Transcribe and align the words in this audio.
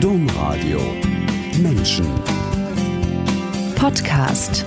Domradio. 0.00 0.78
Menschen. 1.58 2.06
Podcast. 3.76 4.64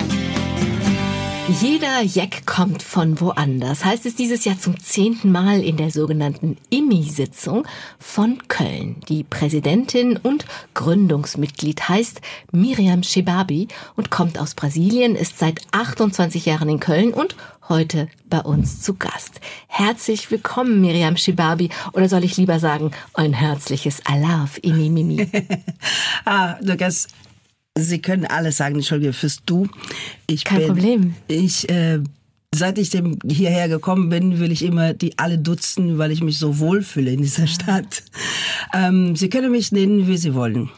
Jeder 1.61 2.01
Jack 2.01 2.47
kommt 2.47 2.81
von 2.81 3.19
woanders, 3.21 3.85
heißt 3.85 4.07
es 4.07 4.15
dieses 4.15 4.45
Jahr 4.45 4.59
zum 4.59 4.79
zehnten 4.79 5.31
Mal 5.31 5.61
in 5.61 5.77
der 5.77 5.91
sogenannten 5.91 6.57
IMI-Sitzung 6.71 7.67
von 7.99 8.39
Köln. 8.47 8.97
Die 9.07 9.23
Präsidentin 9.23 10.17
und 10.17 10.45
Gründungsmitglied 10.73 11.89
heißt 11.89 12.21
Miriam 12.51 13.03
Shebabi 13.03 13.67
und 13.95 14.09
kommt 14.09 14.39
aus 14.39 14.55
Brasilien, 14.55 15.15
ist 15.15 15.37
seit 15.37 15.61
28 15.71 16.45
Jahren 16.45 16.69
in 16.69 16.79
Köln 16.79 17.13
und 17.13 17.35
heute 17.69 18.09
bei 18.25 18.39
uns 18.39 18.81
zu 18.81 18.95
Gast. 18.95 19.39
Herzlich 19.67 20.29
willkommen, 20.31 20.81
Miriam 20.81 21.15
Shibabi. 21.15 21.69
Oder 21.93 22.09
soll 22.09 22.23
ich 22.23 22.35
lieber 22.35 22.59
sagen, 22.59 22.91
ein 23.13 23.33
herzliches 23.33 24.05
Alaf, 24.05 24.59
Imi 24.61 24.89
Mimi. 24.89 25.29
ah, 26.25 26.55
Lukas, 26.61 27.07
Sie 27.77 28.01
können 28.01 28.25
alles 28.25 28.57
sagen, 28.57 28.75
Entschuldige, 28.75 29.13
fürs 29.13 29.43
Du. 29.45 29.67
Ich 30.27 30.43
Kein 30.43 30.57
bin, 30.57 30.67
Problem. 30.67 31.15
Ich, 31.27 31.69
äh, 31.69 31.99
seit 32.59 32.77
ich 32.77 32.89
dem 32.89 33.17
hierher 33.27 33.69
gekommen 33.69 34.09
bin, 34.09 34.39
will 34.39 34.51
ich 34.51 34.63
immer 34.63 34.93
die 34.93 35.17
alle 35.17 35.37
dutzen, 35.37 35.97
weil 35.97 36.11
ich 36.11 36.21
mich 36.21 36.37
so 36.37 36.59
wohlfühle 36.59 37.11
in 37.11 37.21
dieser 37.21 37.47
Stadt. 37.47 38.03
Ähm, 38.73 39.15
Sie 39.15 39.29
können 39.29 39.51
mich 39.51 39.71
nennen, 39.71 40.07
wie 40.07 40.17
Sie 40.17 40.35
wollen. 40.35 40.69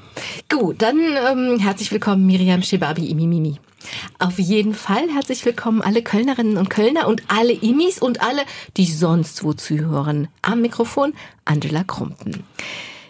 Gut, 0.49 0.81
dann 0.81 0.98
ähm, 0.98 1.59
herzlich 1.59 1.91
willkommen, 1.91 2.26
Miriam 2.26 2.62
Shibabi, 2.62 3.09
Imi 3.09 3.26
Mimi. 3.26 3.59
Auf 4.20 4.38
jeden 4.38 4.76
Fall 4.76 5.09
herzlich 5.12 5.43
willkommen 5.43 5.81
alle 5.81 6.03
Kölnerinnen 6.03 6.57
und 6.57 6.70
Kölner 6.70 7.07
und 7.07 7.23
alle 7.27 7.53
Imis 7.53 7.99
und 7.99 8.21
alle, 8.21 8.43
die 8.77 8.85
sonst 8.85 9.43
wo 9.43 9.53
zuhören. 9.53 10.27
Am 10.43 10.62
Mikrofon 10.62 11.13
Angela 11.45 11.84
Krumpen. 11.84 12.43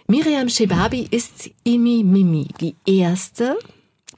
Miriam 0.06 0.48
Shebabi 0.48 1.06
ist 1.10 1.50
Imi 1.64 2.02
Mimi, 2.04 2.48
die 2.60 2.74
erste 2.86 3.58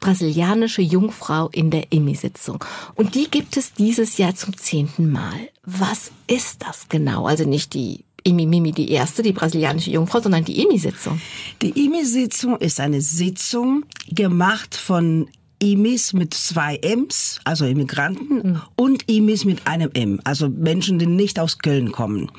brasilianische 0.05 0.83
Jungfrau 0.83 1.48
in 1.48 1.70
der 1.70 1.91
IMI-Sitzung. 1.91 2.62
Und 2.94 3.14
die 3.14 3.30
gibt 3.30 3.56
es 3.56 3.72
dieses 3.72 4.19
Jahr 4.19 4.34
zum 4.34 4.55
zehnten 4.55 5.10
Mal. 5.10 5.48
Was 5.64 6.10
ist 6.27 6.62
das 6.62 6.91
genau? 6.91 7.27
Also 7.27 7.44
nicht 7.44 7.72
die 7.72 8.05
Imi 8.22 8.44
Mimi 8.44 8.72
die 8.72 8.91
erste, 8.91 9.22
die 9.22 9.32
brasilianische 9.32 9.91
Jungfrau, 9.91 10.20
sondern 10.20 10.44
die 10.44 10.60
IMI-Sitzung. 10.62 11.22
Die 11.62 11.86
IMI-Sitzung 11.86 12.58
ist 12.58 12.80
eine 12.80 13.00
Sitzung 13.00 13.84
gemacht 14.10 14.75
von 14.75 15.28
Imis 15.58 16.12
mit 16.12 16.34
zwei 16.34 16.77
Ms, 16.82 17.41
also 17.44 17.64
Immigranten, 17.64 18.34
mhm. 18.34 18.60
und 18.77 19.08
Imis 19.08 19.47
mit 19.47 19.66
einem 19.66 19.91
M, 19.94 20.20
also 20.25 20.50
Menschen, 20.50 20.98
die 20.98 21.06
nicht 21.06 21.41
aus 21.41 21.58
Köln 21.58 21.92
kommen. 21.92 22.30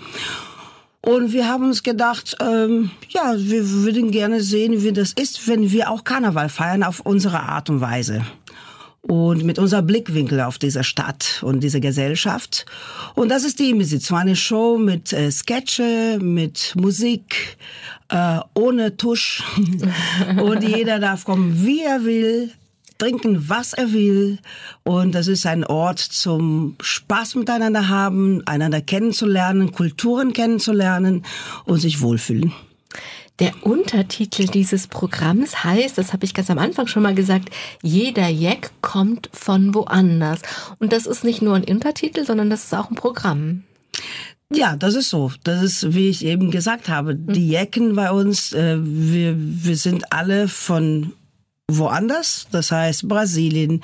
Und 1.06 1.34
wir 1.34 1.48
haben 1.48 1.66
uns 1.66 1.84
gedacht, 1.84 2.36
ähm, 2.42 2.90
ja, 3.10 3.36
wir 3.38 3.70
würden 3.70 4.10
gerne 4.10 4.42
sehen, 4.42 4.82
wie 4.82 4.92
das 4.92 5.14
ist, 5.14 5.48
wenn 5.48 5.72
wir 5.72 5.92
auch 5.92 6.04
Karneval 6.04 6.50
feiern 6.50 6.82
auf 6.82 7.00
unsere 7.00 7.42
Art 7.42 7.70
und 7.70 7.80
Weise. 7.80 8.26
Und 9.02 9.44
mit 9.44 9.60
unser 9.60 9.84
Blickwinkel 9.84 10.42
auf 10.42 10.58
diese 10.58 10.84
Stadt 10.84 11.44
und 11.44 11.60
diese 11.60 11.80
Gesellschaft. 11.80 12.66
Und 13.14 13.30
das 13.30 13.44
ist 13.44 13.60
die 13.60 13.84
Sitzung, 13.84 14.18
eine 14.18 14.36
Show 14.36 14.80
mit 14.80 15.14
äh, 15.14 15.30
Sketche, 15.30 16.18
mit 16.20 16.74
Musik, 16.76 17.58
äh, 18.10 18.40
ohne 18.56 18.98
Tusch. 18.98 19.44
und 20.42 20.64
jeder 20.64 20.98
darf 20.98 21.24
kommen, 21.24 21.64
wie 21.64 21.84
er 21.84 22.04
will 22.04 22.52
trinken, 22.98 23.50
was 23.50 23.74
er 23.74 23.94
will. 23.94 24.40
Und 24.84 25.14
das 25.14 25.28
ist 25.28 25.46
ein 25.46 25.64
Ort 25.64 26.00
zum 26.00 26.76
Spaß 26.82 27.36
miteinander 27.36 27.90
haben, 27.90 28.42
einander 28.46 28.82
kennenzulernen, 28.82 29.72
Kulturen 29.72 30.34
kennenzulernen 30.34 31.26
und 31.66 31.80
sich 31.80 32.02
wohlfühlen. 32.02 32.54
Der 33.40 33.52
Untertitel 33.64 34.46
dieses 34.46 34.88
Programms 34.88 35.66
heißt, 35.66 35.98
das 35.98 36.14
habe 36.14 36.24
ich 36.24 36.34
ganz 36.34 36.50
am 36.50 36.58
Anfang 36.58 36.88
schon 36.88 37.04
mal 37.04 37.16
gesagt, 37.16 37.50
jeder 37.82 38.30
Jack 38.30 38.72
kommt 38.82 39.30
von 39.34 39.74
woanders. 39.74 40.42
Und 40.80 40.94
das 40.94 41.06
ist 41.06 41.26
nicht 41.26 41.42
nur 41.42 41.56
ein 41.56 41.66
Untertitel, 41.66 42.26
sondern 42.26 42.50
das 42.50 42.64
ist 42.64 42.74
auch 42.74 42.90
ein 42.90 42.96
Programm. 42.96 43.64
Ja, 44.54 44.78
das 44.78 44.96
ist 44.96 45.10
so. 45.10 45.32
Das 45.44 45.64
ist, 45.64 45.94
wie 45.94 46.08
ich 46.08 46.24
eben 46.24 46.50
gesagt 46.50 46.88
habe, 46.88 47.16
die 47.16 47.50
Jecken 47.50 47.96
bei 47.96 48.12
uns, 48.12 48.54
äh, 48.54 48.78
wir, 48.80 49.36
wir 49.38 49.76
sind 49.76 50.14
alle 50.14 50.48
von 50.48 51.12
woanders, 51.70 52.48
das 52.52 52.72
heißt 52.72 53.08
Brasilien, 53.08 53.82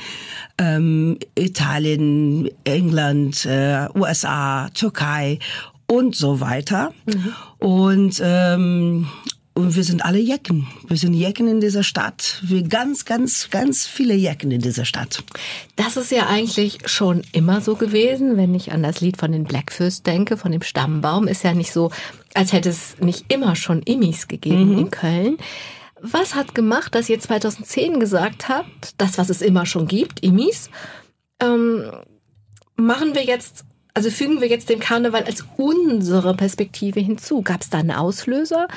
ähm, 0.58 1.18
Italien, 1.36 2.50
England, 2.64 3.46
äh, 3.46 3.88
USA, 3.96 4.70
Türkei 4.74 5.40
und 5.88 6.16
so 6.16 6.40
weiter. 6.40 6.94
Mhm. 7.06 7.34
Und 7.60 8.22
ähm, 8.24 9.08
und 9.54 9.76
wir 9.76 9.84
sind 9.84 10.06
alle 10.06 10.20
Jecken. 10.20 10.68
Wir 10.88 10.96
sind 10.96 11.14
Jecken 11.14 11.48
in 11.50 11.60
dieser 11.60 11.84
Stadt. 11.84 12.40
Wir 12.42 12.64
ganz, 12.64 13.04
ganz, 13.04 13.50
ganz 13.50 13.86
viele 13.86 14.14
Jecken 14.14 14.50
in 14.50 14.62
dieser 14.62 14.86
Stadt. 14.86 15.24
Das 15.76 15.98
ist 15.98 16.10
ja 16.10 16.28
eigentlich 16.28 16.80
schon 16.86 17.24
immer 17.34 17.60
so 17.60 17.76
gewesen. 17.76 18.38
Wenn 18.38 18.56
ich 18.56 18.72
an 18.72 18.82
das 18.82 19.02
Lied 19.02 19.18
von 19.18 19.34
den 19.34 19.44
Blackfist 19.44 20.08
denke, 20.08 20.38
von 20.38 20.54
dem 20.54 20.62
Stammbaum, 20.62 21.28
ist 21.28 21.44
ja 21.44 21.54
nicht 21.54 21.74
so, 21.74 21.92
als 22.34 22.54
hätte 22.54 22.70
es 22.70 22.98
nicht 23.02 23.26
immer 23.32 23.58
schon 23.58 23.82
Immis 23.82 24.30
gegeben 24.30 24.72
mhm. 24.72 24.80
in 24.80 24.92
Köln. 24.92 25.38
Was 26.02 26.34
hat 26.34 26.56
gemacht, 26.56 26.96
dass 26.96 27.10
ihr 27.10 27.20
2010 27.20 28.00
gesagt 28.00 28.50
habt, 28.50 28.96
das, 28.98 29.20
was 29.20 29.30
es 29.30 29.42
immer 29.42 29.68
schon 29.68 29.88
gibt, 29.88 30.24
Imis, 30.24 30.72
ähm, 31.40 31.92
machen 32.76 33.14
wir 33.14 33.24
jetzt, 33.24 33.66
also 33.94 34.10
fügen 34.10 34.42
wir 34.42 34.48
jetzt 34.48 34.70
dem 34.70 34.80
Karneval 34.80 35.24
als 35.24 35.46
unsere 35.58 36.36
Perspektive 36.36 37.00
hinzu? 37.00 37.44
Gab 37.44 37.62
es 37.62 37.70
da 37.70 37.80
einen 37.80 37.92
Auslöser? 37.92 38.68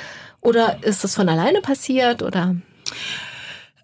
Oder 0.43 0.85
ist 0.85 1.03
das 1.03 1.15
von 1.15 1.29
alleine 1.31 1.63
passiert? 1.63 2.23
Oder? 2.23 2.57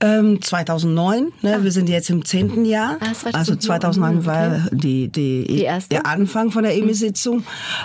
Ähm, 0.02 0.40
2009, 0.40 1.32
ne, 1.42 1.56
ah. 1.56 1.62
wir 1.62 1.72
sind 1.72 1.88
jetzt 1.88 2.08
im 2.10 2.24
zehnten 2.24 2.64
Jahr. 2.64 2.98
Ah, 3.00 3.12
also 3.32 3.54
2009 3.54 4.24
war 4.24 4.68
die, 4.70 5.08
die, 5.08 5.44
die 5.46 5.68
der 5.90 6.06
Anfang 6.06 6.50
von 6.50 6.62
der 6.62 6.74
mhm. 6.74 6.84
EMI-Sitzung. 6.84 7.44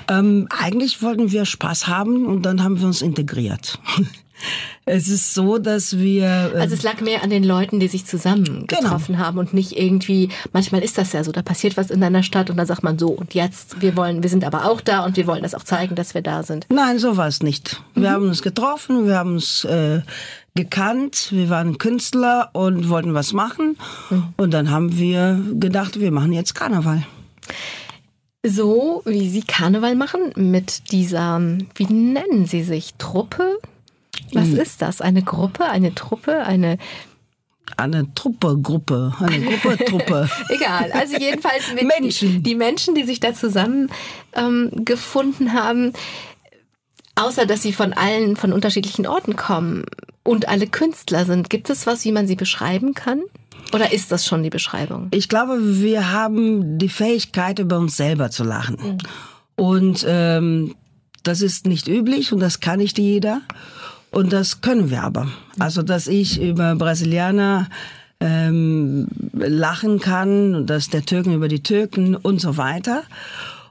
Ähm, 0.09 0.47
eigentlich 0.49 1.01
wollten 1.01 1.31
wir 1.31 1.45
Spaß 1.45 1.87
haben 1.87 2.25
und 2.25 2.43
dann 2.43 2.63
haben 2.63 2.79
wir 2.79 2.87
uns 2.87 3.01
integriert. 3.01 3.79
Es 4.85 5.07
ist 5.07 5.34
so, 5.34 5.57
dass 5.57 5.97
wir. 5.97 6.51
Äh 6.53 6.59
also 6.59 6.75
es 6.75 6.84
lag 6.84 7.01
mehr 7.01 7.23
an 7.23 7.29
den 7.29 7.44
Leuten, 7.44 7.79
die 7.79 7.88
sich 7.88 8.06
zusammen 8.06 8.46
genau. 8.46 8.81
getroffen 8.81 9.13
genau. 9.13 9.25
haben 9.25 9.38
und 9.40 9.53
nicht 9.53 9.78
irgendwie, 9.78 10.29
manchmal 10.53 10.84
ist 10.84 10.97
das 10.97 11.13
ja 11.13 11.23
so, 11.23 11.31
da 11.31 11.41
passiert 11.41 11.78
was 11.78 11.90
in 11.90 12.01
deiner 12.01 12.23
Stadt 12.23 12.50
und 12.50 12.57
dann 12.57 12.68
sagt 12.68 12.84
man 12.84 13.00
so, 13.00 13.07
und 13.07 13.34
jetzt, 13.34 13.81
wir 13.81 13.96
wollen, 13.96 14.22
wir 14.22 14.29
sind 14.29 14.44
aber 14.44 14.66
auch 14.66 14.81
da 14.81 15.03
und 15.03 15.18
wir 15.18 15.25
wollen 15.28 15.44
das 15.44 15.56
auch 15.56 15.63
zeigen, 15.63 15.96
dass 15.96 16.13
wir 16.13 16.22
da 16.22 16.44
sind. 16.44 16.68
Nein, 16.69 17.00
so 17.00 17.18
war 17.18 17.28
es 17.28 17.41
nicht. 17.41 17.81
Wir 17.96 18.09
mhm. 18.09 18.13
haben 18.13 18.28
uns 18.28 18.41
getroffen, 18.41 19.07
wir 19.07 19.18
haben 19.18 19.34
uns 19.34 19.63
äh, 19.63 20.01
gekannt, 20.53 21.29
wir 21.31 21.50
waren 21.50 21.78
Künstler 21.78 22.50
und 22.53 22.90
wollten 22.90 23.13
was 23.13 23.34
machen. 23.34 23.78
Mhm. 24.09 24.34
Und 24.38 24.53
dann 24.53 24.69
haben 24.69 24.97
wir 24.97 25.41
gedacht, 25.53 26.00
wir 26.00 26.12
machen 26.12 26.31
jetzt 26.31 26.53
Karneval. 26.53 27.03
So 28.46 29.02
wie 29.06 29.28
Sie 29.29 29.41
Karneval 29.41 29.96
machen 29.96 30.31
mit 30.35 30.91
dieser, 30.91 31.41
wie 31.73 31.85
nennen 31.85 32.46
Sie 32.46 32.62
sich, 32.62 32.94
Truppe? 33.00 33.57
Was 34.35 34.47
hm. 34.47 34.59
ist 34.59 34.81
das? 34.81 35.01
Eine 35.01 35.23
Gruppe, 35.23 35.66
eine 35.66 35.96
Truppe, 35.96 36.44
eine 36.46 36.78
eine 37.78 38.13
Truppe, 38.13 38.57
Gruppe, 38.62 39.13
eine 39.19 39.41
Gruppe, 39.41 39.84
Truppe. 39.85 40.29
Egal, 40.50 40.91
also 40.91 41.18
jedenfalls 41.18 41.73
Menschen. 41.73 42.29
Die, 42.29 42.44
die, 42.44 42.56
Menschen, 42.56 42.96
die 42.96 43.03
sich 43.03 43.19
da 43.19 43.34
zusammen 43.34 43.90
ähm, 44.34 44.69
gefunden 44.85 45.53
haben, 45.53 45.94
außer 47.16 47.46
dass 47.46 47.63
sie 47.63 47.73
von 47.73 47.94
allen, 47.94 48.35
von 48.35 48.53
unterschiedlichen 48.53 49.07
Orten 49.07 49.35
kommen 49.35 49.84
und 50.23 50.47
alle 50.47 50.67
Künstler 50.67 51.25
sind, 51.25 51.50
gibt 51.50 51.69
es 51.69 51.88
was, 51.88 52.06
wie 52.06 52.12
man 52.12 52.28
sie 52.28 52.35
beschreiben 52.35 52.94
kann? 52.94 53.22
Oder 53.73 53.91
ist 53.91 54.12
das 54.12 54.25
schon 54.25 54.44
die 54.44 54.50
Beschreibung? 54.50 55.07
Ich 55.12 55.28
glaube, 55.28 55.57
wir 55.59 56.12
haben 56.12 56.78
die 56.78 56.90
Fähigkeit, 56.90 57.59
über 57.59 57.79
uns 57.79 57.97
selber 57.97 58.29
zu 58.29 58.44
lachen. 58.44 58.78
Mhm. 58.78 58.97
Und 59.56 60.06
ähm, 60.07 60.75
das 61.23 61.41
ist 61.41 61.66
nicht 61.66 61.88
üblich 61.88 62.31
und 62.31 62.40
das 62.40 62.59
kann 62.59 62.78
nicht 62.78 63.00
jeder. 63.00 63.41
Und 64.16 64.31
das 64.31 64.62
können 64.62 64.90
wir 64.91 65.03
aber. 65.03 65.28
Also, 65.59 65.82
dass 65.82 66.08
ich 66.08 66.41
über 66.41 66.73
Brasilianer 66.76 67.67
ähm, 68.22 69.08
lachen 69.34 70.00
kann, 70.00 70.66
dass 70.66 70.90
der 70.90 71.06
Türken 71.06 71.34
über 71.34 71.50
die 71.50 71.62
Türken 71.62 72.16
und 72.16 72.40
so 72.40 72.56
weiter. 72.56 73.03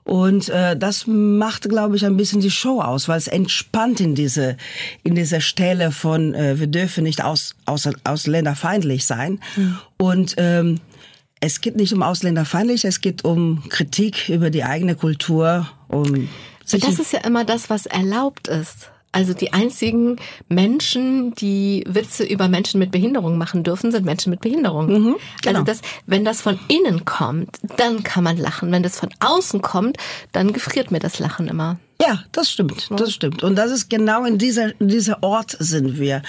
Und 0.03 0.51
äh, 0.51 0.77
das 0.77 1.07
macht, 1.07 1.71
glaube 1.71 1.97
ich, 1.97 2.05
ein 2.05 2.19
bisschen 2.19 2.43
die 2.43 2.51
Show 2.51 2.83
aus, 2.83 3.09
weil 3.09 3.17
es 3.17 3.27
entspannt 3.27 4.01
in 4.01 4.15
diese 4.15 4.59
in 5.03 5.15
dieser 5.15 5.41
Stelle 5.41 5.91
von 5.93 6.35
äh, 6.35 6.61
wir 6.61 6.67
dürfen 6.67 7.05
nicht 7.05 7.25
aus, 7.25 7.57
aus, 7.65 7.89
ausländerfeindlich 8.05 9.07
sein. 9.07 9.41
Mhm. 9.57 9.79
Und 9.97 10.35
ähm, 10.37 10.81
es 11.41 11.63
geht 11.63 11.77
nicht 11.77 11.95
um 11.95 12.03
ausländerfeindlich, 12.03 12.85
es 12.85 13.01
geht 13.01 13.25
um 13.25 13.67
Kritik 13.71 14.29
über 14.29 14.51
die 14.51 14.65
eigene 14.65 14.95
Kultur. 14.95 15.71
Um 15.89 16.29
das 16.71 16.99
ist 16.99 17.15
ja 17.15 17.21
immer 17.21 17.47
das, 17.47 17.71
was 17.71 17.87
erlaubt 17.87 18.49
ist. 18.49 18.91
Also 19.15 19.33
die 19.33 19.53
einzigen 19.53 20.17
Menschen, 20.49 21.37
die 21.37 21.85
Witze 21.87 22.25
über 22.25 22.49
Menschen 22.49 22.81
mit 22.81 22.91
Behinderung 22.91 23.39
machen 23.39 23.63
dürfen, 23.63 23.93
sind 23.93 24.05
Menschen 24.05 24.31
mit 24.31 24.41
Behinderung. 24.41 24.87
Mhm, 24.89 24.93
also 24.95 25.19
genau. 25.43 25.61
Also 25.61 25.65
das, 25.65 25.81
wenn 26.07 26.25
das 26.25 26.41
von 26.41 26.59
innen 26.67 27.05
kommt, 27.05 27.61
dann 27.77 28.03
kann 28.03 28.25
man 28.25 28.37
lachen. 28.39 28.73
Wenn 28.73 28.83
das 28.83 28.99
von 28.99 29.11
außen 29.21 29.63
kommt, 29.63 29.99
dann 30.33 30.53
gefriert 30.53 30.91
mir 30.91 30.99
das 30.99 31.21
Lachen 31.21 31.47
immer. 31.47 31.79
Ja, 32.03 32.25
das 32.33 32.51
stimmt, 32.51 32.91
das 32.91 33.13
stimmt. 33.13 33.45
Und 33.45 33.55
das 33.55 33.71
ist 33.71 33.89
genau 33.89 34.25
in 34.25 34.37
dieser, 34.37 34.79
in 34.81 34.89
dieser 34.89 35.23
Ort 35.23 35.57
sind 35.61 36.01
wir. 36.01 36.23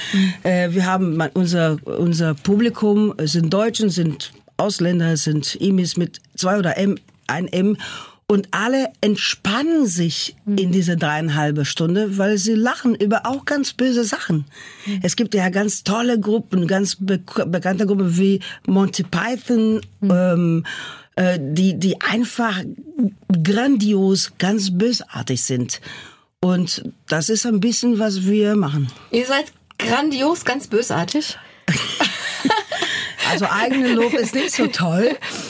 Äh, 0.44 0.70
wir 0.70 0.86
haben 0.86 1.20
unser, 1.34 1.78
unser 1.86 2.36
Publikum, 2.36 3.16
sind 3.24 3.52
Deutschen, 3.52 3.90
sind 3.90 4.32
Ausländer, 4.58 5.18
sind 5.18 5.56
Imis 5.56 5.98
mit 5.98 6.22
zwei 6.36 6.60
oder 6.60 6.78
M, 6.78 7.00
ein 7.26 7.48
M. 7.48 7.78
Und 8.28 8.48
alle 8.52 8.92
entspannen 9.02 9.86
sich 9.86 10.36
in 10.48 10.72
diese 10.72 10.98
dreieinhalbe 10.98 11.64
Stunde, 11.64 12.18
weil 12.18 12.40
sie 12.40 12.56
lachen 12.56 12.96
über 12.96 13.28
auch 13.28 13.46
ganz 13.46 13.74
böse 13.74 14.04
Sachen. 14.04 14.46
Es 15.04 15.16
gibt 15.16 15.36
ja 15.36 15.50
ganz 15.50 15.84
tolle 15.84 16.20
Gruppen, 16.20 16.66
ganz 16.66 16.98
be 17.00 17.20
bekannte 17.46 17.86
Gruppen 17.86 18.18
wie 18.18 18.40
Monty 18.66 19.04
Python, 19.04 19.82
ähm, 20.02 20.66
äh, 21.16 21.38
die, 21.40 21.78
die 21.78 22.02
einfach 22.02 22.64
grandios, 23.44 24.32
ganz 24.40 24.76
bösartig 24.76 25.44
sind. 25.44 25.80
Und 26.42 26.84
das 27.08 27.30
ist 27.30 27.46
ein 27.46 27.60
bisschen, 27.60 28.00
was 28.00 28.26
wir 28.26 28.56
machen. 28.56 28.88
Ihr 29.12 29.28
seid 29.28 29.54
grandios, 29.78 30.46
ganz 30.46 30.66
bösartig. 30.66 31.38
Also 33.32 33.46
eigene 33.50 33.94
Lob 33.94 34.14
ist 34.14 34.36
nicht 34.36 34.52
so 34.52 34.68
toll, 34.68 35.10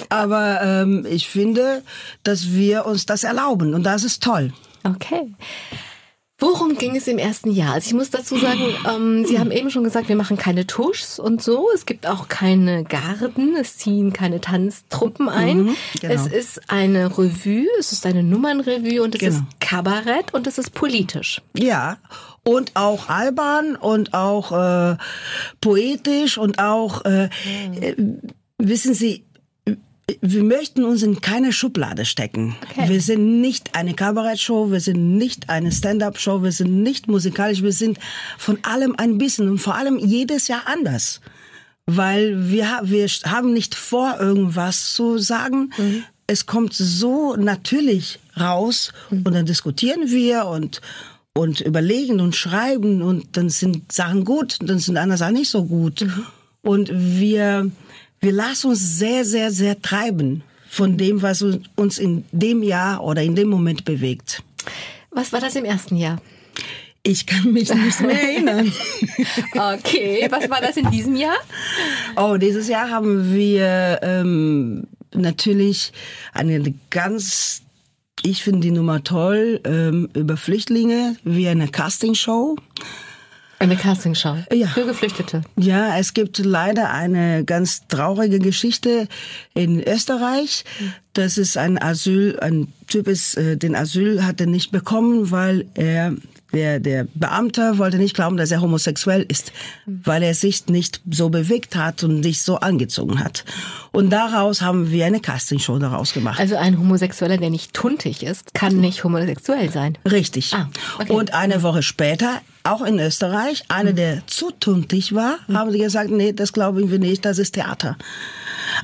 aber 0.10 0.62
ähm, 0.62 1.06
ich 1.10 1.28
finde, 1.28 1.84
dass 2.24 2.52
wir 2.52 2.86
uns 2.86 3.06
das 3.06 3.24
erlauben 3.24 3.74
und 3.74 3.84
das 3.84 4.04
ist 4.04 4.24
toll. 4.24 4.54
Okay. 4.84 5.34
Worum 6.38 6.78
ging 6.78 6.98
es 6.98 7.08
im 7.08 7.18
ersten 7.18 7.50
Jahr? 7.50 7.76
Also 7.76 7.88
ich 7.88 7.94
muss 7.94 8.10
dazu 8.10 8.38
sagen, 8.38 8.60
ähm, 8.94 9.26
Sie 9.26 9.40
haben 9.40 9.52
eben 9.52 9.72
schon 9.72 9.86
gesagt, 9.86 10.10
wir 10.10 10.18
machen 10.18 10.36
keine 10.36 10.68
Tuschs 10.68 11.18
und 11.18 11.42
so. 11.42 11.70
Es 11.74 11.86
gibt 11.86 12.06
auch 12.08 12.28
keine 12.28 12.84
Garden, 12.84 13.56
es 13.56 13.78
ziehen 13.78 14.12
keine 14.12 14.42
Tanztruppen 14.42 15.30
ein. 15.30 15.76
genau. 16.02 16.14
Es 16.14 16.28
ist 16.28 16.70
eine 16.70 17.06
Revue, 17.18 17.66
es 17.80 17.94
ist 17.94 18.06
eine 18.06 18.22
Nummernrevue 18.22 19.02
und 19.02 19.16
es 19.16 19.22
Genau. 19.22 19.36
ist 19.38 19.44
Kabarett 19.62 20.34
und 20.34 20.46
es 20.46 20.58
ist 20.58 20.74
politisch. 20.74 21.42
Ja, 21.58 21.98
und 22.48 22.76
auch 22.76 23.10
albern 23.10 23.76
und 23.76 24.14
auch 24.14 24.52
äh, 24.52 24.98
poetisch 25.62 26.38
und 26.38 26.60
auch, 26.60 27.04
äh, 27.04 27.30
äh, 27.82 27.96
wissen 28.60 28.94
Sie, 28.94 29.26
wir 30.22 30.44
möchten 30.44 30.84
uns 30.84 31.02
in 31.02 31.20
keine 31.20 31.52
Schublade 31.52 32.06
stecken. 32.06 32.56
Okay. 32.70 32.90
Wir 32.90 33.02
sind 33.02 33.42
nicht 33.42 33.76
eine 33.76 33.96
Kabarettshow, 33.96 34.72
wir 34.72 34.80
sind 34.80 35.18
nicht 35.18 35.50
eine 35.50 35.72
Stand-up-Show, 35.72 36.44
wir 36.44 36.52
sind 36.52 36.84
nicht 36.84 37.08
musikalisch, 37.08 37.64
wir 37.64 37.72
sind 37.72 37.98
von 38.38 38.60
allem 38.64 38.96
ein 38.96 39.18
bisschen 39.18 39.50
und 39.50 39.58
vor 39.58 39.74
allem 39.74 39.98
jedes 39.98 40.48
Jahr 40.48 40.68
anders. 40.68 41.22
Weil 41.88 42.52
wir, 42.52 42.82
wir 42.84 43.08
haben 43.26 43.54
nicht 43.54 43.74
vor, 43.74 44.18
irgendwas 44.20 44.94
zu 44.94 45.18
sagen. 45.18 45.72
Es 46.28 46.46
kommt 46.46 46.74
so 46.74 47.36
natürlich 47.36 48.20
raus 48.40 48.92
und 49.10 49.32
dann 49.34 49.46
diskutieren 49.46 50.10
wir 50.10 50.46
und, 50.46 50.82
und 51.38 51.60
überlegen 51.60 52.22
und 52.22 52.36
schreiben 52.36 53.02
und 53.02 53.38
dann 53.38 53.50
sind 53.50 53.92
Sachen 53.92 54.24
gut, 54.24 54.58
dann 54.62 54.80
sind 54.80 54.98
andere 54.98 55.18
Sachen 55.18 55.36
nicht 55.36 55.50
so 55.50 55.66
gut. 55.66 56.06
Und 56.62 56.90
wir, 56.92 57.70
wir 58.22 58.32
lassen 58.32 58.70
uns 58.70 58.98
sehr, 58.98 59.26
sehr, 59.26 59.52
sehr 59.52 59.82
treiben 59.82 60.44
von 60.70 60.98
dem, 60.98 61.22
was 61.22 61.46
uns 61.76 61.98
in 61.98 62.26
dem 62.32 62.64
Jahr 62.64 63.04
oder 63.04 63.22
in 63.22 63.36
dem 63.36 63.50
Moment 63.50 63.86
bewegt. 63.86 64.44
Was 65.12 65.34
war 65.34 65.42
das 65.42 65.56
im 65.56 65.66
ersten 65.66 65.98
Jahr? 65.98 66.22
Ich 67.04 67.26
kann 67.28 67.52
mich 67.52 67.72
nicht 67.74 68.02
mehr 68.02 68.22
erinnern. 68.32 68.72
Okay, 69.54 70.28
was 70.30 70.50
war 70.50 70.60
das 70.60 70.78
in 70.78 70.90
diesem 70.90 71.16
Jahr? 71.16 71.38
Oh, 72.16 72.38
dieses 72.38 72.68
Jahr 72.68 72.90
haben 72.90 73.34
wir 73.34 74.00
ähm, 74.02 74.88
natürlich 75.14 75.92
eine 76.34 76.74
ganz, 76.90 77.62
ich 78.24 78.44
finde 78.44 78.62
die 78.62 78.72
Nummer 78.72 79.04
toll, 79.04 79.60
ähm, 79.66 80.10
über 80.14 80.38
Flüchtlinge, 80.38 81.16
wie 81.24 81.48
eine 81.48 81.68
Castingshow. 81.68 82.56
Eine 83.60 83.78
Castingshow 83.78 84.36
Ja. 84.52 84.68
für 84.68 84.86
Geflüchtete. 84.86 85.42
Ja, 85.58 85.98
es 85.98 86.14
gibt 86.14 86.40
leider 86.40 86.92
eine 86.92 87.46
ganz 87.46 87.88
traurige 87.88 88.40
Geschichte 88.40 89.08
in 89.54 89.82
Österreich. 89.82 90.66
Das 91.14 91.38
ist 91.38 91.58
ein 91.58 91.82
Asyl, 91.82 92.38
ein 92.42 92.68
Typ 92.88 93.08
ist, 93.08 93.38
äh, 93.38 93.56
den 93.58 93.76
Asyl 93.76 94.26
hat 94.26 94.42
er 94.42 94.48
nicht 94.48 94.72
bekommen, 94.72 95.32
weil 95.32 95.66
er, 95.76 96.14
der, 96.56 96.80
der 96.80 97.08
Beamte 97.14 97.78
wollte 97.78 97.98
nicht 97.98 98.16
glauben, 98.16 98.38
dass 98.38 98.50
er 98.50 98.62
homosexuell 98.62 99.26
ist, 99.28 99.52
weil 99.86 100.24
er 100.24 100.34
sich 100.34 100.68
nicht 100.68 101.02
so 101.12 101.30
bewegt 101.30 101.76
hat 101.76 102.04
und 102.04 102.22
nicht 102.22 102.42
so 102.42 102.58
angezogen 102.58 103.20
hat. 103.20 103.44
Und 103.92 104.10
daraus 104.10 104.62
haben 104.62 104.90
wir 104.90 105.06
eine 105.06 105.20
Castingshow 105.20 105.78
daraus 105.80 106.14
gemacht. 106.14 106.40
Also 106.40 106.56
ein 106.56 106.80
Homosexueller, 106.80 107.38
der 107.38 107.50
nicht 107.50 107.74
tuntig 107.74 108.24
ist, 108.24 108.54
kann 108.54 108.78
nicht 108.78 109.04
homosexuell 109.04 109.70
sein. 109.70 109.98
Richtig. 110.10 110.54
Ah, 110.54 110.70
okay. 111.00 111.12
Und 111.12 111.34
eine 111.34 111.62
Woche 111.62 111.84
später, 111.84 112.42
auch 112.64 112.82
in 112.82 113.00
Österreich, 113.00 113.64
einer, 113.68 113.94
der 113.94 114.26
zu 114.28 114.52
tuntig 114.52 115.14
war, 115.14 115.38
haben 115.54 115.72
die 115.72 115.80
gesagt, 115.80 116.10
nee, 116.10 116.34
das 116.34 116.54
glauben 116.54 116.90
wir 116.90 117.00
nicht, 117.00 117.26
das 117.26 117.38
ist 117.38 117.54
Theater. 117.54 117.98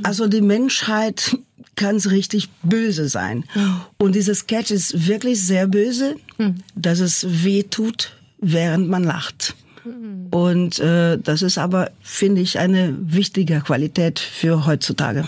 Also 0.03 0.27
die 0.27 0.41
Menschheit 0.41 1.38
kann 1.75 1.95
es 1.95 2.12
richtig 2.12 2.50
böse 2.63 3.07
sein. 3.07 3.45
Und 3.97 4.15
dieser 4.15 4.35
Sketch 4.35 4.71
ist 4.71 5.07
wirklich 5.07 5.41
sehr 5.45 5.67
böse, 5.67 6.15
dass 6.75 6.99
es 6.99 7.43
weh 7.43 7.63
tut, 7.63 8.13
während 8.39 8.89
man 8.89 9.03
lacht. 9.03 9.55
Und 10.31 10.79
äh, 10.79 11.17
das 11.17 11.41
ist 11.41 11.57
aber, 11.57 11.91
finde 12.01 12.41
ich, 12.41 12.59
eine 12.59 12.95
wichtige 13.01 13.61
Qualität 13.61 14.19
für 14.19 14.65
heutzutage. 14.65 15.27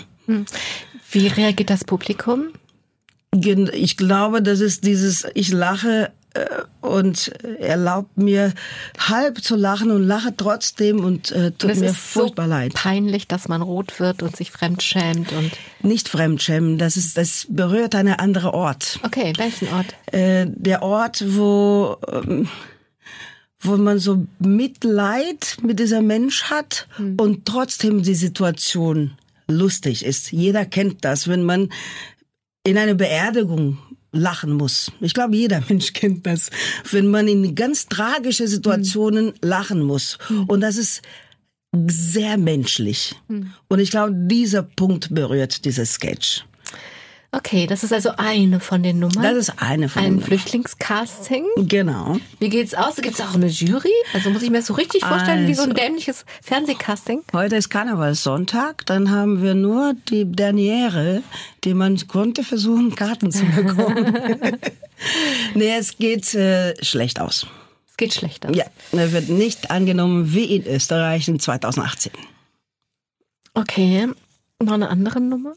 Wie 1.11 1.27
reagiert 1.27 1.69
das 1.69 1.83
Publikum? 1.83 2.49
Ich 3.35 3.97
glaube, 3.97 4.43
das 4.43 4.59
ist 4.59 4.85
dieses, 4.85 5.25
ich 5.33 5.51
lache 5.51 6.11
und 6.81 7.27
erlaubt 7.59 8.17
mir 8.17 8.53
halb 8.97 9.43
zu 9.43 9.55
lachen 9.55 9.91
und 9.91 10.03
lache 10.03 10.35
trotzdem 10.35 11.03
und 11.05 11.31
äh, 11.31 11.51
tut 11.51 11.65
Und 11.65 11.69
es 11.71 11.79
mir 11.79 11.89
ist 11.91 11.97
furchtbar 11.97 12.45
so 12.45 12.49
leid. 12.49 12.73
peinlich, 12.73 13.27
dass 13.27 13.47
man 13.47 13.61
rot 13.61 13.99
wird 13.99 14.23
und 14.23 14.35
sich 14.35 14.51
fremd 14.51 14.81
schämt 14.81 15.31
und 15.31 15.51
Nicht 15.83 16.09
fremdschämen, 16.09 16.77
das 16.79 16.97
ist, 16.97 17.17
das 17.17 17.45
berührt 17.49 17.93
eine 17.93 18.19
andere 18.19 18.53
Ort. 18.53 18.99
okay, 19.03 19.33
welchen 19.37 19.67
Ort? 19.73 19.93
Äh, 20.11 20.47
der 20.49 20.81
Ort, 20.81 21.23
wo, 21.27 21.97
ähm, 22.11 22.47
wo 23.59 23.77
man 23.77 23.99
so 23.99 24.25
Mitleid 24.39 25.57
mit 25.61 25.79
dieser 25.79 26.01
Mensch 26.01 26.45
hat 26.45 26.87
und 27.17 27.45
trotzdem 27.45 28.01
die 28.01 28.15
Situation 28.15 29.11
lustig 29.47 30.03
ist. 30.03 30.31
Jeder 30.31 30.65
kennt 30.65 31.05
das, 31.05 31.27
wenn 31.27 31.43
man 31.43 31.69
in 32.65 32.77
einer 32.77 32.95
Beerdigung 32.95 33.77
lachen 34.13 34.53
muss. 34.53 34.91
Ich 35.01 35.13
glaube, 35.13 35.35
jeder 35.35 35.61
Mensch 35.69 35.91
kennt 35.91 36.25
das, 36.25 36.49
wenn 36.91 37.07
man 37.07 37.27
in 37.27 37.55
ganz 37.55 37.87
tragische 37.87 38.47
Situationen 38.47 39.33
lachen 39.41 39.81
muss. 39.83 40.17
Und 40.47 40.61
das 40.61 40.77
ist 40.77 41.01
sehr 41.87 42.37
menschlich. 42.37 43.15
Und 43.67 43.79
ich 43.79 43.89
glaube, 43.91 44.13
dieser 44.13 44.63
Punkt 44.63 45.13
berührt 45.13 45.65
dieses 45.65 45.93
Sketch. 45.93 46.45
Okay, 47.35 47.65
das 47.65 47.83
ist 47.83 47.91
also 47.91 48.11
eine 48.17 48.59
von 48.59 48.83
den 48.83 48.99
Nummern. 48.99 49.23
Das 49.23 49.33
ist 49.35 49.53
eine 49.59 49.89
von 49.89 50.03
ein 50.03 50.17
den 50.17 50.21
Flüchtlingscasting. 50.23 51.43
Genau. 51.57 52.17
Wie 52.39 52.47
geht's 52.49 52.75
aus? 52.75 52.97
Gibt 52.97 53.15
es 53.15 53.21
auch 53.21 53.33
eine 53.33 53.47
Jury? 53.47 53.89
Also 54.13 54.29
muss 54.29 54.43
ich 54.43 54.51
mir 54.51 54.57
das 54.57 54.67
so 54.67 54.75
richtig 54.75 55.03
vorstellen, 55.03 55.47
wie 55.47 55.55
so 55.55 55.63
ein 55.63 55.71
Also- 55.71 55.81
dämliches 55.83 56.25
Fernsehcasting? 56.43 57.23
Heute 57.33 57.55
ist 57.55 57.69
Karnevalssonntag, 57.69 58.85
dann 58.85 59.09
haben 59.09 59.41
wir 59.41 59.55
nur 59.55 59.95
die 60.09 60.25
Derniere, 60.31 61.23
die 61.63 61.73
man 61.73 61.97
konnte 62.07 62.43
versuchen, 62.43 62.93
Karten 62.93 63.31
zu 63.31 63.45
bekommen. 63.45 64.15
nee, 65.55 65.73
es 65.75 65.97
geht 65.97 66.35
äh, 66.35 66.75
schlecht 66.85 67.19
aus. 67.19 67.47
Es 67.89 67.97
geht 67.97 68.13
schlechter. 68.13 68.51
Ja, 68.55 68.65
er 68.91 69.11
wird 69.11 69.29
nicht 69.29 69.71
angenommen 69.71 70.33
wie 70.35 70.55
in 70.55 70.67
Österreich 70.67 71.27
in 71.27 71.39
2018. 71.39 72.11
Okay, 73.55 74.07
noch 74.61 74.73
eine 74.73 74.89
andere 74.89 75.19
Nummer? 75.19 75.53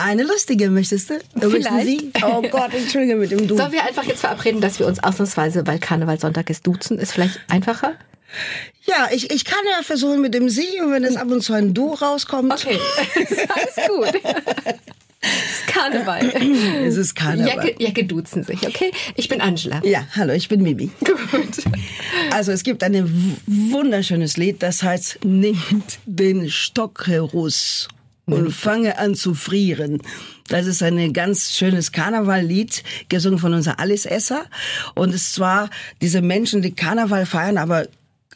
Eine 0.00 0.22
lustige 0.22 0.70
möchtest 0.70 1.10
du? 1.10 1.14
Vielleicht. 1.34 1.86
Sie? 1.86 2.12
Oh 2.22 2.40
Gott, 2.40 2.72
entschuldige 2.72 3.16
mit 3.16 3.32
dem 3.32 3.48
Du. 3.48 3.56
Sollen 3.56 3.72
wir 3.72 3.84
einfach 3.84 4.04
jetzt 4.04 4.20
verabreden, 4.20 4.60
dass 4.60 4.78
wir 4.78 4.86
uns 4.86 5.02
ausnahmsweise, 5.02 5.66
weil 5.66 5.80
Karnevalssonntag 5.80 6.48
ist, 6.50 6.64
duzen? 6.66 7.00
Ist 7.00 7.12
vielleicht 7.12 7.40
einfacher? 7.48 7.96
Ja, 8.84 9.08
ich, 9.10 9.32
ich 9.32 9.44
kann 9.44 9.58
ja 9.76 9.82
versuchen 9.82 10.20
mit 10.20 10.34
dem 10.34 10.48
Sie 10.48 10.80
und 10.80 10.92
wenn 10.92 11.02
es 11.02 11.16
ab 11.16 11.28
und 11.30 11.42
zu 11.42 11.52
ein 11.52 11.74
Du 11.74 11.94
rauskommt. 11.94 12.52
Okay, 12.52 12.78
ist 13.16 13.50
alles 13.50 13.88
gut. 13.88 14.22
ist 15.20 15.66
Karneval. 15.66 16.32
Es 16.84 16.96
ist 16.96 17.16
Karneval. 17.16 17.48
Jacke, 17.48 17.82
Jacke 17.82 18.04
duzen 18.04 18.44
sich, 18.44 18.64
okay? 18.68 18.92
Ich 19.16 19.28
bin 19.28 19.40
Angela. 19.40 19.82
Ja, 19.84 20.06
hallo, 20.14 20.32
ich 20.32 20.48
bin 20.48 20.62
Mimi. 20.62 20.90
Gut. 21.00 21.64
Also 22.30 22.52
es 22.52 22.62
gibt 22.62 22.84
ein 22.84 23.36
wunderschönes 23.46 24.36
Lied, 24.36 24.62
das 24.62 24.84
heißt, 24.84 25.24
nimmt 25.24 25.98
den 26.06 26.48
Stock 26.48 27.08
heraus 27.08 27.88
und 28.32 28.52
fange 28.52 28.98
an 28.98 29.14
zu 29.14 29.34
frieren. 29.34 30.02
Das 30.48 30.66
ist 30.66 30.82
ein 30.82 31.12
ganz 31.12 31.52
schönes 31.52 31.92
Karnevallied, 31.92 32.82
gesungen 33.08 33.38
von 33.38 33.54
unser 33.54 33.78
Alice 33.78 34.06
Esser. 34.06 34.46
Und 34.94 35.14
es 35.14 35.38
war 35.38 35.70
diese 36.00 36.22
Menschen, 36.22 36.62
die 36.62 36.74
Karneval 36.74 37.26
feiern, 37.26 37.58
aber 37.58 37.86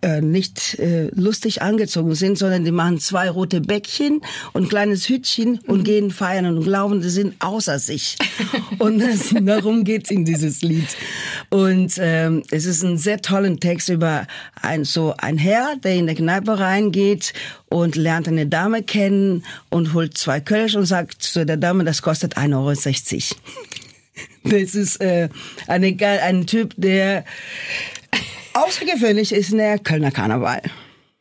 äh, 0.03 0.21
nicht 0.21 0.79
äh, 0.79 1.09
lustig 1.15 1.63
angezogen 1.63 2.15
sind, 2.15 2.37
sondern 2.37 2.65
die 2.65 2.73
machen 2.73 2.99
zwei 2.99 3.31
rote 3.31 3.61
Bäckchen 3.61 4.21
und 4.53 4.65
ein 4.65 4.69
kleines 4.69 5.09
Hütchen 5.09 5.59
und 5.67 5.79
Mhm. 5.79 5.85
gehen 5.85 6.11
feiern 6.11 6.47
und 6.47 6.65
glauben, 6.65 7.01
die 7.01 7.09
sind 7.09 7.35
außer 7.39 7.79
sich. 7.79 8.17
und 8.79 8.99
das, 9.01 9.35
darum 9.41 9.85
geht's 9.85 10.11
in 10.11 10.25
dieses 10.25 10.63
Lied. 10.63 10.89
Und 11.51 11.95
ähm, 11.99 12.43
es 12.51 12.67
ist 12.67 12.83
ein 12.83 12.99
sehr 12.99 13.21
toller 13.23 13.57
Text 13.57 13.89
über 13.89 14.27
ein 14.61 14.85
so 14.85 15.15
ein 15.19 15.39
Herr, 15.39 15.77
der 15.83 15.95
in 15.95 16.07
der 16.07 16.15
Kneipe 16.15 16.59
reingeht 16.59 17.33
und 17.69 17.97
lernt 17.97 18.29
eine 18.29 18.47
Dame 18.47 18.83
kennen 18.83 19.45
und 19.71 19.95
holt 19.95 20.17
zwei 20.19 20.41
Kölsch 20.41 20.75
und 20.75 20.87
sagt 20.87 21.23
zu 21.23 21.47
der 21.47 21.57
Dame, 21.57 21.85
das 21.85 22.03
kostet 22.03 22.37
1,60 22.37 23.33
Euro. 23.33 23.41
Das 24.45 24.75
ist 24.75 25.01
äh, 25.01 25.29
eine, 25.69 25.97
ein 26.23 26.47
Typ, 26.47 26.75
der 26.77 27.25
außergewöhnlich 28.55 29.33
ist 29.33 29.53
der 29.53 29.79
Kölner 29.79 30.11
Karneval. 30.11 30.63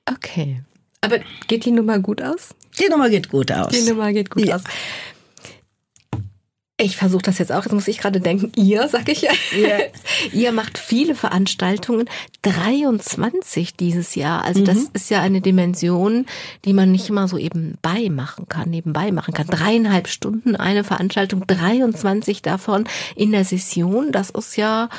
Okay. 0.09 0.61
Aber 1.01 1.19
geht 1.47 1.65
die 1.65 1.71
Nummer 1.71 1.99
gut 1.99 2.21
aus? 2.21 2.49
Die 2.79 2.89
Nummer 2.89 3.09
geht 3.09 3.29
gut 3.29 3.51
aus. 3.51 3.69
Die 3.69 3.89
Nummer 3.89 4.13
geht 4.13 4.29
gut 4.29 4.45
Ja. 4.45 4.55
aus. 4.57 4.63
Ich 6.83 6.97
versuche 6.97 7.21
das 7.21 7.37
jetzt 7.37 7.51
auch. 7.51 7.63
Jetzt 7.63 7.73
muss 7.73 7.87
ich 7.87 7.99
gerade 7.99 8.19
denken, 8.19 8.51
ihr, 8.55 8.87
sag 8.87 9.07
ich 9.07 9.21
ja. 9.21 9.31
Ja. 9.55 9.77
Ihr 10.33 10.51
macht 10.51 10.79
viele 10.79 11.13
Veranstaltungen, 11.13 12.09
23 12.41 13.75
dieses 13.75 14.15
Jahr. 14.15 14.43
Also 14.43 14.63
das 14.63 14.85
ist 14.93 15.11
ja 15.11 15.21
eine 15.21 15.41
Dimension, 15.41 16.25
die 16.65 16.73
man 16.73 16.91
nicht 16.91 17.07
immer 17.09 17.27
so 17.27 17.37
eben 17.37 17.77
beimachen 17.83 18.49
kann, 18.49 18.71
nebenbei 18.71 19.11
machen 19.11 19.35
kann. 19.35 19.45
Dreieinhalb 19.45 20.07
Stunden 20.07 20.55
eine 20.55 20.83
Veranstaltung, 20.83 21.45
23 21.45 22.41
davon 22.41 22.85
in 23.15 23.31
der 23.31 23.45
Session. 23.45 24.11
Das 24.11 24.31
ist 24.31 24.57
ja, 24.57 24.89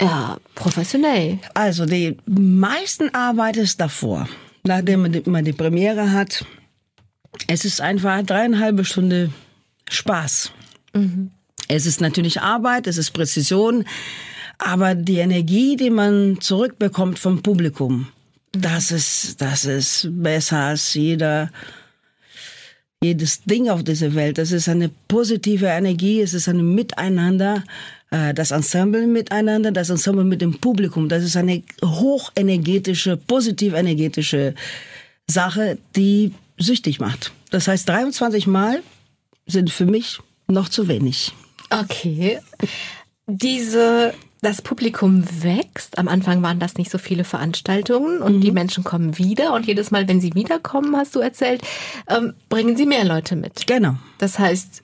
ja, 0.00 0.38
professionell. 0.54 1.38
Also 1.54 1.86
die 1.86 2.16
meisten 2.26 3.14
Arbeit 3.14 3.56
ist 3.56 3.80
davor, 3.80 4.28
nachdem 4.64 5.02
man 5.02 5.12
die, 5.12 5.22
man 5.28 5.44
die 5.44 5.52
Premiere 5.52 6.12
hat. 6.12 6.44
Es 7.46 7.64
ist 7.64 7.80
einfach 7.80 8.22
dreieinhalb 8.22 8.84
Stunden 8.86 9.34
Spaß. 9.88 10.52
Es 11.68 11.86
ist 11.86 12.00
natürlich 12.00 12.40
Arbeit, 12.40 12.86
es 12.86 12.98
ist 12.98 13.12
Präzision, 13.12 13.84
aber 14.58 14.94
die 14.94 15.18
Energie, 15.18 15.76
die 15.76 15.90
man 15.90 16.40
zurückbekommt 16.40 17.18
vom 17.18 17.42
Publikum, 17.42 18.08
das 18.52 18.90
ist, 18.90 19.40
das 19.40 19.64
ist 19.64 20.08
besser 20.10 20.58
als 20.58 20.94
jeder, 20.94 21.50
jedes 23.00 23.42
Ding 23.44 23.70
auf 23.70 23.84
dieser 23.84 24.14
Welt. 24.14 24.38
Das 24.38 24.50
ist 24.50 24.68
eine 24.68 24.90
positive 25.08 25.66
Energie, 25.66 26.20
es 26.20 26.34
ist 26.34 26.48
ein 26.48 26.74
Miteinander, 26.74 27.62
das 28.10 28.50
Ensemble 28.50 29.06
miteinander, 29.06 29.70
das 29.70 29.88
Ensemble 29.88 30.24
mit 30.24 30.40
dem 30.40 30.58
Publikum. 30.58 31.08
Das 31.08 31.22
ist 31.22 31.36
eine 31.36 31.62
hochenergetische, 31.84 33.16
positiv 33.16 33.74
energetische 33.74 34.54
Sache, 35.28 35.78
die 35.94 36.32
süchtig 36.58 37.00
macht. 37.00 37.32
Das 37.50 37.68
heißt, 37.68 37.88
23 37.88 38.46
Mal 38.46 38.82
sind 39.46 39.70
für 39.70 39.86
mich 39.86 40.18
noch 40.48 40.68
zu 40.68 40.88
wenig. 40.88 41.32
Okay. 41.70 42.40
Diese, 43.26 44.12
das 44.40 44.60
Publikum 44.60 45.24
wächst. 45.42 45.98
Am 45.98 46.08
Anfang 46.08 46.42
waren 46.42 46.58
das 46.58 46.76
nicht 46.76 46.90
so 46.90 46.98
viele 46.98 47.24
Veranstaltungen 47.24 48.20
und 48.20 48.40
die 48.40 48.50
Menschen 48.50 48.84
kommen 48.84 49.18
wieder. 49.18 49.54
Und 49.54 49.66
jedes 49.66 49.90
Mal, 49.90 50.08
wenn 50.08 50.20
sie 50.20 50.34
wiederkommen, 50.34 50.96
hast 50.96 51.14
du 51.14 51.20
erzählt, 51.20 51.62
ähm, 52.08 52.34
bringen 52.48 52.76
sie 52.76 52.86
mehr 52.86 53.04
Leute 53.04 53.36
mit. 53.36 53.66
Genau. 53.66 53.96
Das 54.18 54.38
heißt, 54.38 54.82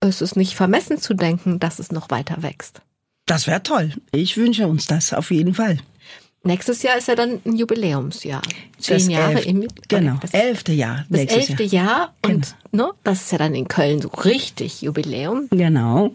es 0.00 0.20
ist 0.22 0.36
nicht 0.36 0.54
vermessen 0.54 0.98
zu 0.98 1.14
denken, 1.14 1.58
dass 1.60 1.78
es 1.78 1.92
noch 1.92 2.10
weiter 2.10 2.42
wächst. 2.42 2.80
Das 3.26 3.46
wäre 3.46 3.62
toll. 3.62 3.92
Ich 4.12 4.36
wünsche 4.36 4.66
uns 4.66 4.86
das 4.86 5.12
auf 5.12 5.30
jeden 5.30 5.54
Fall. 5.54 5.78
Nächstes 6.42 6.82
Jahr 6.82 6.96
ist 6.96 7.06
ja 7.08 7.14
dann 7.14 7.40
ein 7.44 7.56
Jubiläumsjahr. 7.56 8.40
Zehn 8.78 8.96
Das 8.96 9.08
Jahre 9.08 9.34
elf- 9.34 9.46
im 9.46 9.68
Genau, 9.88 10.16
Das, 10.22 10.32
elfte 10.32 10.72
Jahr. 10.72 11.04
das 11.10 11.20
elfte 11.26 11.62
Jahr. 11.64 11.86
Jahr 11.86 12.14
und 12.24 12.56
ne, 12.72 12.90
das 13.04 13.20
ist 13.22 13.32
ja 13.32 13.38
dann 13.38 13.54
in 13.54 13.68
Köln 13.68 14.00
so 14.00 14.08
richtig 14.08 14.80
Jubiläum. 14.80 15.48
Genau. 15.50 16.12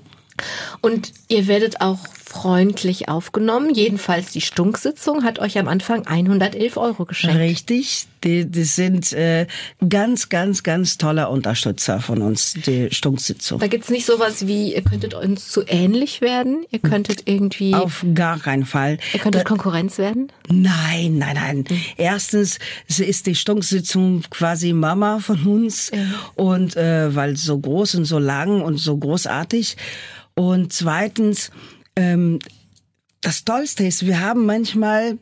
Und 0.81 1.13
ihr 1.27 1.47
werdet 1.47 1.79
auch 1.79 1.99
freundlich 2.35 3.07
aufgenommen. 3.07 3.73
Jedenfalls 3.73 4.31
die 4.31 4.41
Stunksitzung 4.41 5.23
hat 5.23 5.39
euch 5.39 5.57
am 5.57 5.69
Anfang 5.69 6.05
111 6.05 6.75
Euro 6.75 7.05
geschenkt. 7.05 7.37
Richtig. 7.37 8.07
Die, 8.25 8.45
die 8.45 8.63
sind 8.63 9.13
äh, 9.13 9.47
ganz, 9.87 10.29
ganz, 10.29 10.63
ganz 10.63 10.97
tolle 10.97 11.29
Unterstützer 11.29 12.01
von 12.01 12.21
uns, 12.21 12.53
die 12.53 12.89
Stunksitzung. 12.91 13.59
Da 13.59 13.67
gibt's 13.67 13.89
nicht 13.89 14.05
sowas 14.05 14.47
wie, 14.47 14.73
ihr 14.73 14.81
könntet 14.81 15.13
uns 15.13 15.47
zu 15.47 15.63
ähnlich 15.65 16.21
werden, 16.21 16.65
ihr 16.71 16.79
könntet 16.79 17.23
irgendwie, 17.25 17.73
Auf 17.73 18.03
gar 18.13 18.39
keinen 18.39 18.65
Fall. 18.65 18.97
ihr 19.13 19.19
könntet 19.19 19.45
Konkurrenz 19.45 19.97
werden. 19.97 20.31
Nein, 20.49 21.17
nein, 21.17 21.35
nein. 21.35 21.65
Erstens 21.95 22.59
sie 22.87 23.05
ist 23.05 23.27
die 23.27 23.35
Stunksitzung 23.35 24.23
quasi 24.29 24.73
Mama 24.73 25.19
von 25.19 25.41
uns 25.45 25.91
und 26.33 26.75
äh, 26.75 27.15
weil 27.15 27.37
so 27.37 27.57
groß 27.57 27.95
und 27.95 28.05
so 28.05 28.19
lang 28.19 28.61
und 28.61 28.77
so 28.77 28.97
großartig. 28.97 29.77
Und 30.35 30.73
zweitens, 30.73 31.49
ähm, 31.95 32.39
das 33.21 33.43
Tollste 33.43 33.85
ist, 33.85 34.05
wir 34.05 34.21
haben 34.21 34.45
manchmal 34.45 35.17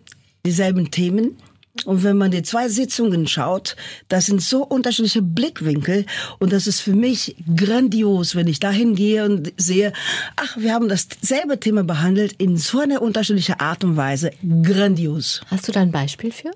dieselben 0.45 0.91
Themen. 0.91 1.37
Und 1.85 2.03
wenn 2.03 2.17
man 2.17 2.29
die 2.29 2.43
zwei 2.43 2.69
Sitzungen 2.69 3.27
schaut, 3.27 3.75
das 4.07 4.27
sind 4.27 4.43
so 4.43 4.63
unterschiedliche 4.63 5.23
Blickwinkel 5.23 6.05
und 6.37 6.53
das 6.53 6.67
ist 6.67 6.81
für 6.81 6.93
mich 6.93 7.35
grandios, 7.55 8.35
wenn 8.35 8.47
ich 8.47 8.59
dahin 8.59 8.93
gehe 8.93 9.25
und 9.25 9.51
sehe, 9.57 9.91
ach, 10.35 10.55
wir 10.55 10.71
haben 10.71 10.87
dasselbe 10.87 11.59
Thema 11.59 11.83
behandelt 11.83 12.33
in 12.33 12.57
so 12.57 12.79
einer 12.79 13.01
unterschiedlichen 13.01 13.59
Art 13.59 13.83
und 13.83 13.97
Weise. 13.97 14.29
Grandios. 14.61 15.41
Hast 15.47 15.67
du 15.67 15.71
da 15.71 15.81
ein 15.81 15.91
Beispiel 15.91 16.31
für? 16.31 16.51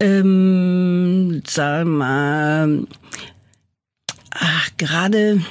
Ähm, 0.00 1.42
sag 1.46 1.86
mal, 1.86 2.86
ach, 4.30 4.70
gerade, 4.78 5.42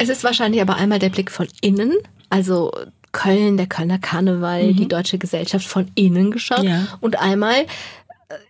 Es 0.00 0.08
ist 0.08 0.24
wahrscheinlich 0.24 0.62
aber 0.62 0.76
einmal 0.76 0.98
der 0.98 1.10
Blick 1.10 1.30
von 1.30 1.46
innen, 1.60 1.92
also 2.30 2.72
Köln, 3.12 3.56
der 3.56 3.66
Kölner 3.66 3.98
Karneval, 3.98 4.72
die 4.72 4.88
deutsche 4.88 5.18
Gesellschaft 5.18 5.66
von 5.66 5.90
innen 5.94 6.30
geschaut 6.30 6.62
Mhm. 6.62 6.68
Ja. 6.68 6.86
und 7.00 7.18
einmal 7.20 7.62
äh, 7.62 7.66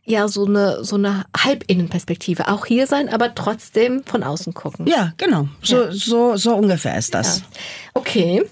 ja 0.04 0.28
so 0.28 0.44
eine 0.46 0.84
so 0.84 0.96
eine 0.96 1.24
Halbinnenperspektive, 1.36 2.48
auch 2.48 2.66
hier 2.66 2.86
sein, 2.86 3.08
aber 3.08 3.34
trotzdem 3.34 4.04
von 4.04 4.22
außen 4.22 4.54
gucken. 4.54 4.86
ja, 4.86 5.12
genau, 5.16 5.48
so, 5.62 5.84
Ja. 5.84 5.92
so, 5.92 6.36
so 6.36 6.54
ungefähr 6.54 6.96
ist 6.98 7.14
das. 7.14 7.38
Ja. 7.40 7.44
Okay. 7.94 8.42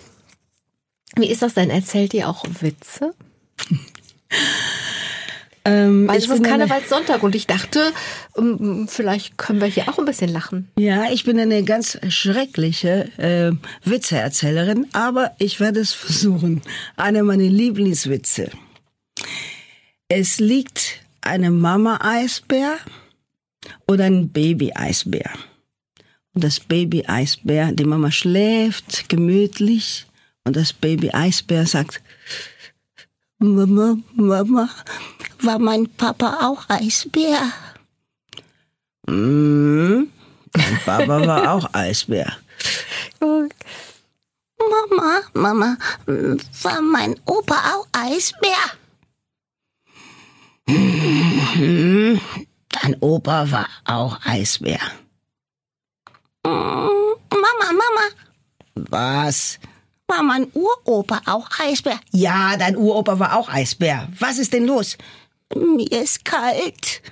Wie 1.17 1.29
ist 1.31 1.43
das 1.43 1.55
denn? 1.55 1.71
Erzählt 1.71 2.15
ihr 2.15 2.29
auch 2.29 2.45
Witze? 2.61 3.13
Ähm, 5.69 6.09
Weil 6.09 6.19
es 6.19 6.25
ist 6.25 6.31
eine- 6.33 6.49
Karnevalssonntag 6.49 7.23
und 7.23 7.35
ich 7.35 7.47
dachte, 7.47 7.93
ähm, 8.37 8.87
vielleicht 8.89 9.37
können 9.39 9.61
wir 9.61 9.69
hier 9.69 9.89
auch 9.89 9.99
ein 9.99 10.05
bisschen 10.05 10.31
lachen. 10.33 10.69
Ja, 10.79 11.11
ich 11.11 11.25
bin 11.25 11.39
eine 11.39 11.63
ganz 11.65 11.99
schreckliche 12.09 13.09
äh, 13.19 13.53
Witzeerzählerin, 13.89 14.87
aber 14.93 15.33
ich 15.39 15.61
werde 15.61 15.81
es 15.81 15.93
versuchen. 15.95 16.63
Einer 16.97 17.23
meiner 17.23 17.45
Lieblingswitze. 17.45 18.51
Es 20.09 20.39
liegt 20.41 21.01
eine 21.21 21.51
Mama-Eisbär 21.51 22.77
und 23.87 24.01
ein 24.01 24.31
Baby-Eisbär. 24.31 25.31
Und 26.35 26.45
das 26.45 26.61
Baby-Eisbär, 26.61 27.73
die 27.73 27.85
Mama 27.85 28.11
schläft 28.13 29.09
gemütlich 29.09 30.07
und 30.45 30.57
das 30.57 30.73
Baby-Eisbär 30.73 31.67
sagt, 31.67 32.01
Mama, 33.41 33.97
Mama, 34.15 34.69
war 35.41 35.59
mein 35.59 35.89
Papa 35.97 36.39
auch 36.43 36.65
Eisbär? 36.69 37.53
Mm, 39.07 40.05
mein 40.57 40.81
Papa 40.85 41.27
war 41.27 41.53
auch 41.55 41.73
Eisbär. 41.75 42.37
Mama, 43.21 45.21
Mama, 45.35 45.77
war 46.63 46.81
mein 46.83 47.19
Opa 47.25 47.55
auch 47.75 47.87
Eisbär? 47.93 48.59
Mhm, 50.67 52.21
Dein 52.69 52.97
Opa 53.01 53.51
war 53.51 53.67
auch 53.85 54.19
Eisbär. 54.25 54.81
Mm, 56.45 56.49
Mama, 57.31 57.73
Mama. 57.73 58.87
Was? 58.91 59.59
War 60.07 60.23
mein 60.23 60.47
Uropa 60.55 61.21
auch 61.27 61.49
Eisbär? 61.59 62.01
Ja, 62.13 62.57
dein 62.57 62.77
Uropa 62.77 63.19
war 63.19 63.37
auch 63.37 63.49
Eisbär. 63.49 64.09
Was 64.19 64.39
ist 64.39 64.53
denn 64.53 64.67
los? 64.67 64.97
Mir 65.55 65.91
ist 65.93 66.25
kalt. 66.25 67.03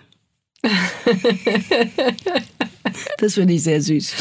das 3.19 3.35
finde 3.35 3.55
ich 3.55 3.63
sehr 3.63 3.81
süß. 3.81 4.15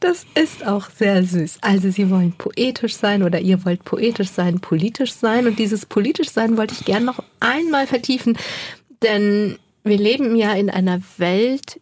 Das 0.00 0.26
ist 0.34 0.66
auch 0.66 0.90
sehr 0.90 1.22
süß. 1.22 1.58
Also 1.60 1.90
Sie 1.90 2.10
wollen 2.10 2.32
poetisch 2.32 2.96
sein 2.96 3.22
oder 3.22 3.40
ihr 3.40 3.64
wollt 3.64 3.84
poetisch 3.84 4.30
sein, 4.30 4.60
politisch 4.60 5.12
sein. 5.12 5.46
Und 5.46 5.58
dieses 5.58 5.86
politisch 5.86 6.30
sein 6.30 6.56
wollte 6.56 6.74
ich 6.74 6.84
gern 6.84 7.04
noch 7.04 7.22
einmal 7.40 7.86
vertiefen. 7.86 8.36
Denn 9.02 9.58
wir 9.84 9.98
leben 9.98 10.36
ja 10.36 10.52
in 10.52 10.70
einer 10.70 11.00
Welt, 11.18 11.80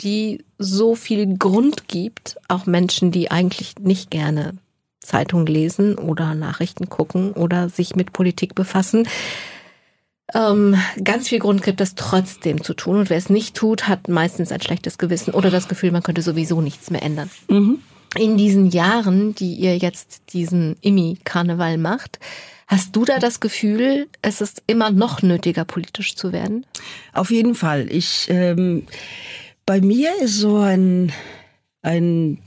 die 0.00 0.44
so 0.58 0.94
viel 0.94 1.38
Grund 1.38 1.88
gibt, 1.88 2.36
auch 2.48 2.66
Menschen, 2.66 3.10
die 3.10 3.30
eigentlich 3.30 3.78
nicht 3.80 4.10
gerne 4.10 4.56
Zeitung 5.00 5.46
lesen 5.46 5.96
oder 5.96 6.34
Nachrichten 6.34 6.88
gucken 6.88 7.32
oder 7.32 7.68
sich 7.68 7.96
mit 7.96 8.12
Politik 8.12 8.54
befassen, 8.54 9.08
ähm, 10.34 10.76
ganz 11.02 11.28
viel 11.28 11.38
Grund 11.38 11.62
gibt, 11.62 11.80
das 11.80 11.94
trotzdem 11.94 12.62
zu 12.62 12.74
tun. 12.74 12.98
Und 12.98 13.10
wer 13.10 13.16
es 13.16 13.30
nicht 13.30 13.56
tut, 13.56 13.88
hat 13.88 14.08
meistens 14.08 14.52
ein 14.52 14.60
schlechtes 14.60 14.98
Gewissen 14.98 15.32
oder 15.32 15.50
das 15.50 15.68
Gefühl, 15.68 15.90
man 15.90 16.02
könnte 16.02 16.22
sowieso 16.22 16.60
nichts 16.60 16.90
mehr 16.90 17.02
ändern. 17.02 17.30
Mhm. 17.48 17.78
In 18.16 18.36
diesen 18.36 18.70
Jahren, 18.70 19.34
die 19.34 19.54
ihr 19.54 19.76
jetzt 19.76 20.32
diesen 20.32 20.76
Immi-Karneval 20.80 21.76
macht, 21.78 22.18
hast 22.66 22.96
du 22.96 23.04
da 23.04 23.18
das 23.18 23.40
Gefühl, 23.40 24.08
es 24.22 24.40
ist 24.40 24.62
immer 24.66 24.90
noch 24.90 25.22
nötiger, 25.22 25.64
politisch 25.64 26.16
zu 26.16 26.32
werden? 26.32 26.64
Auf 27.12 27.30
jeden 27.30 27.54
Fall. 27.54 27.86
Ich, 27.90 28.26
ähm, 28.30 28.86
bei 29.66 29.80
mir 29.80 30.10
ist 30.20 30.38
so 30.38 30.56
ein, 30.58 31.12
ein 31.82 32.38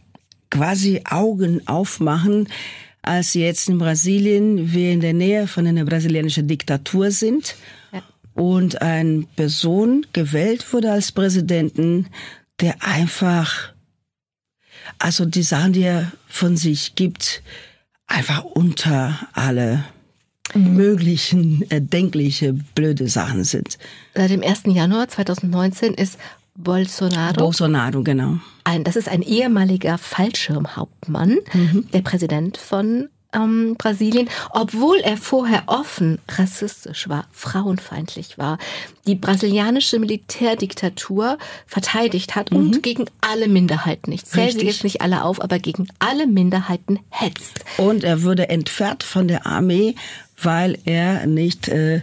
quasi 0.50 1.02
Augen 1.10 1.68
aufmachen, 1.68 2.48
als 3.02 3.34
jetzt 3.34 3.70
in 3.70 3.78
Brasilien 3.78 4.72
wir 4.74 4.92
in 4.92 5.02
der 5.02 5.14
Nähe 5.14 5.48
von 5.48 5.66
einer 5.68 5.86
brasilianischen 5.86 6.48
Diktatur 6.48 7.12
sind 7.12 7.56
Ja. 7.92 8.04
und 8.34 8.82
eine 8.82 9.24
Person 9.36 10.06
gewählt 10.14 10.72
wurde 10.74 10.92
als 10.92 11.12
Präsidenten, 11.12 12.08
der 12.60 12.76
einfach, 12.82 13.74
also 15.00 15.26
die 15.26 15.44
Sachen, 15.44 15.74
die 15.74 15.82
er 15.84 16.12
von 16.28 16.58
sich 16.58 16.96
gibt, 16.96 17.42
einfach 18.08 18.44
unter 18.44 19.20
alle 19.34 19.84
möglichen, 20.54 21.64
erdenkliche, 21.70 22.54
blöde 22.76 23.08
Sachen 23.08 23.44
sind. 23.46 23.78
Seit 24.14 24.32
dem 24.32 24.44
1. 24.44 24.64
Januar 24.66 25.08
2019 25.08 25.94
ist 25.94 26.18
Bolsonaro 26.56 27.46
Bolsonaro, 27.46 28.04
genau. 28.04 28.38
ein, 28.64 28.84
das 28.84 28.96
ist 28.96 29.10
ein 29.10 29.22
ehemaliger 29.22 29.98
Fallschirmhauptmann, 29.98 31.38
der 31.94 32.02
Präsident 32.02 32.58
von 32.58 33.10
ähm, 33.34 33.76
Brasilien, 33.78 34.30
obwohl 34.52 34.98
er 35.00 35.18
vorher 35.18 35.64
offen 35.68 36.20
rassistisch 36.28 37.08
war, 37.10 37.28
frauenfeindlich 37.32 38.38
war, 38.38 38.58
die 39.08 39.16
brasilianische 39.16 40.00
Militärdiktatur 40.00 41.38
verteidigt 41.66 42.36
hat 42.36 42.52
und 42.52 42.84
gegen 42.84 43.06
alle 43.22 43.48
Minderheiten, 43.48 44.12
ich 44.12 44.26
zähle 44.26 44.52
sie 44.52 44.66
jetzt 44.66 44.84
nicht 44.84 45.02
alle 45.02 45.24
auf, 45.24 45.42
aber 45.42 45.60
gegen 45.60 45.88
alle 46.00 46.28
Minderheiten 46.28 47.00
hetzt. 47.10 47.64
Und 47.78 48.04
er 48.04 48.24
wurde 48.24 48.50
entfernt 48.50 49.04
von 49.04 49.28
der 49.28 49.46
Armee, 49.46 49.96
weil 50.42 50.78
er 50.86 51.26
nicht 51.28 51.68
äh, 51.68 52.02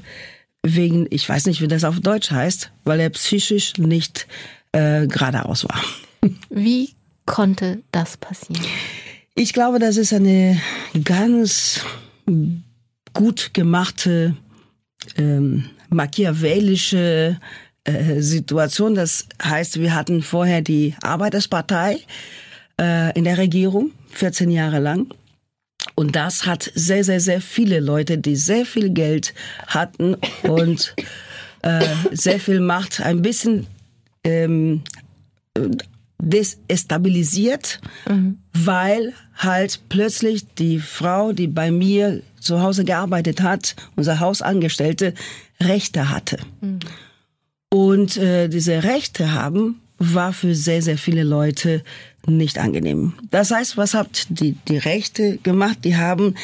wegen, 0.63 1.07
ich 1.11 1.29
weiß 1.29 1.47
nicht, 1.47 1.61
wie 1.61 1.69
das 1.69 1.85
auf 1.85 2.01
Deutsch 2.01 2.31
heißt, 2.31 2.73
weil 2.85 3.01
er 3.01 3.11
psychisch 3.11 3.75
nicht 3.79 4.27
äh, 4.73 5.07
geradeaus 5.07 5.65
war. 5.65 5.81
Wie 6.51 6.91
konnte 7.27 7.83
das 7.93 8.17
passieren? 8.17 8.65
Ich 9.35 9.53
glaube, 9.53 9.79
das 9.79 9.97
ist 9.97 10.13
eine 10.13 10.61
ganz 11.05 11.85
gut 13.13 13.55
gemachte, 13.55 14.37
ähm, 15.17 15.71
machiavellische 15.91 17.39
äh, 17.85 18.21
Situation. 18.21 18.95
Das 18.95 19.27
heißt, 19.43 19.81
wir 19.81 19.95
hatten 19.95 20.23
vorher 20.23 20.61
die 20.61 20.95
Arbeiterspartei 21.03 22.01
äh, 22.81 23.17
in 23.17 23.25
der 23.25 23.39
Regierung, 23.39 23.93
14 24.11 24.51
Jahre 24.51 24.81
lang. 24.81 25.07
Und 25.99 26.15
das 26.15 26.47
hat 26.47 26.71
sehr, 26.77 27.03
sehr, 27.03 27.19
sehr 27.19 27.41
viele 27.41 27.81
Leute, 27.81 28.19
die 28.19 28.37
sehr 28.37 28.65
viel 28.65 28.91
Geld 28.91 29.35
hatten 29.67 30.17
und 30.45 30.95
äh, 31.63 31.85
sehr 32.13 32.39
viel 32.39 32.61
Macht, 32.61 33.01
ein 33.01 33.21
bisschen 33.21 33.67
ähm, 34.23 34.85
destabilisiert, 36.23 37.81
weil 38.53 39.13
halt 39.35 39.81
plötzlich 39.89 40.47
die 40.55 40.79
Frau, 40.79 41.33
die 41.33 41.49
bei 41.49 41.73
mir 41.73 42.23
zu 42.39 42.63
Hause 42.63 42.85
gearbeitet 42.85 43.43
hat, 43.43 43.75
unser 43.97 44.21
Hausangestellte, 44.21 45.15
Rechte 45.61 46.11
hatte. 46.11 46.39
Und 47.71 48.17
äh, 48.19 48.47
diese 48.47 48.85
Rechte 48.85 49.33
haben 49.33 49.81
war 49.99 50.33
für 50.33 50.55
sehr, 50.55 50.83
sehr 50.83 50.99
viele 50.99 51.25
Leute 51.25 51.83
nicht 52.27 52.59
angenehm. 52.59 53.15
Das 53.31 53.51
heißt, 53.51 53.77
was 53.77 53.95
habt 53.95 54.27
die, 54.29 54.53
die 54.69 54.79
Rechte 54.79 55.39
gemacht? 55.39 55.79
Die 55.85 55.97
haben 55.97 56.35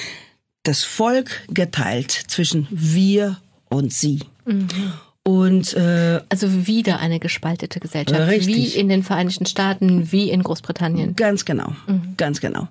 das 0.62 0.82
Volk 0.82 1.42
geteilt 1.52 2.10
zwischen 2.10 2.66
wir 2.70 3.38
und 3.68 3.92
sie. 3.92 4.20
Und 5.22 5.74
äh, 5.74 6.20
Also 6.28 6.66
wieder 6.66 7.00
eine 7.00 7.18
gespaltete 7.18 7.80
Gesellschaft, 7.80 8.28
Richtig. 8.30 8.54
wie 8.54 8.78
in 8.78 8.88
den 8.88 9.02
Vereinigten 9.02 9.46
Staaten, 9.46 10.10
wie 10.12 10.30
in 10.30 10.42
Großbritannien. 10.42 11.16
Ganz 11.16 11.44
genau, 11.44 11.72
ganz 12.16 12.40
genau. 12.40 12.68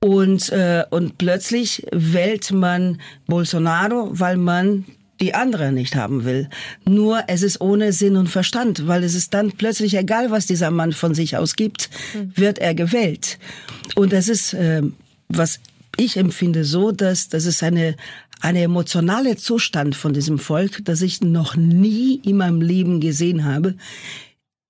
Und, 0.00 0.50
äh, 0.50 0.84
und 0.90 1.18
plötzlich 1.18 1.86
wählt 1.92 2.50
man 2.50 3.00
Bolsonaro, 3.26 4.10
weil 4.12 4.36
man 4.36 4.84
die 5.22 5.34
andere 5.34 5.72
nicht 5.72 5.94
haben 5.94 6.24
will. 6.24 6.48
Nur 6.84 7.22
es 7.28 7.42
ist 7.42 7.60
ohne 7.60 7.92
Sinn 7.92 8.16
und 8.16 8.28
Verstand, 8.28 8.88
weil 8.88 9.04
es 9.04 9.14
ist 9.14 9.32
dann 9.32 9.52
plötzlich 9.52 9.96
egal, 9.96 10.30
was 10.30 10.46
dieser 10.46 10.70
Mann 10.70 10.92
von 10.92 11.14
sich 11.14 11.36
aus 11.36 11.54
gibt, 11.54 11.88
wird 12.34 12.58
er 12.58 12.74
gewählt. 12.74 13.38
Und 13.94 14.12
das 14.12 14.28
ist, 14.28 14.52
äh, 14.52 14.82
was 15.28 15.60
ich 15.96 16.16
empfinde 16.16 16.64
so, 16.64 16.90
dass 16.90 17.28
das 17.28 17.46
ist 17.46 17.62
eine 17.62 17.96
eine 18.40 18.62
emotionale 18.62 19.36
Zustand 19.36 19.94
von 19.94 20.12
diesem 20.12 20.40
Volk, 20.40 20.84
das 20.84 21.00
ich 21.00 21.20
noch 21.20 21.54
nie 21.54 22.20
in 22.24 22.38
meinem 22.38 22.60
Leben 22.60 23.00
gesehen 23.00 23.44
habe. 23.44 23.76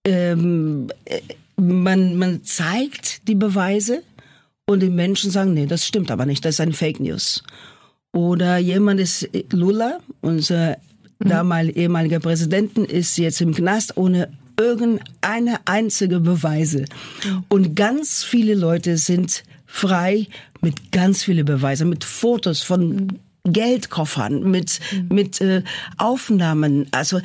Ähm, 0.04 0.88
äh, 1.06 1.22
man, 1.56 2.16
man 2.16 2.44
zeigt 2.44 3.26
die 3.28 3.34
Beweise 3.34 4.02
und 4.66 4.80
die 4.80 4.90
Menschen 4.90 5.30
sagen, 5.30 5.54
nee, 5.54 5.64
das 5.64 5.86
stimmt 5.86 6.10
aber 6.10 6.26
nicht, 6.26 6.44
das 6.44 6.56
ist 6.56 6.60
ein 6.60 6.74
Fake 6.74 7.00
News. 7.00 7.42
Oder 8.12 8.58
jemand 8.58 9.00
ist 9.00 9.28
Lula, 9.52 9.98
unser 10.20 10.76
damaliger 11.18 11.78
ehemaliger 11.78 12.20
Präsidenten, 12.20 12.84
ist 12.84 13.16
jetzt 13.16 13.40
im 13.40 13.54
Knast 13.54 13.96
ohne 13.96 14.28
irgendeine 14.58 15.60
einzige 15.64 16.20
Beweise. 16.20 16.84
Und 17.48 17.74
ganz 17.74 18.22
viele 18.22 18.54
Leute 18.54 18.98
sind 18.98 19.44
frei 19.66 20.26
mit 20.60 20.92
ganz 20.92 21.24
viele 21.24 21.44
Beweisen, 21.44 21.88
mit 21.88 22.04
Fotos 22.04 22.62
von 22.62 23.18
Geldkoffern, 23.44 24.48
mit, 24.50 24.78
mit 25.08 25.40
äh, 25.40 25.62
Aufnahmen. 25.96 26.86
Also 26.92 27.20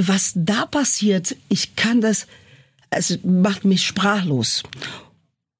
was 0.00 0.32
da 0.34 0.64
passiert, 0.66 1.36
ich 1.48 1.76
kann 1.76 2.00
das, 2.00 2.26
es 2.90 3.18
macht 3.24 3.64
mich 3.64 3.86
sprachlos. 3.86 4.62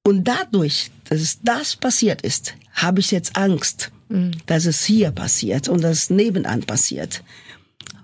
Und 0.03 0.23
dadurch, 0.23 0.89
dass 1.09 1.39
das 1.43 1.75
passiert 1.75 2.21
ist, 2.21 2.55
habe 2.73 3.01
ich 3.01 3.11
jetzt 3.11 3.35
Angst, 3.35 3.91
dass 4.45 4.65
es 4.65 4.83
hier 4.83 5.11
passiert 5.11 5.69
und 5.69 5.83
dass 5.83 5.97
es 5.97 6.09
nebenan 6.09 6.61
passiert. 6.61 7.23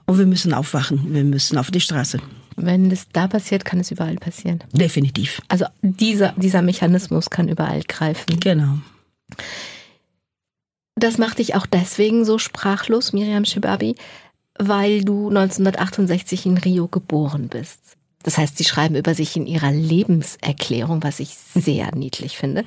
Und 0.05 0.19
wir 0.19 0.25
müssen 0.25 0.53
aufwachen, 0.53 1.13
wir 1.13 1.23
müssen 1.23 1.57
auf 1.57 1.71
die 1.71 1.81
Straße. 1.81 2.19
Wenn 2.55 2.89
es 2.91 3.07
da 3.11 3.27
passiert, 3.27 3.65
kann 3.65 3.79
es 3.79 3.91
überall 3.91 4.15
passieren. 4.15 4.63
Definitiv. 4.71 5.41
Also 5.49 5.65
dieser, 5.81 6.33
dieser 6.37 6.61
Mechanismus 6.61 7.29
kann 7.29 7.49
überall 7.49 7.81
greifen. 7.81 8.39
Genau. 8.39 8.77
Das 10.95 11.17
macht 11.17 11.39
dich 11.39 11.55
auch 11.55 11.65
deswegen 11.65 12.23
so 12.23 12.37
sprachlos, 12.37 13.11
Miriam 13.11 13.43
Shibabi, 13.43 13.95
weil 14.57 15.03
du 15.03 15.27
1968 15.27 16.45
in 16.45 16.57
Rio 16.57 16.87
geboren 16.87 17.49
bist. 17.49 17.97
Das 18.25 18.39
heißt, 18.39 18.57
sie 18.57 18.63
schreiben 18.63 18.95
über 18.95 19.13
sich 19.13 19.37
in 19.37 19.45
ihrer 19.45 19.71
Lebenserklärung, 19.71 21.03
was 21.03 21.19
ich 21.19 21.37
sehr 21.53 21.91
niedlich 21.95 22.37
finde. 22.37 22.65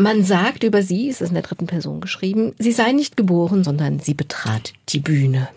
Man 0.00 0.24
sagt 0.24 0.64
über 0.64 0.82
sie, 0.82 1.08
es 1.08 1.20
ist 1.20 1.28
in 1.28 1.34
der 1.34 1.44
dritten 1.44 1.68
Person 1.68 2.00
geschrieben, 2.00 2.54
sie 2.58 2.72
sei 2.72 2.90
nicht 2.90 3.16
geboren, 3.16 3.62
sondern 3.62 4.00
sie 4.00 4.14
betrat 4.14 4.72
die 4.88 4.98
Bühne. 4.98 5.48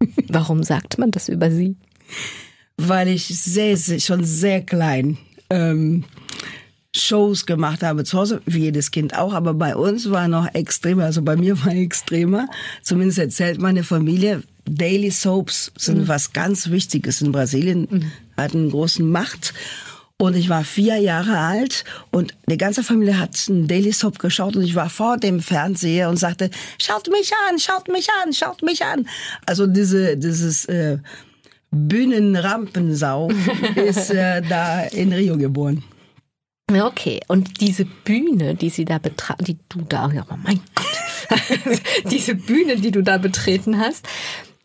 Warum 0.28 0.62
sagt 0.62 0.98
man 0.98 1.10
das 1.12 1.30
über 1.30 1.50
sie? 1.50 1.76
Weil 2.76 3.08
ich 3.08 3.24
sehr, 3.24 3.78
sehr 3.78 4.00
schon 4.00 4.22
sehr 4.22 4.60
klein 4.60 5.16
ähm, 5.48 6.04
Shows 6.94 7.46
gemacht 7.46 7.82
habe 7.82 8.04
zu 8.04 8.18
Hause, 8.18 8.42
wie 8.44 8.60
jedes 8.60 8.90
Kind 8.90 9.16
auch, 9.16 9.32
aber 9.32 9.54
bei 9.54 9.76
uns 9.76 10.10
war 10.10 10.28
noch 10.28 10.54
extremer, 10.54 11.04
also 11.04 11.22
bei 11.22 11.36
mir 11.36 11.64
war 11.64 11.72
extremer, 11.74 12.48
zumindest 12.82 13.18
erzählt 13.18 13.62
meine 13.62 13.82
Familie, 13.82 14.42
Daily 14.68 15.10
Soaps 15.10 15.72
sind 15.76 16.06
was 16.06 16.32
ganz 16.32 16.70
Wichtiges 16.70 17.22
in 17.22 17.32
Brasilien, 17.32 18.12
hatten 18.40 18.58
einen 18.58 18.70
großen 18.70 19.08
Macht. 19.10 19.54
Und 20.18 20.36
ich 20.36 20.50
war 20.50 20.64
vier 20.64 20.98
Jahre 20.98 21.38
alt 21.38 21.84
und 22.10 22.34
die 22.46 22.58
ganze 22.58 22.82
Familie 22.82 23.18
hat 23.18 23.42
einen 23.48 23.68
Daily 23.68 23.90
Soap 23.90 24.18
geschaut 24.18 24.54
und 24.54 24.62
ich 24.62 24.74
war 24.74 24.90
vor 24.90 25.16
dem 25.16 25.40
Fernseher 25.40 26.10
und 26.10 26.18
sagte, 26.18 26.50
schaut 26.78 27.08
mich 27.08 27.32
an, 27.48 27.58
schaut 27.58 27.88
mich 27.88 28.08
an, 28.22 28.34
schaut 28.34 28.62
mich 28.62 28.84
an. 28.84 29.08
Also 29.46 29.66
diese, 29.66 30.18
dieses 30.18 30.66
äh, 30.66 30.98
Bühnenrampensau 31.70 33.30
ist 33.76 34.10
äh, 34.10 34.42
da 34.42 34.82
in 34.82 35.14
Rio 35.14 35.38
geboren. 35.38 35.82
Okay, 36.70 37.20
und 37.26 37.60
diese 37.60 37.84
Bühne, 37.84 38.54
die 38.54 38.68
sie 38.68 38.84
da 38.84 38.98
betraten, 38.98 39.44
die 39.44 39.58
du 39.68 39.80
da, 39.88 40.10
oh 40.30 40.36
mein 40.44 40.60
Gott, 40.74 41.40
diese 42.10 42.34
Bühne, 42.34 42.76
die 42.76 42.90
du 42.90 43.02
da 43.02 43.18
betreten 43.18 43.78
hast, 43.78 44.06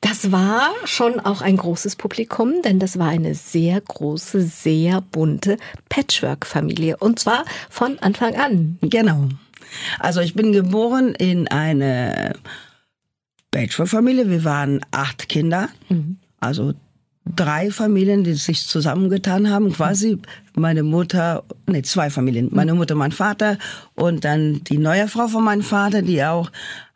das 0.06 0.32
war 0.32 0.70
schon 0.84 1.20
auch 1.20 1.42
ein 1.42 1.58
großes 1.58 1.96
Publikum, 1.96 2.62
denn 2.64 2.78
das 2.78 3.00
war 3.00 3.08
eine 3.08 3.34
sehr 3.34 3.82
große, 3.82 4.44
sehr 4.44 5.02
bunte 5.02 5.58
Patchwork-Familie. 5.90 6.98
Und 6.98 7.18
zwar 7.18 7.44
von 7.72 7.98
Anfang 8.00 8.36
an. 8.36 8.78
Genau. 8.82 9.30
Also 9.98 10.22
ich 10.22 10.36
bin 10.36 10.52
geboren 10.52 11.16
in 11.16 11.48
eine 11.48 12.36
Bachelor-Familie. 13.50 14.30
Wir 14.30 14.44
waren 14.44 14.82
acht 14.92 15.28
Kinder. 15.28 15.70
Also 16.40 16.74
drei 17.26 17.72
Familien, 17.72 18.24
die 18.24 18.36
sich 18.36 18.68
zusammengetan 18.68 19.50
haben. 19.50 19.74
Quasi 19.74 20.20
meine 20.54 20.84
Mutter, 20.84 21.44
nee, 21.66 21.82
zwei 21.82 22.12
Familien. 22.12 22.50
Meine 22.52 22.76
Mutter, 22.76 22.94
mein 22.94 23.12
Vater 23.12 23.58
und 23.96 24.24
dann 24.24 24.64
die 24.66 24.78
neue 24.78 25.08
Frau 25.08 25.28
von 25.28 25.44
meinem 25.44 25.64
Vater, 25.64 26.04
die 26.04 26.24
auch 26.24 26.52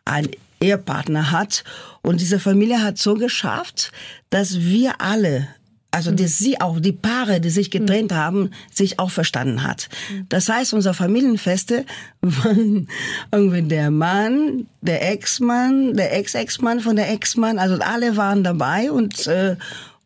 einen 0.05 0.29
Ehepartner 0.61 1.31
hat. 1.31 1.63
Und 2.01 2.21
diese 2.21 2.39
Familie 2.39 2.81
hat 2.81 2.97
so 2.97 3.15
geschafft, 3.15 3.91
dass 4.29 4.59
wir 4.59 5.01
alle 5.01 5.47
also 5.91 6.11
dass 6.11 6.37
sie 6.37 6.61
auch, 6.61 6.79
die 6.79 6.91
Paare, 6.91 7.41
die 7.41 7.49
sich 7.49 7.71
getrennt 7.71 8.11
haben, 8.11 8.51
sich 8.71 8.99
auch 8.99 9.09
verstanden 9.09 9.63
hat. 9.63 9.89
Das 10.29 10.47
heißt, 10.47 10.73
unsere 10.73 10.93
Familienfeste 10.93 11.85
waren 12.21 12.87
irgendwie 13.31 13.63
der 13.63 13.89
Mann, 13.89 14.67
der 14.81 15.11
Ex-Mann, 15.11 15.95
der 15.95 16.15
Ex-Ex-Mann 16.15 16.81
von 16.81 16.95
der 16.95 17.11
Ex-Mann, 17.11 17.57
also 17.57 17.79
alle 17.79 18.17
waren 18.17 18.43
dabei 18.43 18.91
und, 18.91 19.25
äh, 19.27 19.55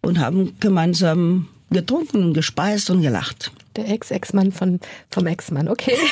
und 0.01 0.19
haben 0.19 0.55
gemeinsam 0.61 1.49
getrunken, 1.69 2.33
gespeist 2.33 2.89
und 2.89 3.01
gelacht. 3.01 3.51
Der 3.75 3.89
Ex-Ex-Mann 3.89 4.53
von, 4.53 4.79
vom 5.09 5.27
Ex-Mann, 5.27 5.67
okay. 5.67 5.97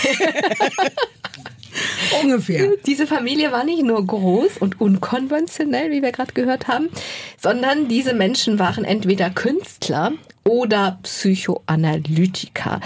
Ungefähr. 2.24 2.72
Diese 2.86 3.08
Familie 3.08 3.52
war 3.52 3.64
nicht 3.64 3.84
nur 3.84 4.06
groß 4.06 4.58
und 4.60 4.80
unkonventionell, 4.82 5.92
wie 5.92 6.02
wir 6.02 6.12
gerade 6.12 6.34
gehört 6.34 6.68
haben, 6.68 6.90
sondern 7.38 7.88
diese 7.88 8.14
Menschen 8.14 8.60
waren 8.60 8.84
entweder 8.84 9.30
Künstler 9.30 10.14
oder 10.44 11.00
Psychoanalytiker. 11.04 12.80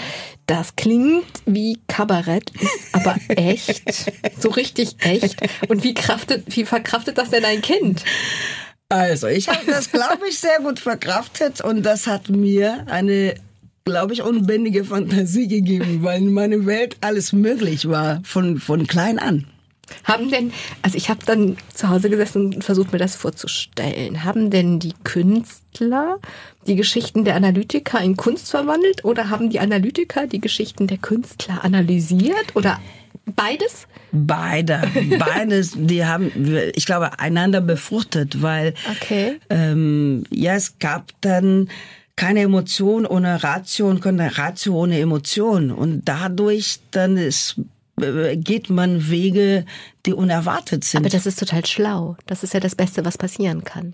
Das 0.48 0.76
klingt 0.76 1.26
wie 1.46 1.80
Kabarett, 1.88 2.52
ist 2.52 2.94
aber 2.94 3.16
echt, 3.30 4.12
so 4.40 4.50
richtig 4.50 4.98
echt. 5.00 5.38
Und 5.70 5.84
wie, 5.84 5.94
kraftet, 5.94 6.44
wie 6.56 6.66
verkraftet 6.66 7.18
das 7.18 7.30
denn 7.30 7.46
ein 7.46 7.62
Kind? 7.62 8.04
Also, 8.90 9.28
ich 9.28 9.50
habe 9.50 9.66
das, 9.66 9.92
glaube 9.92 10.28
ich, 10.30 10.38
sehr 10.38 10.60
gut 10.60 10.80
verkraftet 10.80 11.62
und 11.62 11.84
das 11.84 12.06
hat 12.06 12.30
mir 12.30 12.86
eine 12.88 13.36
glaube 13.86 14.14
ich, 14.14 14.24
unbändige 14.24 14.84
Fantasie 14.84 15.48
gegeben, 15.48 16.00
weil 16.02 16.20
in 16.22 16.34
meiner 16.34 16.66
Welt 16.66 16.98
alles 17.02 17.32
möglich 17.34 17.88
war, 17.88 18.20
von, 18.24 18.58
von 18.58 18.88
klein 18.88 19.20
an. 19.20 19.46
Haben 20.04 20.32
denn, 20.32 20.52
also 20.82 20.98
ich 20.98 21.12
habe 21.12 21.20
dann 21.28 21.58
zu 21.72 21.90
Hause 21.90 22.10
gesessen 22.10 22.56
und 22.56 22.64
versucht 22.64 22.92
mir 22.92 22.98
das 22.98 23.16
vorzustellen. 23.16 24.24
Haben 24.24 24.50
denn 24.50 24.80
die 24.80 24.94
Künstler 25.04 26.18
die 26.66 26.76
Geschichten 26.76 27.24
der 27.24 27.36
Analytiker 27.36 28.02
in 28.02 28.18
Kunst 28.18 28.50
verwandelt 28.50 29.06
oder 29.06 29.30
haben 29.30 29.52
die 29.52 29.60
Analytiker 29.60 30.26
die 30.26 30.42
Geschichten 30.42 30.88
der 30.88 30.98
Künstler 30.98 31.64
analysiert 31.64 32.56
oder 32.56 32.80
beides? 33.28 33.86
Beide, 34.12 34.82
beides. 35.20 35.74
Die 35.76 36.04
haben, 36.04 36.32
ich 36.74 36.88
glaube, 36.88 37.20
einander 37.20 37.62
befruchtet, 37.62 38.42
weil 38.42 38.74
Okay. 38.90 39.40
ähm, 39.52 40.24
ja, 40.32 40.56
es 40.56 40.80
gab 40.80 41.12
dann 41.22 41.70
keine 42.16 42.42
Emotion 42.42 43.06
ohne 43.06 43.44
Ratio 43.44 43.90
und 43.90 44.02
keine 44.02 44.38
Ratio 44.38 44.76
ohne 44.76 45.00
Emotion. 45.00 45.72
Und 45.72 46.04
dadurch 46.06 46.80
dann 46.92 47.18
ist, 47.18 47.60
äh, 48.02 48.38
geht 48.38 48.70
man 48.70 49.10
Wege, 49.10 49.66
die 50.06 50.14
unerwartet 50.14 50.84
sind. 50.84 51.02
Aber 51.02 51.10
das 51.10 51.26
ist 51.26 51.40
total 51.40 51.66
schlau. 51.66 52.16
Das 52.26 52.44
ist 52.44 52.54
ja 52.54 52.60
das 52.60 52.76
Beste, 52.76 53.04
was 53.04 53.18
passieren 53.18 53.66
kann. 53.66 53.94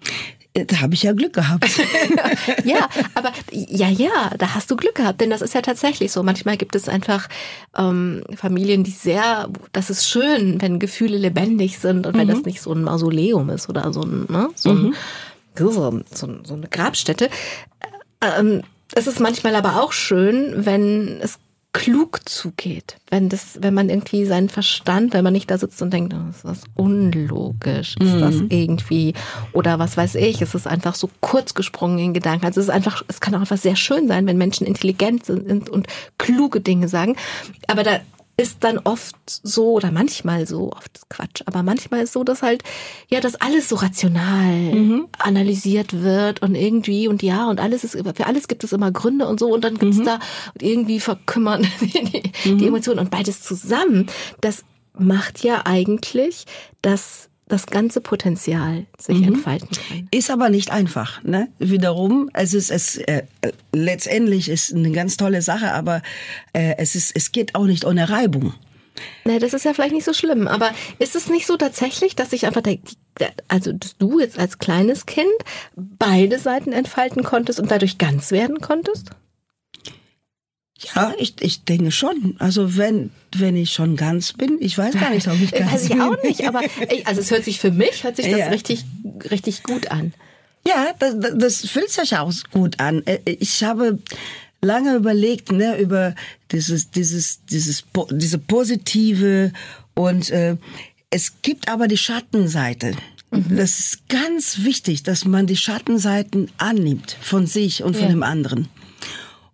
da 0.54 0.82
habe 0.82 0.94
ich 0.94 1.02
ja 1.02 1.14
Glück 1.14 1.34
gehabt. 1.34 1.66
ja, 2.64 2.88
aber 3.16 3.32
ja, 3.52 3.90
ja, 3.90 4.32
da 4.38 4.54
hast 4.54 4.70
du 4.70 4.76
Glück 4.76 4.96
gehabt, 4.96 5.22
denn 5.22 5.32
das 5.32 5.42
ist 5.42 5.56
ja 5.56 5.62
tatsächlich 5.62 6.12
so. 6.12 6.22
Manchmal 6.22 6.58
gibt 6.58 6.76
es 6.76 6.88
einfach 6.88 7.28
ähm, 7.76 8.24
Familien, 8.36 8.84
die 8.84 8.92
sehr, 8.92 9.50
das 9.72 9.90
ist 9.90 10.08
schön, 10.08 10.62
wenn 10.62 10.78
Gefühle 10.78 11.18
lebendig 11.18 11.80
sind 11.80 12.06
und 12.06 12.16
wenn 12.16 12.28
das 12.28 12.44
nicht 12.44 12.62
so 12.62 12.72
ein 12.72 12.84
Mausoleum 12.84 13.50
ist 13.50 13.68
oder 13.68 13.92
so 13.94 14.04
ein, 14.04 14.28
ne, 14.30 14.50
so, 14.54 14.72
ein, 14.72 14.96
so, 15.58 16.02
so, 16.14 16.44
so 16.44 16.54
eine 16.54 16.68
Grabstätte. 16.68 17.30
Ähm, 18.22 18.62
es 18.94 19.08
ist 19.08 19.20
manchmal 19.20 19.56
aber 19.56 19.82
auch 19.82 19.94
schön, 19.94 20.66
wenn 20.66 21.20
es 21.22 21.40
klug 21.74 22.28
zugeht, 22.28 22.98
wenn 23.10 23.30
das, 23.30 23.60
wenn 23.62 23.74
man 23.74 23.90
irgendwie 23.90 24.26
seinen 24.26 24.50
Verstand, 24.50 25.14
wenn 25.14 25.24
man 25.24 25.32
nicht 25.32 25.50
da 25.50 25.58
sitzt 25.58 25.82
und 25.82 25.94
denkt, 25.94 26.14
oh, 26.14 26.30
ist 26.30 26.44
das 26.44 26.64
unlogisch, 26.76 27.96
ist 27.98 28.20
das 28.20 28.36
irgendwie 28.50 29.14
oder 29.54 29.80
was 29.80 29.96
weiß 29.96 30.16
ich, 30.16 30.42
es 30.42 30.54
ist 30.54 30.68
einfach 30.68 30.96
so 30.96 31.10
kurz 31.22 31.54
gesprungen 31.54 32.00
in 32.00 32.14
Gedanken. 32.14 32.46
Also 32.46 32.60
es 32.60 32.68
ist 32.68 32.74
einfach, 32.74 33.04
es 33.08 33.22
kann 33.22 33.34
auch 33.36 33.40
einfach 33.40 33.58
sehr 33.58 33.78
schön 33.78 34.10
sein, 34.10 34.28
wenn 34.28 34.38
Menschen 34.38 34.68
intelligent 34.68 35.26
sind 35.26 35.70
und 35.70 35.88
kluge 36.18 36.60
Dinge 36.60 36.90
sagen. 36.90 37.16
Aber 37.68 37.84
da 37.84 38.02
ist 38.38 38.64
dann 38.64 38.80
oft 38.80 39.16
so 39.26 39.74
oder 39.74 39.92
manchmal 39.92 40.48
so, 40.48 40.72
oft 40.72 41.10
Quatsch, 41.10 41.42
aber 41.46 41.64
manchmal 41.64 42.02
ist 42.02 42.14
so, 42.14 42.24
dass 42.24 42.42
halt 42.42 42.64
ja, 43.10 43.20
dass 43.20 43.36
alles 43.36 43.70
so 43.70 43.76
rational 43.76 45.06
analysiert 45.20 46.02
wird 46.02 46.42
und 46.42 46.56
irgendwie 46.56 47.08
und 47.08 47.24
ja 47.24 47.50
und 47.50 47.60
alles 47.60 47.84
ist 47.84 47.98
für 48.16 48.26
alles 48.26 48.48
gibt 48.48 48.64
es 48.64 48.74
immer 48.74 48.92
Gründe 48.92 49.28
und 49.28 49.40
so 49.40 49.54
und 49.54 49.64
dann 49.64 49.78
gibt's 49.78 50.02
da 50.04 50.20
irgendwie 50.60 51.00
verkümmern 51.00 51.68
die, 51.82 52.32
die 52.46 52.68
Emotionen 52.68 53.00
und 53.00 53.12
beides 53.12 53.42
zusammen. 53.42 54.08
Das 54.42 54.64
macht 54.98 55.44
ja 55.44 55.66
eigentlich, 55.66 56.46
dass 56.82 57.31
das 57.52 57.66
ganze 57.66 58.02
Potenzial 58.02 58.86
sich 58.98 59.22
entfalten 59.24 59.70
kann. 59.72 60.08
Ist 60.12 60.32
aber 60.32 60.50
nicht 60.50 60.72
einfach. 60.72 61.24
Ne? 61.24 61.50
Wiederum, 61.60 62.30
es 62.34 62.54
ist 62.54 62.72
es 62.72 62.98
äh, 62.98 63.24
letztendlich 63.74 64.50
ist 64.50 64.74
eine 64.74 64.92
ganz 64.92 65.18
tolle 65.18 65.42
Sache, 65.42 65.74
aber 65.74 66.02
äh, 66.54 66.76
es 66.78 66.96
ist 66.96 67.16
es 67.16 67.32
geht 67.32 67.56
auch 67.56 67.66
nicht 67.66 67.86
ohne 67.86 68.10
Reibung. 68.10 68.54
Ne, 69.26 69.40
das 69.40 69.54
ist 69.54 69.66
ja 69.66 69.74
vielleicht 69.74 69.94
nicht 69.94 70.04
so 70.04 70.14
schlimm, 70.14 70.48
aber 70.48 70.72
ist 71.00 71.16
es 71.16 71.30
nicht 71.30 71.48
so 71.48 71.58
tatsächlich, 71.58 72.16
dass 72.16 72.34
ich 72.34 72.46
einfach, 72.46 72.62
also 73.48 73.72
dass 73.72 73.98
du 73.98 74.20
jetzt 74.20 74.38
als 74.38 74.60
kleines 74.60 75.06
Kind 75.06 75.32
beide 75.76 76.40
Seiten 76.40 76.72
entfalten 76.72 77.24
konntest 77.24 77.60
und 77.60 77.72
dadurch 77.72 77.98
ganz 77.98 78.32
werden 78.32 78.60
konntest? 78.60 79.12
Ja, 80.96 81.14
ich, 81.20 81.36
ich 81.42 81.64
denke 81.64 81.92
schon. 81.92 82.36
Also 82.40 82.76
wenn 82.78 83.12
wenn 83.36 83.56
ich 83.56 83.72
schon 83.72 83.96
ganz 83.96 84.34
bin, 84.34 84.58
ich 84.60 84.78
weiß 84.78 84.96
gar 84.96 85.12
nicht, 85.12 85.28
ob 85.28 85.40
ich 85.40 85.52
ganz 85.52 85.72
Weiß 85.74 85.84
ich 85.84 85.90
bin. 85.90 86.02
auch 86.02 86.22
nicht, 86.24 86.46
aber 86.48 86.62
also 87.06 87.22
es 87.22 87.30
hört 87.32 87.44
sich 87.46 87.60
für 87.60 87.72
mich, 87.72 88.04
hört 88.04 88.16
sich 88.18 88.30
das 88.30 88.40
Ja. 88.40 88.48
richtig, 88.50 88.84
richtig 89.30 89.64
gut 89.64 89.90
an. 89.92 90.14
Ja, 90.68 90.88
das, 91.00 91.16
das- 91.36 91.70
fühlt 91.70 91.90
sich 91.90 92.18
auch 92.18 92.34
gut 92.52 92.80
an. 92.80 93.04
Äh, 93.06 93.20
Ich 93.26 93.64
habe 93.64 94.00
lange 94.62 94.96
überlegt, 94.96 95.52
ne, 95.52 95.78
über 95.80 96.16
dieses, 96.52 96.92
dieses, 96.92 97.46
dieses, 97.46 97.84
diese 98.12 98.38
positive 98.38 99.54
und 99.94 100.30
äh, 100.32 100.58
es 101.10 101.42
gibt 101.42 101.68
aber 101.70 101.88
die 101.88 101.98
Schattenseite. 101.98 102.94
Das 103.32 103.80
ist 103.80 104.10
ganz 104.10 104.64
wichtig, 104.64 105.04
dass 105.04 105.26
man 105.26 105.48
die 105.48 105.56
Schattenseiten 105.58 106.50
annimmt 106.58 107.16
von 107.22 107.48
sich 107.48 107.82
und 107.84 107.96
von 107.96 108.06
Ja. 108.08 108.12
dem 108.12 108.24
anderen. 108.24 108.68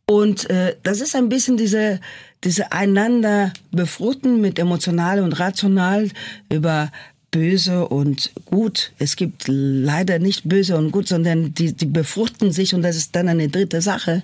Und 0.10 0.50
äh, 0.50 0.76
das 0.84 1.02
ist 1.02 1.16
ein 1.16 1.28
bisschen 1.28 1.58
diese, 1.58 2.00
diese 2.44 2.72
einander 2.72 3.52
befruchten 3.72 4.40
mit 4.40 4.58
emotional 4.58 5.20
und 5.20 5.34
rational 5.34 6.10
über 6.50 6.92
böse 7.30 7.88
und 7.88 8.32
gut. 8.46 8.94
Es 9.00 9.18
gibt 9.18 9.44
leider 9.48 10.18
nicht 10.18 10.48
böse 10.48 10.78
und 10.78 10.92
gut, 10.92 11.10
sondern 11.10 11.54
die, 11.54 11.74
die 11.74 11.86
befruchten 11.86 12.54
sich 12.54 12.74
und 12.74 12.84
das 12.84 12.96
ist 12.96 13.16
dann 13.18 13.28
eine 13.28 13.50
dritte 13.50 13.82
Sache. 13.82 14.24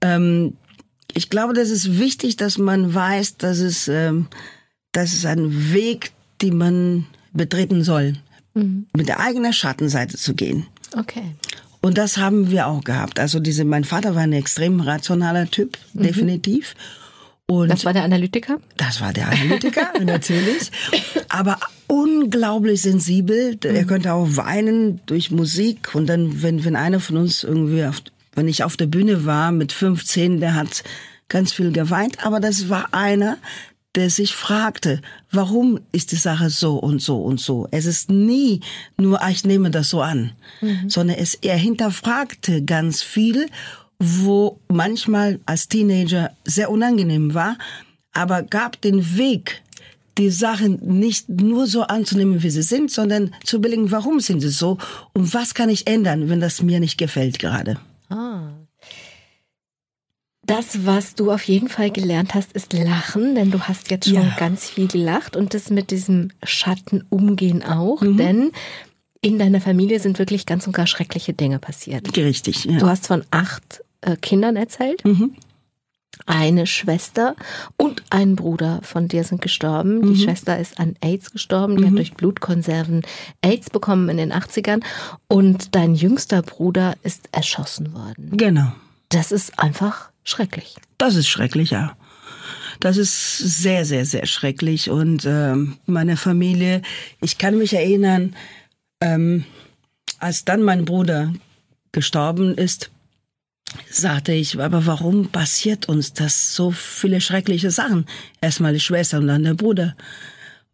Ähm, 0.00 0.54
ich 1.14 1.30
glaube, 1.30 1.54
das 1.54 1.70
ist 1.70 1.98
wichtig, 1.98 2.36
dass 2.36 2.58
man 2.58 2.92
weiß, 2.92 3.36
dass 3.36 3.58
es, 3.58 3.86
ähm, 3.86 4.26
das 4.90 5.12
ist 5.12 5.24
ein 5.24 5.72
Weg, 5.72 6.12
den 6.42 6.58
man 6.58 7.06
betreten 7.32 7.84
soll, 7.84 8.14
mit 8.94 9.08
der 9.08 9.20
eigenen 9.20 9.52
Schattenseite 9.52 10.16
zu 10.16 10.34
gehen. 10.34 10.66
Okay. 10.96 11.34
Und 11.86 11.98
das 11.98 12.18
haben 12.18 12.50
wir 12.50 12.66
auch 12.66 12.82
gehabt. 12.82 13.20
Also 13.20 13.38
diese, 13.38 13.64
mein 13.64 13.84
Vater 13.84 14.16
war 14.16 14.22
ein 14.22 14.32
extrem 14.32 14.80
rationaler 14.80 15.48
Typ, 15.48 15.78
definitiv. 15.92 16.74
Und 17.46 17.68
Das 17.68 17.84
war 17.84 17.92
der 17.92 18.02
Analytiker? 18.02 18.58
das 18.76 19.00
war 19.00 19.12
der 19.12 19.28
Analytiker, 19.28 19.92
natürlich. 20.04 20.72
Aber 21.28 21.60
unglaublich 21.86 22.82
sensibel. 22.82 23.56
Er 23.62 23.84
könnte 23.84 24.14
auch 24.14 24.26
weinen 24.30 25.00
durch 25.06 25.30
Musik. 25.30 25.94
Und 25.94 26.08
dann, 26.08 26.42
wenn, 26.42 26.64
wenn 26.64 26.74
einer 26.74 26.98
von 26.98 27.18
uns 27.18 27.44
irgendwie, 27.44 27.84
auf, 27.84 28.02
wenn 28.34 28.48
ich 28.48 28.64
auf 28.64 28.76
der 28.76 28.86
Bühne 28.86 29.24
war 29.24 29.52
mit 29.52 29.70
15, 29.70 30.40
der 30.40 30.56
hat 30.56 30.82
ganz 31.28 31.52
viel 31.52 31.70
geweint. 31.70 32.26
Aber 32.26 32.40
das 32.40 32.68
war 32.68 32.94
einer, 32.94 33.38
der 33.96 34.10
sich 34.10 34.34
fragte, 34.34 35.00
warum 35.30 35.80
ist 35.90 36.12
die 36.12 36.16
Sache 36.16 36.50
so 36.50 36.76
und 36.76 37.02
so 37.02 37.20
und 37.22 37.40
so. 37.40 37.66
Es 37.70 37.86
ist 37.86 38.10
nie 38.10 38.60
nur, 38.98 39.22
ah, 39.22 39.30
ich 39.30 39.44
nehme 39.44 39.70
das 39.70 39.88
so 39.88 40.02
an, 40.02 40.32
sondern 40.86 41.16
es, 41.16 41.34
er 41.34 41.56
hinterfragte 41.56 42.62
ganz 42.62 43.02
viel, 43.02 43.48
wo 43.98 44.60
manchmal 44.68 45.40
als 45.46 45.68
Teenager 45.68 46.30
sehr 46.44 46.70
unangenehm 46.70 47.32
war, 47.34 47.56
aber 48.12 48.42
gab 48.42 48.80
den 48.82 49.16
Weg, 49.16 49.62
die 50.18 50.30
Sachen 50.30 50.78
nicht 50.98 51.28
nur 51.28 51.66
so 51.66 51.82
anzunehmen, 51.82 52.42
wie 52.42 52.50
sie 52.50 52.62
sind, 52.62 52.90
sondern 52.90 53.34
zu 53.44 53.56
überlegen, 53.56 53.90
warum 53.90 54.20
sind 54.20 54.40
sie 54.40 54.48
so 54.48 54.78
und 55.12 55.34
was 55.34 55.54
kann 55.54 55.68
ich 55.68 55.86
ändern, 55.86 56.28
wenn 56.28 56.40
das 56.40 56.62
mir 56.62 56.80
nicht 56.80 56.98
gefällt 56.98 57.38
gerade. 57.38 57.78
Ah. 58.08 58.65
Das, 60.46 60.86
was 60.86 61.14
du 61.16 61.32
auf 61.32 61.42
jeden 61.42 61.68
Fall 61.68 61.90
gelernt 61.90 62.34
hast, 62.34 62.52
ist 62.52 62.72
Lachen, 62.72 63.34
denn 63.34 63.50
du 63.50 63.60
hast 63.62 63.90
jetzt 63.90 64.06
schon 64.06 64.14
Ja. 64.14 64.36
ganz 64.38 64.68
viel 64.68 64.86
gelacht 64.86 65.34
und 65.36 65.54
das 65.54 65.70
mit 65.70 65.90
diesem 65.90 66.30
Schatten 66.44 67.04
umgehen 67.10 67.64
auch, 67.64 68.00
Mhm. 68.00 68.16
denn 68.16 68.52
in 69.22 69.38
deiner 69.38 69.60
Familie 69.60 69.98
sind 69.98 70.18
wirklich 70.20 70.46
ganz 70.46 70.66
und 70.66 70.72
gar 70.72 70.86
schreckliche 70.86 71.32
Dinge 71.32 71.58
passiert. 71.58 72.16
Richtig, 72.16 72.64
ja. 72.64 72.78
Du 72.78 72.86
hast 72.86 73.06
von 73.08 73.24
acht 73.32 73.82
äh, 74.02 74.16
Kindern 74.16 74.54
erzählt. 74.56 75.04
Mhm. 75.04 75.34
Eine 76.26 76.66
Schwester 76.66 77.34
und 77.76 78.02
ein 78.10 78.36
Bruder 78.36 78.80
von 78.82 79.08
dir 79.08 79.24
sind 79.24 79.42
gestorben. 79.42 79.98
Mhm. 79.98 80.14
Die 80.14 80.22
Schwester 80.22 80.58
ist 80.58 80.78
an 80.78 80.94
AIDS 81.02 81.30
gestorben. 81.32 81.76
Die 81.76 81.84
hat 81.86 81.92
durch 81.94 82.14
Blutkonserven 82.14 83.02
AIDS 83.42 83.68
bekommen 83.70 84.08
in 84.08 84.16
den 84.16 84.32
80ern. 84.32 84.82
Und 85.28 85.74
dein 85.74 85.94
jüngster 85.94 86.40
Bruder 86.42 86.94
ist 87.02 87.28
erschossen 87.32 87.92
worden. 87.94 88.30
Genau. 88.36 88.72
Das 89.10 89.30
ist 89.32 89.58
einfach 89.58 90.10
schrecklich. 90.26 90.76
Das 90.98 91.14
ist 91.14 91.28
schrecklich, 91.28 91.70
ja. 91.70 91.96
Das 92.80 92.98
ist 92.98 93.38
sehr, 93.38 93.84
sehr, 93.84 94.04
sehr 94.04 94.26
schrecklich. 94.26 94.90
Und 94.90 95.24
ähm, 95.24 95.78
meine 95.86 96.16
Familie, 96.16 96.82
ich 97.22 97.38
kann 97.38 97.56
mich 97.56 97.72
erinnern, 97.72 98.36
ähm, 99.00 99.44
als 100.18 100.44
dann 100.44 100.62
mein 100.62 100.84
Bruder 100.84 101.32
gestorben 101.92 102.54
ist, 102.54 102.90
sagte 103.90 104.32
ich, 104.32 104.60
aber 104.60 104.86
warum 104.86 105.28
passiert 105.28 105.88
uns 105.88 106.12
das 106.12 106.54
so 106.54 106.70
viele 106.70 107.20
schreckliche 107.20 107.70
Sachen? 107.70 108.06
Erstmal 108.40 108.72
die 108.72 108.80
Schwester 108.80 109.18
und 109.18 109.26
dann 109.26 109.44
der 109.44 109.54
Bruder. 109.54 109.96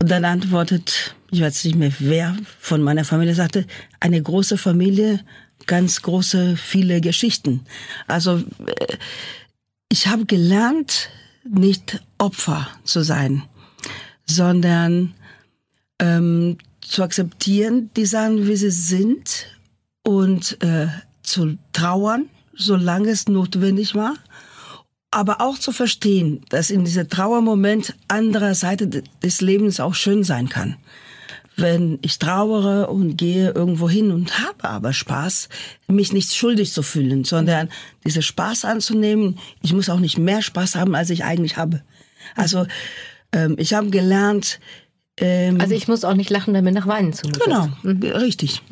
Und 0.01 0.11
dann 0.11 0.25
antwortet, 0.25 1.15
ich 1.31 1.41
weiß 1.41 1.65
nicht 1.65 1.77
mehr 1.77 1.93
wer 2.01 2.37
von 2.59 2.83
meiner 2.83 3.05
Familie 3.05 3.35
sagte, 3.35 3.67
eine 4.01 4.21
große 4.21 4.59
Familie, 4.59 5.21
ganz 5.67 6.03
große, 6.03 6.57
viele 6.57 7.01
Geschichten. 7.01 7.65
Also 8.09 8.39
äh, 8.67 8.97
ich 9.93 10.07
habe 10.07 10.25
gelernt, 10.25 11.11
nicht 11.45 12.03
Opfer 12.17 12.67
zu 12.83 13.03
sein, 13.03 13.43
sondern 14.25 15.13
ähm, 15.99 16.57
zu 16.81 17.03
akzeptieren, 17.03 17.91
die 17.95 18.07
Sachen, 18.07 18.49
wie 18.49 18.57
sie 18.57 18.71
sind 18.71 19.47
und 20.03 20.57
äh, 20.63 20.89
zu 21.23 21.59
trauern, 21.75 22.31
solange 22.55 23.11
es 23.11 23.29
notwendig 23.29 23.95
war, 23.95 24.15
aber 25.11 25.43
auch 25.43 25.59
zu 25.59 25.73
verstehen, 25.73 26.43
dass 26.49 26.71
in 26.71 26.87
dieser 26.87 27.07
Trauermoment 27.07 27.95
anderer 28.09 28.55
Seite 28.55 28.87
de- 28.87 29.05
des 29.23 29.43
Lebens 29.43 29.79
auch 29.79 29.95
schön 29.95 30.25
sein 30.25 30.49
kann. 30.49 30.79
Wenn 31.63 31.99
ich 32.03 32.19
trauere 32.19 32.91
und 32.91 33.17
gehe 33.17 33.51
irgendwo 33.51 33.89
hin 33.89 34.11
und 34.11 34.39
habe 34.41 34.65
aber 34.69 34.93
Spaß, 34.93 35.49
mich 35.89 36.13
nicht 36.13 36.35
schuldig 36.35 36.73
zu 36.73 36.83
fühlen, 36.83 37.25
sondern 37.25 37.71
diese 38.05 38.21
Spaß 38.23 38.65
anzunehmen. 38.65 39.39
Ich 39.63 39.73
muss 39.73 39.89
auch 39.89 40.01
nicht 40.01 40.19
mehr 40.19 40.43
Spaß 40.43 40.75
haben, 40.75 40.95
als 40.95 41.11
ich 41.11 41.25
eigentlich 41.25 41.57
habe. 41.57 41.83
Also 42.37 42.67
ähm, 43.33 43.55
ich 43.59 43.75
habe 43.75 43.91
gelernt, 43.91 44.59
ähm, 45.21 45.61
Also 45.61 45.75
ich 45.75 45.89
muss 45.89 46.05
auch 46.05 46.15
nicht 46.15 46.31
lachen, 46.31 46.55
damit 46.55 46.75
nach 46.75 46.87
Weinen 46.87 47.13
zu 47.13 47.29
Genau, 47.29 47.69
richtig. 47.85 48.63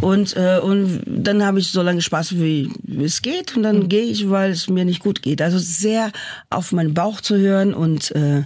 Und, 0.00 0.36
äh, 0.36 0.60
und 0.62 1.02
dann 1.06 1.44
habe 1.44 1.58
ich 1.58 1.70
so 1.70 1.82
lange 1.82 2.02
Spaß, 2.02 2.38
wie, 2.38 2.70
wie 2.82 3.04
es 3.04 3.22
geht. 3.22 3.56
Und 3.56 3.62
dann 3.62 3.88
gehe 3.88 4.04
ich, 4.04 4.28
weil 4.28 4.50
es 4.50 4.68
mir 4.68 4.84
nicht 4.84 5.00
gut 5.00 5.22
geht. 5.22 5.40
Also 5.40 5.58
sehr 5.58 6.12
auf 6.50 6.72
meinen 6.72 6.94
Bauch 6.94 7.20
zu 7.20 7.36
hören 7.36 7.72
und 7.72 8.10
äh, 8.14 8.44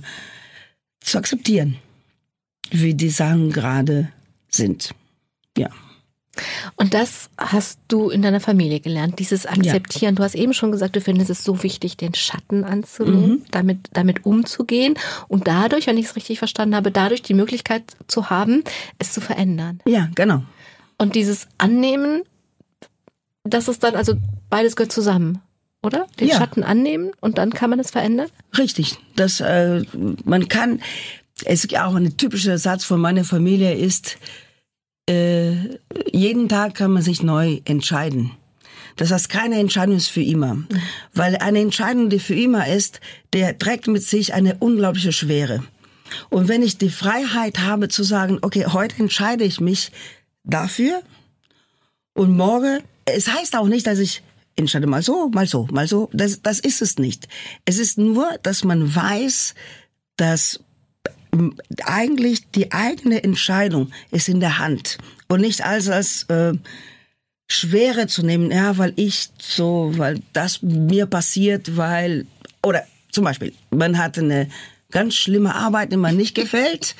zu 1.00 1.18
akzeptieren, 1.18 1.76
wie 2.70 2.94
die 2.94 3.10
Sachen 3.10 3.50
gerade 3.50 4.08
sind. 4.48 4.94
Ja. 5.56 5.68
Und 6.76 6.94
das 6.94 7.30
hast 7.38 7.78
du 7.86 8.10
in 8.10 8.22
deiner 8.22 8.40
Familie 8.40 8.80
gelernt, 8.80 9.20
dieses 9.20 9.46
Akzeptieren. 9.46 10.16
Du 10.16 10.24
hast 10.24 10.34
eben 10.34 10.52
schon 10.52 10.72
gesagt, 10.72 10.96
du 10.96 11.00
findest 11.00 11.30
es 11.30 11.44
so 11.44 11.62
wichtig, 11.62 11.96
den 11.96 12.14
Schatten 12.14 12.64
anzunehmen, 12.64 13.44
damit, 13.52 13.78
damit 13.92 14.26
umzugehen 14.26 14.94
und 15.28 15.46
dadurch, 15.46 15.86
wenn 15.86 15.96
ich 15.96 16.06
es 16.06 16.16
richtig 16.16 16.38
verstanden 16.38 16.74
habe, 16.74 16.90
dadurch 16.90 17.22
die 17.22 17.34
Möglichkeit 17.34 17.84
zu 18.08 18.30
haben, 18.30 18.64
es 18.98 19.12
zu 19.12 19.20
verändern. 19.20 19.78
Ja, 19.86 20.08
genau. 20.16 20.42
Und 20.98 21.14
dieses 21.14 21.46
Annehmen, 21.58 22.22
das 23.44 23.68
ist 23.68 23.84
dann, 23.84 23.94
also 23.94 24.14
beides 24.50 24.74
gehört 24.74 24.92
zusammen, 24.92 25.40
oder? 25.82 26.06
Den 26.18 26.28
Ja. 26.28 26.38
Schatten 26.38 26.64
annehmen 26.64 27.12
und 27.20 27.38
dann 27.38 27.50
kann 27.50 27.70
man 27.70 27.78
es 27.78 27.92
verändern? 27.92 28.28
Richtig. 28.58 28.98
Das, 29.14 29.40
äh, 29.40 29.82
man 30.24 30.48
kann, 30.48 30.80
es 31.44 31.64
ist 31.64 31.76
auch 31.78 31.94
ein 31.94 32.16
typischer 32.16 32.58
Satz 32.58 32.84
von 32.84 33.00
meiner 33.00 33.24
Familie 33.24 33.74
ist, 33.74 34.18
äh, 35.08 35.52
jeden 36.12 36.48
Tag 36.48 36.74
kann 36.74 36.92
man 36.92 37.02
sich 37.02 37.22
neu 37.22 37.60
entscheiden. 37.64 38.32
Das 38.96 39.10
heißt, 39.10 39.28
keine 39.28 39.58
Entscheidung 39.58 39.96
ist 39.96 40.08
für 40.08 40.22
immer. 40.22 40.64
Weil 41.12 41.36
eine 41.36 41.60
Entscheidung, 41.60 42.10
die 42.10 42.20
für 42.20 42.34
immer 42.34 42.68
ist, 42.68 43.00
der 43.32 43.58
trägt 43.58 43.88
mit 43.88 44.02
sich 44.02 44.34
eine 44.34 44.56
unglaubliche 44.60 45.12
Schwere. 45.12 45.64
Und 46.30 46.48
wenn 46.48 46.62
ich 46.62 46.78
die 46.78 46.90
Freiheit 46.90 47.58
habe 47.58 47.88
zu 47.88 48.04
sagen, 48.04 48.38
okay, 48.42 48.66
heute 48.66 48.96
entscheide 48.98 49.44
ich 49.44 49.60
mich 49.60 49.90
dafür 50.44 51.02
und 52.14 52.36
morgen, 52.36 52.80
es 53.04 53.28
heißt 53.28 53.56
auch 53.56 53.66
nicht, 53.66 53.86
dass 53.86 53.98
ich 53.98 54.22
entscheide 54.56 54.86
mal 54.86 55.02
so, 55.02 55.28
mal 55.28 55.46
so, 55.46 55.66
mal 55.72 55.88
so. 55.88 56.08
Das, 56.12 56.40
das 56.42 56.60
ist 56.60 56.80
es 56.80 56.98
nicht. 56.98 57.28
Es 57.64 57.78
ist 57.78 57.98
nur, 57.98 58.38
dass 58.42 58.62
man 58.62 58.94
weiß, 58.94 59.54
dass 60.16 60.60
eigentlich 61.84 62.50
die 62.50 62.72
eigene 62.72 63.22
Entscheidung 63.22 63.90
ist 64.10 64.28
in 64.28 64.40
der 64.40 64.58
Hand. 64.58 64.98
Und 65.28 65.40
nicht 65.40 65.64
als 65.64 65.88
als 65.88 66.24
äh, 66.24 66.54
Schwere 67.48 68.06
zu 68.06 68.24
nehmen, 68.24 68.50
ja, 68.50 68.78
weil 68.78 68.92
ich 68.96 69.28
so, 69.38 69.92
weil 69.96 70.20
das 70.32 70.62
mir 70.62 71.06
passiert, 71.06 71.76
weil 71.76 72.26
oder 72.62 72.84
zum 73.10 73.24
Beispiel, 73.24 73.52
man 73.70 73.98
hat 73.98 74.18
eine 74.18 74.48
ganz 74.90 75.14
schlimme 75.14 75.54
Arbeit, 75.54 75.92
die 75.92 75.96
man 75.96 76.16
nicht 76.16 76.34
gefällt, 76.34 76.96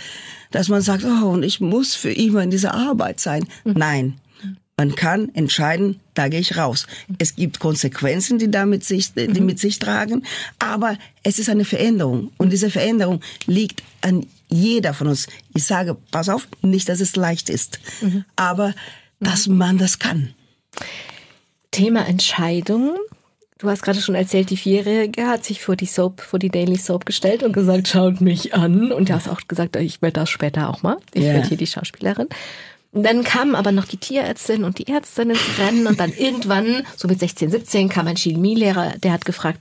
dass 0.51 0.69
man 0.69 0.83
sagt, 0.83 1.05
oh, 1.05 1.31
und 1.31 1.43
ich 1.43 1.61
muss 1.61 1.95
für 1.95 2.13
immer 2.13 2.43
in 2.43 2.51
dieser 2.51 2.75
Arbeit 2.75 3.21
sein. 3.21 3.47
Nein, 3.65 4.15
man 4.77 4.95
kann 4.95 5.33
entscheiden, 5.35 6.01
da 6.15 6.29
gehe 6.29 6.41
ich 6.41 6.57
raus. 6.57 6.87
Es 7.19 7.37
gibt 7.37 7.61
Konsequenzen, 7.61 8.39
die 8.39 8.51
damit 8.51 8.85
sich, 8.85 9.13
die 9.15 9.41
mit 9.41 9.59
sich 9.61 9.79
tragen, 9.79 10.25
aber 10.59 10.97
es 11.23 11.39
ist 11.39 11.49
eine 11.49 11.65
Veränderung 11.65 12.33
und 12.39 12.51
diese 12.53 12.71
Veränderung 12.71 13.21
liegt 13.47 13.83
an 14.01 14.27
jeder 14.49 14.93
von 14.95 15.07
uns. 15.09 15.27
Ich 15.55 15.65
sage, 15.65 15.97
pass 16.11 16.29
auf, 16.29 16.49
nicht, 16.63 16.89
dass 16.89 17.01
es 17.01 17.15
leicht 17.17 17.51
ist, 17.51 17.79
aber 18.37 18.75
dass 19.21 19.47
man 19.47 19.79
das 19.79 19.99
kann. 19.99 20.35
Thema 21.71 22.07
Entscheidungen. 22.07 22.97
Du 23.59 23.71
hast 23.71 23.83
gerade 23.83 24.01
schon 24.01 24.15
erzählt, 24.15 24.51
die 24.51 24.57
Vierjährige 24.57 25.27
hat 25.27 25.45
sich 25.45 25.61
vor 25.63 25.77
die 25.77 25.87
Soap, 25.87 26.21
vor 26.21 26.39
die 26.39 26.51
Daily 26.51 26.77
Soap 26.77 27.07
gestellt 27.07 27.43
und 27.43 27.53
gesagt, 27.53 27.89
schaut 27.89 28.21
mich 28.21 28.53
an. 28.55 28.93
Und 28.93 29.09
du 29.09 29.15
hast 29.15 29.29
auch 29.29 29.41
gesagt, 29.49 29.77
ich 29.77 30.03
werde 30.03 30.21
das 30.21 30.29
später 30.31 30.69
auch 30.69 30.83
mal. 30.83 30.99
Ich 31.15 31.23
Ja. 31.25 31.33
werde 31.35 31.49
hier 31.49 31.57
die 31.57 31.67
Schauspielerin. 31.67 32.29
Und 32.95 33.03
dann 33.03 33.25
kamen 33.25 33.57
aber 33.57 33.73
noch 33.73 33.87
die 33.87 33.97
Tierärztin 33.97 34.63
und 34.63 34.79
die 34.79 34.87
Ärztin 34.87 35.31
ins 35.31 35.59
Rennen 35.59 35.89
und 35.89 35.99
dann 35.99 36.13
irgendwann, 36.13 36.87
so 36.97 37.09
mit 37.09 37.19
16, 37.19 37.51
17, 37.51 37.89
kam 37.89 38.07
ein 38.07 38.15
Chemielehrer, 38.15 38.99
der 38.99 39.11
hat 39.13 39.25
gefragt, 39.25 39.59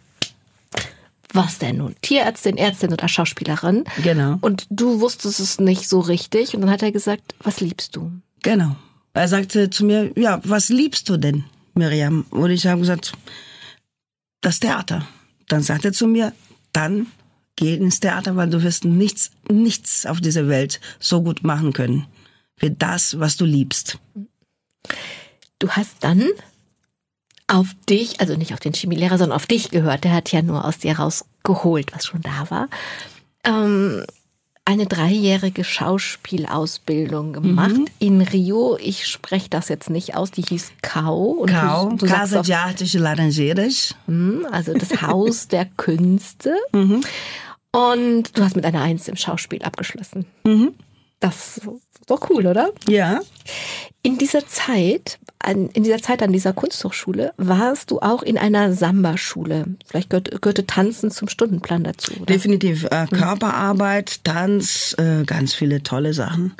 was 1.34 1.58
denn 1.58 1.78
nun? 1.78 1.96
Tierärztin, 2.04 2.58
Ärztin 2.58 2.94
oder 2.94 3.08
Schauspielerin? 3.08 3.86
Genau. 4.04 4.38
Und 4.42 4.68
du 4.70 5.02
wusstest 5.02 5.40
es 5.40 5.60
nicht 5.60 5.90
so 5.90 6.00
richtig 6.00 6.54
und 6.54 6.62
dann 6.62 6.70
hat 6.70 6.84
er 6.84 6.92
gesagt, 6.92 7.34
was 7.42 7.60
liebst 7.60 7.96
du? 7.96 8.12
Genau. 8.44 8.76
Er 9.14 9.28
sagte 9.28 9.72
zu 9.72 9.84
mir, 9.84 10.12
ja, 10.16 10.40
was 10.44 10.70
liebst 10.70 11.10
du 11.10 11.18
denn, 11.18 11.44
Miriam? 11.74 12.28
Und 12.30 12.52
ich 12.52 12.68
habe 12.68 12.82
gesagt, 12.82 13.14
das 14.42 14.60
Theater. 14.60 15.08
Dann 15.48 15.64
sagte 15.64 15.88
er 15.88 15.94
zu 15.94 16.06
mir, 16.06 16.34
dann 16.72 17.08
geh 17.56 17.74
ins 17.74 18.00
Theater, 18.00 18.36
weil 18.36 18.52
du 18.52 18.62
wirst 18.62 18.86
nichts, 18.86 19.32
nichts 19.50 20.06
auf 20.06 20.22
dieser 20.22 20.48
Welt 20.48 20.80
so 21.00 21.24
gut 21.24 21.44
machen 21.44 21.74
können, 21.74 22.06
wie 22.64 22.72
das, 22.72 23.20
was 23.20 23.38
du 23.38 23.46
liebst. 23.46 24.00
Du 25.60 25.70
hast 25.70 25.98
dann 26.00 26.28
auf 27.48 27.68
dich, 27.88 28.20
also 28.20 28.36
nicht 28.36 28.54
auf 28.54 28.60
den 28.60 28.74
Chemielehrer, 28.74 29.18
sondern 29.18 29.36
auf 29.36 29.46
dich 29.46 29.70
gehört. 29.70 30.04
Der 30.04 30.14
hat 30.14 30.32
ja 30.32 30.42
nur 30.42 30.66
aus 30.66 30.80
dir 30.80 30.98
rausgeholt, 30.98 31.94
was 31.94 32.06
schon 32.06 32.22
da 32.22 32.50
war. 32.50 32.70
Ähm, 33.44 34.04
eine 34.66 34.86
dreijährige 34.86 35.64
Schauspielausbildung 35.66 37.34
gemacht 37.34 37.76
in 38.00 38.22
Rio. 38.22 38.78
Ich 38.80 39.08
spreche 39.08 39.50
das 39.50 39.68
jetzt 39.68 39.90
nicht 39.90 40.16
aus. 40.16 40.32
Die 40.32 40.42
hieß 40.42 40.72
Kau. 40.82 41.46
Kau, 41.50 41.90
du, 41.90 41.98
du 41.98 42.08
sagst 42.08 42.32
Casa 42.34 42.42
de 42.42 42.56
Artes 42.56 42.94
Laranjeiras. 42.94 43.96
hm, 44.06 44.48
also 44.52 44.74
das 44.74 45.02
Haus 45.02 45.48
der 45.50 45.66
Künste. 45.66 46.56
Und 47.72 48.38
du 48.38 48.44
hast 48.44 48.56
mit 48.56 48.66
einer 48.66 48.82
Eins 48.82 49.08
im 49.10 49.18
Schauspiel 49.18 49.64
abgeschlossen. 49.64 50.26
Das 51.24 51.58
ist 51.58 51.70
doch 52.08 52.30
cool, 52.30 52.46
oder? 52.48 52.72
Ja, 52.88 53.22
In 54.02 54.18
dieser 54.18 54.46
Zeit, 54.46 55.20
an, 55.40 55.70
in 55.70 55.84
dieser 55.84 56.02
Zeit 56.02 56.22
an 56.22 56.34
dieser 56.34 56.52
Kunsthochschule, 56.52 57.34
warst 57.38 57.92
du 57.92 58.00
auch 58.02 58.24
in 58.24 58.38
einer 58.38 58.74
Samba-Schule. 58.74 59.66
Vielleicht 59.86 60.10
gehört, 60.10 60.42
gehörte 60.42 60.68
Tanzen 60.68 61.12
zum 61.12 61.30
Stundenplan 61.30 61.86
dazu, 61.86 62.12
oder? 62.16 62.26
definitiv. 62.26 62.84
Äh, 62.92 63.08
Körperarbeit, 63.10 64.26
Tanz, 64.26 64.96
äh, 65.00 65.24
ganz 65.24 65.54
viele 65.54 65.82
tolle 65.82 66.14
Sachen. 66.14 66.54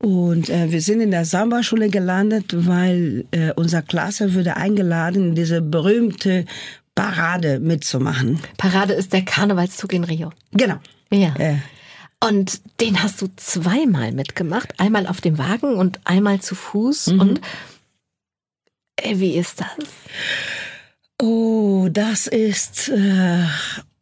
Und 0.00 0.48
äh, 0.48 0.70
wir 0.70 0.80
sind 0.80 1.00
in 1.00 1.10
der 1.10 1.24
Samba-Schule 1.24 1.88
gelandet, 1.88 2.54
weil 2.54 3.24
äh, 3.32 3.52
unsere 3.54 3.82
Klasse 3.82 4.32
wurde 4.34 4.56
eingeladen 4.56 5.30
in 5.30 5.34
diese 5.34 5.60
berühmte 5.60 6.44
Parade 6.94 7.58
mitzumachen. 7.58 8.38
Parade 8.58 8.92
ist 8.92 9.12
der 9.12 9.24
Karnevalszug 9.24 9.92
in 9.92 10.04
Rio. 10.04 10.30
Genau. 10.52 10.76
Ja. 11.10 11.34
Äh, 11.36 11.56
Und 12.20 12.60
den 12.80 13.02
hast 13.02 13.22
du 13.22 13.28
zweimal 13.36 14.12
mitgemacht. 14.12 14.74
Einmal 14.78 15.06
auf 15.06 15.20
dem 15.20 15.38
Wagen 15.38 15.74
und 15.74 16.00
einmal 16.04 16.40
zu 16.40 16.54
Fuß. 16.54 17.08
Und 17.08 17.40
äh, 18.96 19.18
wie 19.18 19.36
ist 19.36 19.60
das? 19.60 19.86
Oh, 21.20 21.88
das 21.90 22.26
ist 22.26 22.88
äh, 22.88 23.44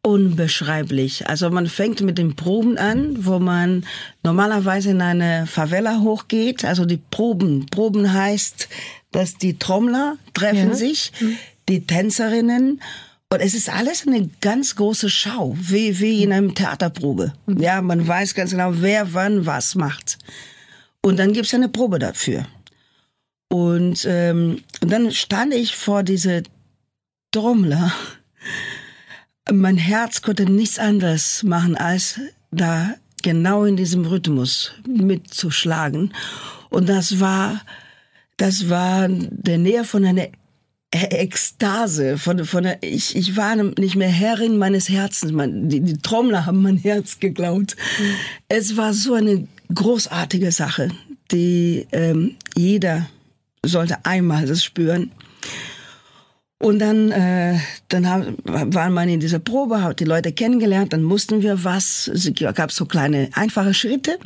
unbeschreiblich. 0.02 1.28
Also 1.28 1.50
man 1.50 1.66
fängt 1.66 2.00
mit 2.00 2.16
den 2.16 2.36
Proben 2.36 2.78
an, 2.78 3.24
wo 3.26 3.38
man 3.38 3.84
normalerweise 4.22 4.90
in 4.90 5.02
eine 5.02 5.46
Favela 5.46 6.00
hochgeht. 6.00 6.64
Also 6.64 6.86
die 6.86 6.98
Proben. 7.10 7.66
Proben 7.66 8.12
heißt, 8.12 8.68
dass 9.10 9.36
die 9.36 9.58
Trommler 9.58 10.16
treffen 10.32 10.70
Ja. 10.70 10.74
sich, 10.74 11.12
die 11.68 11.86
Tänzerinnen. 11.86 12.80
Und 13.32 13.40
es 13.40 13.54
ist 13.54 13.68
alles 13.68 14.06
eine 14.06 14.28
ganz 14.40 14.76
große 14.76 15.10
Schau, 15.10 15.56
wie, 15.58 15.98
wie 15.98 16.22
in 16.22 16.32
einem 16.32 16.54
Theaterprobe. 16.54 17.32
Ja, 17.46 17.82
man 17.82 18.06
weiß 18.06 18.34
ganz 18.34 18.52
genau, 18.52 18.70
wer 18.74 19.14
wann 19.14 19.46
was 19.46 19.74
macht. 19.74 20.18
Und 21.02 21.18
dann 21.18 21.32
gibt's 21.32 21.52
eine 21.52 21.68
Probe 21.68 21.98
dafür. 21.98 22.46
Und, 23.48 24.04
ähm, 24.08 24.62
und 24.80 24.92
dann 24.92 25.10
stand 25.10 25.54
ich 25.54 25.74
vor 25.74 26.02
diese 26.02 26.44
Trommler. 27.32 27.92
Mein 29.50 29.76
Herz 29.76 30.22
konnte 30.22 30.44
nichts 30.44 30.78
anderes 30.78 31.42
machen, 31.42 31.76
als 31.76 32.20
da 32.50 32.94
genau 33.22 33.64
in 33.64 33.76
diesem 33.76 34.04
Rhythmus 34.06 34.72
mitzuschlagen. 34.86 36.14
Und 36.70 36.88
das 36.88 37.18
war, 37.18 37.60
das 38.36 38.68
war 38.68 39.08
der 39.08 39.58
Nähe 39.58 39.84
von 39.84 40.04
einer 40.04 40.28
Ekstase, 40.96 42.18
von, 42.18 42.44
von 42.44 42.64
der, 42.64 42.82
ich, 42.82 43.16
ich 43.16 43.36
war 43.36 43.56
nicht 43.56 43.96
mehr 43.96 44.08
Herrin 44.08 44.56
meines 44.58 44.88
Herzens. 44.88 45.32
Man, 45.32 45.68
die, 45.68 45.80
die 45.80 45.98
Trommler 45.98 46.46
haben 46.46 46.62
mein 46.62 46.76
Herz 46.76 47.18
geklaut. 47.20 47.76
Es 48.48 48.76
war 48.76 48.92
so 48.92 49.14
eine 49.14 49.46
großartige 49.74 50.52
Sache, 50.52 50.90
die 51.30 51.86
ähm, 51.92 52.36
jeder 52.56 53.08
sollte 53.64 54.04
einmal 54.04 54.46
das 54.46 54.62
spüren. 54.62 55.10
Und 56.58 56.78
dann, 56.78 57.10
äh, 57.10 57.58
dann 57.88 58.08
haben, 58.08 58.36
waren 58.44 58.94
wir 58.94 59.02
in 59.02 59.20
dieser 59.20 59.38
Probe, 59.38 59.82
hat 59.82 60.00
die 60.00 60.04
Leute 60.04 60.32
kennengelernt, 60.32 60.92
dann 60.92 61.02
mussten 61.02 61.42
wir 61.42 61.64
was, 61.64 62.08
es 62.08 62.32
gab 62.54 62.72
so 62.72 62.86
kleine, 62.86 63.28
einfache 63.34 63.74
Schritte. 63.74 64.18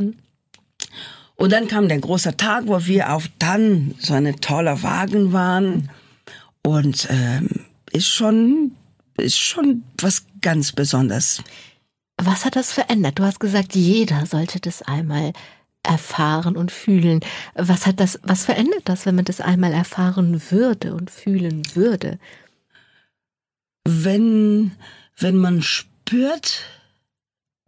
Und 1.35 1.53
dann 1.53 1.67
kam 1.67 1.89
der 1.89 1.99
große 1.99 2.37
Tag, 2.37 2.65
wo 2.67 2.87
wir 2.87 3.13
auf 3.13 3.29
dann 3.39 3.95
so 3.99 4.15
eine 4.15 4.37
tolle 4.37 4.83
Wagen 4.83 5.33
waren. 5.33 5.91
Und 6.63 7.09
ähm, 7.11 7.67
ist 7.93 8.09
schon, 8.09 8.73
ist 9.17 9.39
schon 9.39 9.85
was 10.01 10.25
ganz 10.41 10.73
Besonderes. 10.73 11.43
Was 12.17 12.45
hat 12.45 12.57
das 12.57 12.73
verändert? 12.73 13.19
Du 13.19 13.25
hast 13.25 13.41
gesagt, 13.41 13.75
jeder 13.75 14.27
sollte 14.27 14.61
das 14.61 14.83
einmal 14.83 15.33
erfahren 15.83 16.57
und 16.57 16.71
fühlen. 16.71 17.21
Was 17.55 17.87
hat 17.87 18.01
das, 18.01 18.21
was 18.23 18.45
verändert 18.45 18.83
das, 18.85 19.07
wenn 19.07 19.15
man 19.15 19.25
das 19.25 19.41
einmal 19.41 19.73
erfahren 19.73 20.43
würde 20.51 20.95
und 20.95 21.11
fühlen 21.11 21.63
würde? 21.75 22.19
Wenn, 23.85 24.73
wenn 25.17 25.37
man 25.37 25.63
spürt, 25.63 26.65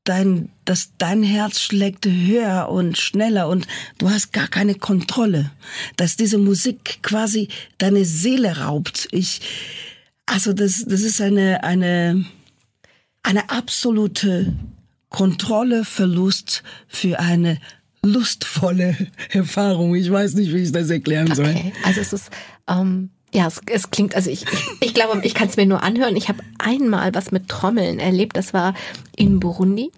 dein, 0.04 0.50
dass 0.64 0.90
dein 0.98 1.22
Herz 1.22 1.60
schlägt 1.60 2.06
höher 2.06 2.68
und 2.68 2.98
schneller 2.98 3.48
und 3.48 3.66
du 3.98 4.10
hast 4.10 4.32
gar 4.32 4.48
keine 4.48 4.74
Kontrolle, 4.74 5.50
dass 5.96 6.16
diese 6.16 6.38
Musik 6.38 7.02
quasi 7.02 7.48
deine 7.78 8.04
Seele 8.04 8.58
raubt. 8.58 9.08
Ich, 9.12 9.40
also 10.26 10.52
das, 10.52 10.84
das 10.86 11.02
ist 11.02 11.20
eine, 11.20 11.62
eine, 11.62 12.24
eine 13.22 13.50
absolute 13.50 14.52
Kontrolleverlust 15.08 16.62
für 16.88 17.20
eine 17.20 17.58
lustvolle 18.04 18.96
Erfahrung. 19.30 19.94
Ich 19.94 20.10
weiß 20.10 20.34
nicht, 20.34 20.52
wie 20.52 20.62
ich 20.62 20.72
das 20.72 20.90
erklären 20.90 21.32
soll. 21.34 21.50
Okay, 21.50 21.72
also 21.84 22.00
es 22.00 22.12
ist, 22.12 22.30
ähm, 22.68 23.10
ja, 23.32 23.46
es, 23.46 23.60
es 23.66 23.90
klingt, 23.90 24.14
also 24.14 24.30
ich, 24.30 24.44
ich, 24.44 24.68
ich 24.80 24.94
glaube, 24.94 25.20
ich 25.24 25.34
kann 25.34 25.48
es 25.48 25.56
mir 25.56 25.66
nur 25.66 25.82
anhören. 25.82 26.16
Ich 26.16 26.28
habe 26.28 26.40
einmal 26.58 27.14
was 27.14 27.32
mit 27.32 27.48
Trommeln 27.48 27.98
erlebt, 27.98 28.36
das 28.36 28.52
war 28.52 28.74
in 29.16 29.40
Burundi. 29.40 29.90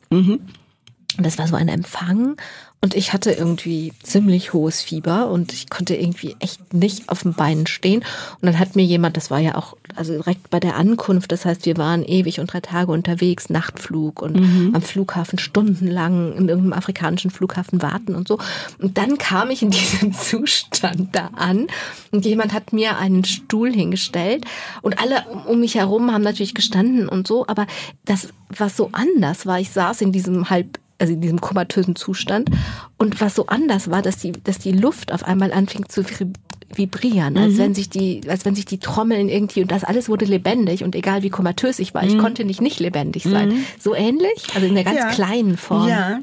Und 1.17 1.25
das 1.25 1.39
war 1.39 1.47
so 1.47 1.57
ein 1.57 1.69
Empfang 1.69 2.37
und 2.85 2.95
ich 2.95 3.15
hatte 3.15 3.33
irgendwie 3.33 3.95
ziemlich 4.03 4.53
hohes 4.53 4.83
Fieber 4.83 5.31
und 5.31 5.55
ich 5.55 5.71
konnte 5.71 5.97
irgendwie 5.97 6.37
echt 6.41 6.75
nicht 6.75 7.09
auf 7.09 7.23
den 7.23 7.33
Beinen 7.33 7.67
stehen. 7.67 8.01
Und 8.43 8.47
dann 8.47 8.59
hat 8.59 8.77
mir 8.77 8.85
jemand, 8.85 9.17
das 9.17 9.31
war 9.31 9.39
ja 9.39 9.55
auch, 9.55 9.75
also 9.97 10.13
direkt 10.13 10.51
bei 10.51 10.61
der 10.61 10.77
Ankunft, 10.77 11.33
das 11.33 11.47
heißt, 11.47 11.65
wir 11.65 11.79
waren 11.79 12.05
ewig 12.05 12.41
und 12.41 12.53
drei 12.53 12.61
Tage 12.61 12.93
unterwegs, 12.93 13.49
Nachtflug 13.49 14.21
und 14.21 14.37
am 14.75 14.83
Flughafen 14.83 15.39
stundenlang 15.39 16.35
in 16.37 16.49
irgendeinem 16.51 16.75
afrikanischen 16.75 17.31
Flughafen 17.31 17.81
warten 17.81 18.15
und 18.15 18.29
so. 18.29 18.37
Und 18.79 18.99
dann 18.99 19.17
kam 19.17 19.51
ich 19.51 19.63
in 19.63 19.71
diesem 19.71 20.13
Zustand 20.13 21.09
da 21.13 21.31
an 21.37 21.69
und 22.11 22.27
jemand 22.27 22.53
hat 22.53 22.75
mir 22.75 22.99
einen 22.99 23.25
Stuhl 23.25 23.73
hingestellt 23.73 24.45
und 24.83 25.01
alle 25.01 25.25
um- 25.31 25.47
um 25.47 25.61
mich 25.61 25.77
herum 25.77 26.13
haben 26.13 26.23
natürlich 26.23 26.53
gestanden 26.55 27.09
und 27.09 27.27
so, 27.27 27.47
aber 27.47 27.67
das, 28.05 28.29
was 28.51 28.77
so 28.77 28.91
anders 28.93 29.47
war, 29.47 29.59
ich 29.59 29.71
saß 29.71 30.03
in 30.03 30.13
diesem 30.13 30.51
halb 30.51 30.79
also 30.99 31.13
in 31.13 31.21
diesem 31.21 31.41
komatösen 31.41 31.97
Zustand. 31.97 32.51
Und 32.99 33.21
was 33.21 33.35
so 33.35 33.47
anders 33.47 33.91
war, 33.91 34.03
dass 34.03 34.17
die, 34.19 34.33
dass 34.33 34.59
die 34.59 34.73
Luft 34.73 35.13
auf 35.13 35.25
einmal 35.25 35.53
anfing 35.53 35.89
zu 35.89 36.03
vibri- 36.03 36.33
vibrieren, 36.75 37.37
als 37.39 37.57
wenn 37.59 37.75
sich 37.75 37.89
die, 37.89 38.23
als 38.29 38.45
wenn 38.45 38.55
sich 38.57 38.65
die 38.65 38.79
Trommeln 38.79 39.29
irgendwie 39.29 39.63
und 39.63 39.71
das 39.71 39.85
alles 39.85 40.09
wurde 40.09 40.25
lebendig 40.25 40.83
und 40.83 40.95
egal 40.97 41.23
wie 41.23 41.31
komatös 41.31 41.79
ich 41.79 41.95
war, 41.95 42.03
ich 42.05 42.19
konnte 42.19 42.45
nicht 42.45 42.61
nicht 42.61 42.81
lebendig 42.81 43.23
sein. 43.25 43.65
So 43.79 43.95
ähnlich, 43.95 44.47
also 44.55 44.67
in 44.67 44.73
einer 44.73 44.83
ganz 44.85 44.99
Ja. 44.99 45.09
kleinen 45.11 45.57
Form. 45.57 45.89
Ja, 45.89 46.21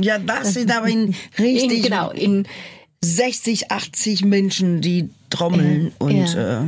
ja, 0.00 0.18
das 0.18 0.54
sind 0.54 0.74
aber 0.74 0.88
in 0.88 1.14
richtig 1.38 1.78
In, 1.78 1.82
genau, 1.82 2.10
in, 2.10 2.46
60, 3.02 3.70
80 3.70 4.24
Menschen, 4.24 4.80
die 4.82 5.08
trommeln 5.30 5.86
Ja, 6.00 6.06
und 6.06 6.34
ja. 6.34 6.62
Äh, 6.64 6.66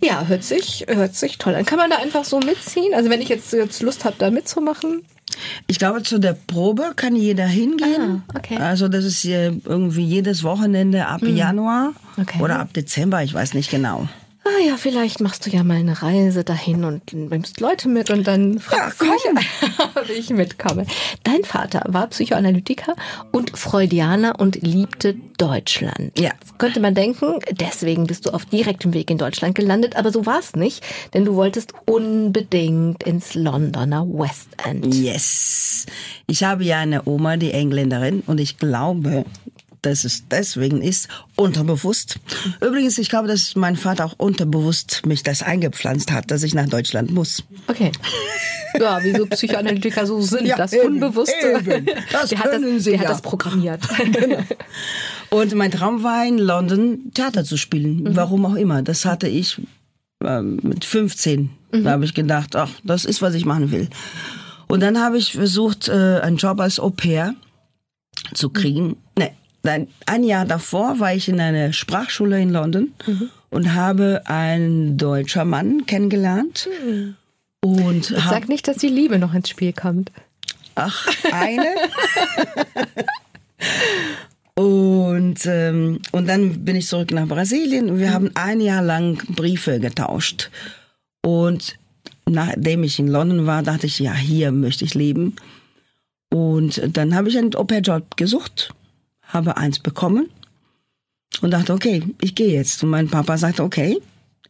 ja, 0.00 0.26
hört 0.26 0.42
sich, 0.44 0.86
hört 0.88 1.14
sich 1.14 1.38
toll 1.38 1.54
an. 1.54 1.64
Kann 1.66 1.78
man 1.78 1.90
da 1.90 1.96
einfach 1.96 2.24
so 2.24 2.38
mitziehen? 2.40 2.94
Also 2.94 3.10
wenn 3.10 3.20
ich 3.20 3.28
jetzt, 3.28 3.52
jetzt 3.52 3.82
Lust 3.82 4.04
habe, 4.04 4.16
da 4.18 4.30
mitzumachen? 4.30 5.02
Ich 5.66 5.78
glaube, 5.78 6.02
zu 6.02 6.18
der 6.18 6.34
Probe 6.46 6.92
kann 6.96 7.16
jeder 7.16 7.46
hingehen. 7.46 8.22
Ah, 8.28 8.34
okay. 8.38 8.56
Also 8.58 8.88
das 8.88 9.04
ist 9.04 9.24
irgendwie 9.24 10.04
jedes 10.04 10.42
Wochenende 10.44 11.06
ab 11.06 11.22
Januar 11.22 11.90
Mhm. 12.16 12.22
Okay. 12.22 12.42
oder 12.42 12.58
ab 12.58 12.72
Dezember, 12.74 13.22
ich 13.22 13.32
weiß 13.32 13.54
nicht 13.54 13.70
genau. 13.70 14.08
Ah 14.44 14.66
ja, 14.66 14.76
vielleicht 14.76 15.20
machst 15.20 15.46
du 15.46 15.50
ja 15.50 15.62
mal 15.62 15.76
eine 15.76 16.02
Reise 16.02 16.42
dahin 16.42 16.82
und 16.84 17.12
nimmst 17.12 17.60
Leute 17.60 17.88
mit 17.88 18.10
und 18.10 18.26
dann 18.26 18.58
fragst 18.58 19.00
du 19.00 19.04
mich, 19.04 19.22
ob 19.94 20.10
ich 20.10 20.30
mitkomme. 20.30 20.84
Dein 21.22 21.44
Vater 21.44 21.84
war 21.86 22.08
Psychoanalytiker 22.08 22.96
und 23.30 23.56
Freudianer 23.56 24.40
und 24.40 24.56
liebte 24.62 25.14
Deutschland. 25.38 26.18
Ja. 26.18 26.30
Jetzt 26.40 26.58
könnte 26.58 26.80
man 26.80 26.96
denken, 26.96 27.38
deswegen 27.52 28.08
bist 28.08 28.26
du 28.26 28.30
auf 28.30 28.44
direktem 28.44 28.94
Weg 28.94 29.10
in 29.10 29.18
Deutschland 29.18 29.54
gelandet, 29.54 29.94
aber 29.94 30.10
so 30.10 30.26
war 30.26 30.40
es 30.40 30.56
nicht, 30.56 30.82
denn 31.14 31.24
du 31.24 31.36
wolltest 31.36 31.74
unbedingt 31.86 33.04
ins 33.04 33.34
Londoner 33.34 34.04
West 34.08 34.48
End. 34.64 34.92
Yes. 34.92 35.86
Ich 36.26 36.42
habe 36.42 36.64
ja 36.64 36.78
eine 36.80 37.06
Oma, 37.06 37.36
die 37.36 37.52
Engländerin, 37.52 38.24
und 38.26 38.40
ich 38.40 38.58
glaube, 38.58 39.24
dass 39.82 40.04
es 40.04 40.28
deswegen 40.28 40.80
ist, 40.80 41.08
unterbewusst. 41.36 42.18
Übrigens, 42.60 42.98
ich 42.98 43.08
glaube, 43.08 43.28
dass 43.28 43.56
mein 43.56 43.76
Vater 43.76 44.04
auch 44.04 44.14
unterbewusst 44.16 45.04
mich 45.06 45.22
das 45.22 45.42
eingepflanzt 45.42 46.12
hat, 46.12 46.30
dass 46.30 46.42
ich 46.42 46.54
nach 46.54 46.68
Deutschland 46.68 47.10
muss. 47.10 47.42
Okay. 47.66 47.92
Ja, 48.80 49.02
wie 49.02 49.14
so 49.14 49.26
Psychoanalytiker 49.26 50.06
so 50.06 50.20
sind, 50.20 50.46
Ja, 50.46 50.56
das 50.56 50.72
eben, 50.72 50.86
Unbewusste. 50.86 51.34
eben. 51.58 51.86
Das 52.12 52.30
der 52.30 52.38
hat 52.38 52.52
das, 52.52 52.84
Sie 52.84 52.90
der 52.90 53.00
hat 53.00 53.04
ja. 53.04 53.10
das 53.10 53.22
programmiert. 53.22 53.80
Und 55.30 55.54
mein 55.54 55.70
Traum 55.70 56.02
war 56.02 56.24
in 56.26 56.38
London 56.38 57.10
Theater 57.12 57.44
zu 57.44 57.56
spielen, 57.56 58.16
warum 58.16 58.46
auch 58.46 58.54
immer. 58.54 58.82
Das 58.82 59.04
hatte 59.04 59.28
ich 59.28 59.60
ähm, 60.22 60.60
mit 60.62 60.84
15. 60.84 61.50
Da 61.72 61.92
habe 61.92 62.04
ich 62.04 62.14
gedacht, 62.14 62.54
ach, 62.54 62.70
das 62.84 63.04
ist, 63.04 63.22
was 63.22 63.34
ich 63.34 63.46
machen 63.46 63.72
will. 63.72 63.88
Und 64.68 64.80
dann 64.80 65.00
habe 65.00 65.18
ich 65.18 65.32
versucht, 65.32 65.88
äh, 65.88 66.20
einen 66.20 66.36
Job 66.36 66.60
als 66.60 66.78
Au 66.78 66.90
pair 66.90 67.34
zu 68.34 68.50
kriegen. 68.50 68.96
Nee, 69.18 69.32
dann, 69.41 69.41
ein 69.64 70.24
Jahr 70.24 70.44
davor 70.44 70.98
war 70.98 71.14
ich 71.14 71.28
in 71.28 71.40
einer 71.40 71.72
Sprachschule 71.72 72.40
in 72.40 72.50
London 72.50 72.92
und 73.50 73.74
habe 73.74 74.22
einen 74.24 74.96
deutscher 74.96 75.44
Mann 75.44 75.86
kennengelernt. 75.86 76.68
Und 77.60 78.10
hab, 78.10 78.30
Sag 78.30 78.48
nicht, 78.48 78.66
dass 78.66 78.78
die 78.78 78.88
Liebe 78.88 79.18
noch 79.18 79.34
ins 79.34 79.48
Spiel 79.48 79.72
kommt. 79.72 80.10
Ach, 80.74 81.06
eine. 81.30 81.66
und, 84.54 85.46
ähm, 85.46 86.00
und 86.10 86.28
dann 86.28 86.64
bin 86.64 86.76
ich 86.76 86.86
zurück 86.88 87.10
nach 87.12 87.28
Brasilien 87.28 87.90
und 87.90 87.98
wir 87.98 88.12
haben 88.12 88.30
ein 88.34 88.60
Jahr 88.60 88.82
lang 88.82 89.22
Briefe 89.28 89.78
getauscht. 89.78 90.50
Und 91.22 91.76
nachdem 92.26 92.82
ich 92.82 92.98
in 92.98 93.08
London 93.08 93.46
war, 93.46 93.62
dachte 93.62 93.86
ich, 93.86 93.98
ja, 93.98 94.14
hier 94.14 94.50
möchte 94.50 94.84
ich 94.84 94.94
leben. 94.94 95.36
Und 96.30 96.80
dann 96.96 97.14
habe 97.14 97.28
ich 97.28 97.38
einen 97.38 97.54
Au-pair-Job 97.54 98.16
gesucht, 98.16 98.74
habe 99.32 99.56
eins 99.56 99.78
bekommen 99.78 100.28
und 101.40 101.50
dachte, 101.52 101.72
okay, 101.72 102.02
ich 102.20 102.34
gehe 102.34 102.52
jetzt. 102.52 102.82
Und 102.82 102.90
mein 102.90 103.08
Papa 103.08 103.38
sagte, 103.38 103.62
okay, 103.62 103.98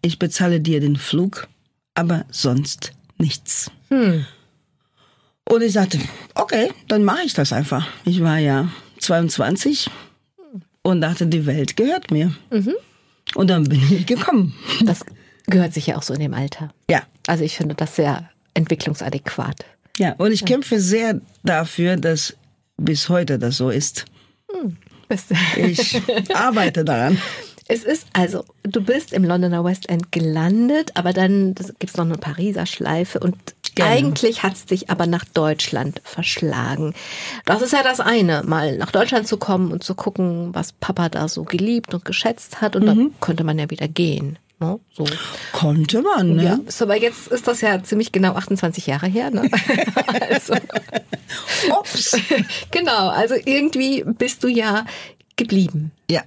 ich 0.02 0.18
bezahle 0.18 0.60
dir 0.60 0.80
den 0.80 0.96
Flug 0.96 1.48
aber 1.94 2.24
sonst 2.30 2.92
nichts. 3.18 3.70
Und 3.90 5.62
ich 5.62 5.72
sagte, 5.72 5.98
okay, 6.34 6.70
dann 6.88 7.04
mache 7.04 7.22
ich 7.26 7.34
das 7.34 7.52
einfach. 7.52 7.86
Ich 8.04 8.22
war 8.22 8.38
ja 8.38 8.68
22 9.00 9.90
und 10.82 11.00
dachte, 11.02 11.26
die 11.26 11.44
Welt 11.46 11.76
gehört 11.76 12.10
mir. 12.10 12.32
Und 13.34 13.48
dann 13.50 13.64
bin 13.64 13.80
ich 13.92 14.06
gekommen. 14.06 14.54
Das 14.84 15.04
gehört 15.46 15.74
sich 15.74 15.86
ja 15.88 15.96
auch 15.98 16.02
so 16.02 16.14
in 16.14 16.20
dem 16.20 16.34
Alter. 16.34 16.72
Ja, 16.88 17.02
Also 17.26 17.44
ich 17.44 17.56
finde 17.56 17.74
das 17.74 17.94
sehr 17.96 18.30
entwicklungsadäquat. 18.54 19.64
ja. 19.98 20.14
Und 20.14 20.32
ich 20.32 20.44
kämpfe 20.44 20.80
sehr 20.80 21.20
dafür, 21.42 21.96
dass 21.96 22.34
bis 22.78 23.08
heute 23.10 23.38
das 23.38 23.58
so 23.58 23.68
ist. 23.70 24.06
Das- 25.08 25.26
Ich 25.56 26.00
arbeite 26.34 26.84
daran. 26.84 27.18
Es 27.68 27.84
ist 27.84 28.06
also, 28.12 28.44
du 28.64 28.82
bist 28.82 29.12
im 29.12 29.24
Londoner 29.24 29.64
West 29.64 29.88
End 29.88 30.10
gelandet, 30.12 30.90
aber 30.94 31.12
dann 31.12 31.54
gibt 31.54 31.90
es 31.90 31.96
noch 31.96 32.04
eine 32.04 32.18
Pariser 32.18 32.66
Schleife 32.66 33.20
und 33.20 33.36
Genau. 33.74 33.88
eigentlich 33.88 34.42
hat 34.42 34.52
es 34.54 34.66
dich 34.66 34.90
aber 34.90 35.06
nach 35.06 35.24
Deutschland 35.24 36.02
verschlagen. 36.04 36.92
Das 37.46 37.62
ist 37.62 37.72
ja 37.72 37.82
das 37.82 38.00
eine, 38.00 38.42
mal 38.44 38.76
nach 38.76 38.90
Deutschland 38.90 39.26
zu 39.26 39.38
kommen 39.38 39.72
und 39.72 39.82
zu 39.82 39.94
gucken, 39.94 40.50
was 40.54 40.72
Papa 40.72 41.08
da 41.08 41.26
so 41.26 41.44
geliebt 41.44 41.94
und 41.94 42.04
geschätzt 42.04 42.60
hat 42.60 42.76
und 42.76 42.82
Mhm. 42.82 42.86
dann 42.86 43.14
könnte 43.20 43.44
man 43.44 43.58
ja 43.58 43.70
wieder 43.70 43.88
gehen. 43.88 44.38
Ne? 44.62 44.78
So. 44.92 45.04
Konnte 45.52 46.02
man, 46.02 46.36
ne? 46.36 46.44
Ja, 46.44 46.58
so, 46.68 46.84
aber 46.84 46.96
jetzt 46.96 47.26
ist 47.28 47.48
das 47.48 47.60
ja 47.62 47.82
ziemlich 47.82 48.12
genau 48.12 48.34
28 48.34 48.86
Jahre 48.86 49.08
her. 49.08 49.30
Ne? 49.30 49.50
also, 50.30 50.54
Ups. 51.80 52.16
genau, 52.70 53.08
also 53.08 53.34
irgendwie 53.44 54.04
bist 54.04 54.44
du 54.44 54.48
ja 54.48 54.86
geblieben. 55.34 55.90
Ja. 56.08 56.22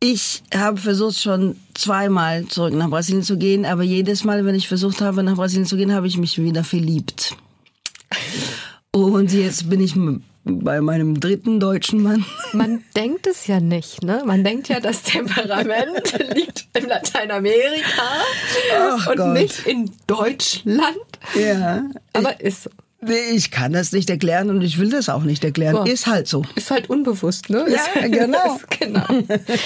Ich 0.00 0.42
habe 0.52 0.78
versucht 0.78 1.20
schon 1.20 1.56
zweimal 1.74 2.46
zurück 2.46 2.74
nach 2.74 2.90
Brasilien 2.90 3.22
zu 3.22 3.38
gehen, 3.38 3.64
aber 3.64 3.84
jedes 3.84 4.24
Mal, 4.24 4.44
wenn 4.44 4.56
ich 4.56 4.66
versucht 4.66 5.00
habe, 5.00 5.22
nach 5.22 5.36
Brasilien 5.36 5.66
zu 5.66 5.76
gehen, 5.76 5.92
habe 5.92 6.08
ich 6.08 6.18
mich 6.18 6.42
wieder 6.42 6.64
verliebt. 6.64 7.36
Und 8.90 9.32
jetzt 9.32 9.70
bin 9.70 9.80
ich 9.80 9.94
bei 10.48 10.80
meinem 10.80 11.18
dritten 11.18 11.58
deutschen 11.60 12.02
Mann. 12.02 12.24
Man 12.52 12.82
denkt 12.94 13.26
es 13.26 13.46
ja 13.48 13.58
nicht, 13.60 14.02
ne? 14.04 14.22
Man 14.24 14.44
denkt 14.44 14.68
ja, 14.68 14.78
das 14.80 15.02
Temperament 15.02 16.16
liegt 16.34 16.68
in 16.78 16.86
Lateinamerika 16.88 18.02
Ach 18.78 19.06
und 19.08 19.16
Gott. 19.16 19.32
nicht 19.34 19.66
in 19.66 19.90
Deutschland. 20.06 20.96
Ja. 21.34 21.84
Aber 22.12 22.40
ist 22.40 22.62
so. 22.64 22.70
Nee, 23.02 23.12
Ich 23.34 23.50
kann 23.50 23.72
das 23.72 23.92
nicht 23.92 24.08
erklären 24.08 24.48
und 24.48 24.62
ich 24.62 24.78
will 24.78 24.88
das 24.90 25.08
auch 25.10 25.22
nicht 25.22 25.44
erklären. 25.44 25.74
Boah. 25.76 25.86
Ist 25.86 26.06
halt 26.06 26.26
so. 26.28 26.44
Ist 26.54 26.70
halt 26.70 26.88
unbewusst, 26.88 27.50
ne? 27.50 27.66
Ja, 27.68 27.76
Ist- 27.76 27.90
genau. 28.12 28.58
genau. 28.80 29.04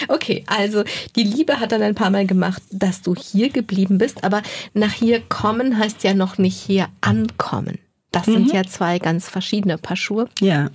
Okay, 0.08 0.44
also 0.46 0.82
die 1.14 1.22
Liebe 1.22 1.60
hat 1.60 1.72
dann 1.72 1.80
ein 1.82 1.94
paar 1.94 2.10
Mal 2.10 2.26
gemacht, 2.26 2.60
dass 2.72 3.02
du 3.02 3.14
hier 3.14 3.50
geblieben 3.50 3.98
bist, 3.98 4.24
aber 4.24 4.42
nach 4.74 4.92
hier 4.92 5.20
kommen 5.20 5.78
heißt 5.78 6.02
ja 6.04 6.12
noch 6.14 6.38
nicht 6.38 6.56
hier 6.58 6.88
ankommen. 7.02 7.78
Das 8.12 8.26
sind 8.26 8.52
ja 8.52 8.64
zwei 8.64 8.98
ganz 8.98 9.28
verschiedene 9.28 9.78
Paar 9.78 9.96
Schuhe. 9.96 10.28
Ja. 10.40 10.70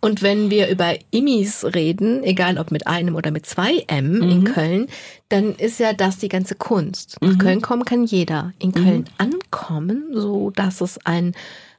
Und 0.00 0.22
wenn 0.22 0.50
wir 0.50 0.68
über 0.68 0.94
Immis 1.10 1.64
reden, 1.64 2.22
egal 2.22 2.58
ob 2.58 2.70
mit 2.70 2.86
einem 2.86 3.14
oder 3.14 3.30
mit 3.30 3.46
zwei 3.46 3.84
M 3.86 4.22
in 4.22 4.44
Köln, 4.44 4.86
dann 5.28 5.54
ist 5.54 5.80
ja 5.80 5.92
das 5.92 6.18
die 6.18 6.28
ganze 6.28 6.54
Kunst. 6.54 7.16
Nach 7.20 7.38
Köln 7.38 7.62
kommen 7.62 7.84
kann 7.84 8.04
jeder. 8.04 8.52
In 8.58 8.72
Köln 8.72 9.06
ankommen, 9.18 10.10
so 10.12 10.50
dass 10.50 10.80
es 10.80 10.98
ein 11.04 11.34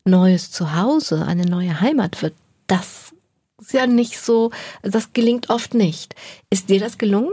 neues 0.06 0.52
Zuhause, 0.52 1.26
eine 1.26 1.46
neue 1.46 1.80
Heimat 1.80 2.22
wird, 2.22 2.34
das 2.68 3.14
ist 3.62 3.74
ja 3.74 3.88
nicht 3.88 4.20
so, 4.20 4.52
das 4.82 5.14
gelingt 5.14 5.50
oft 5.50 5.74
nicht. 5.74 6.16
Ist 6.50 6.70
dir 6.70 6.80
das 6.80 6.98
gelungen? 6.98 7.32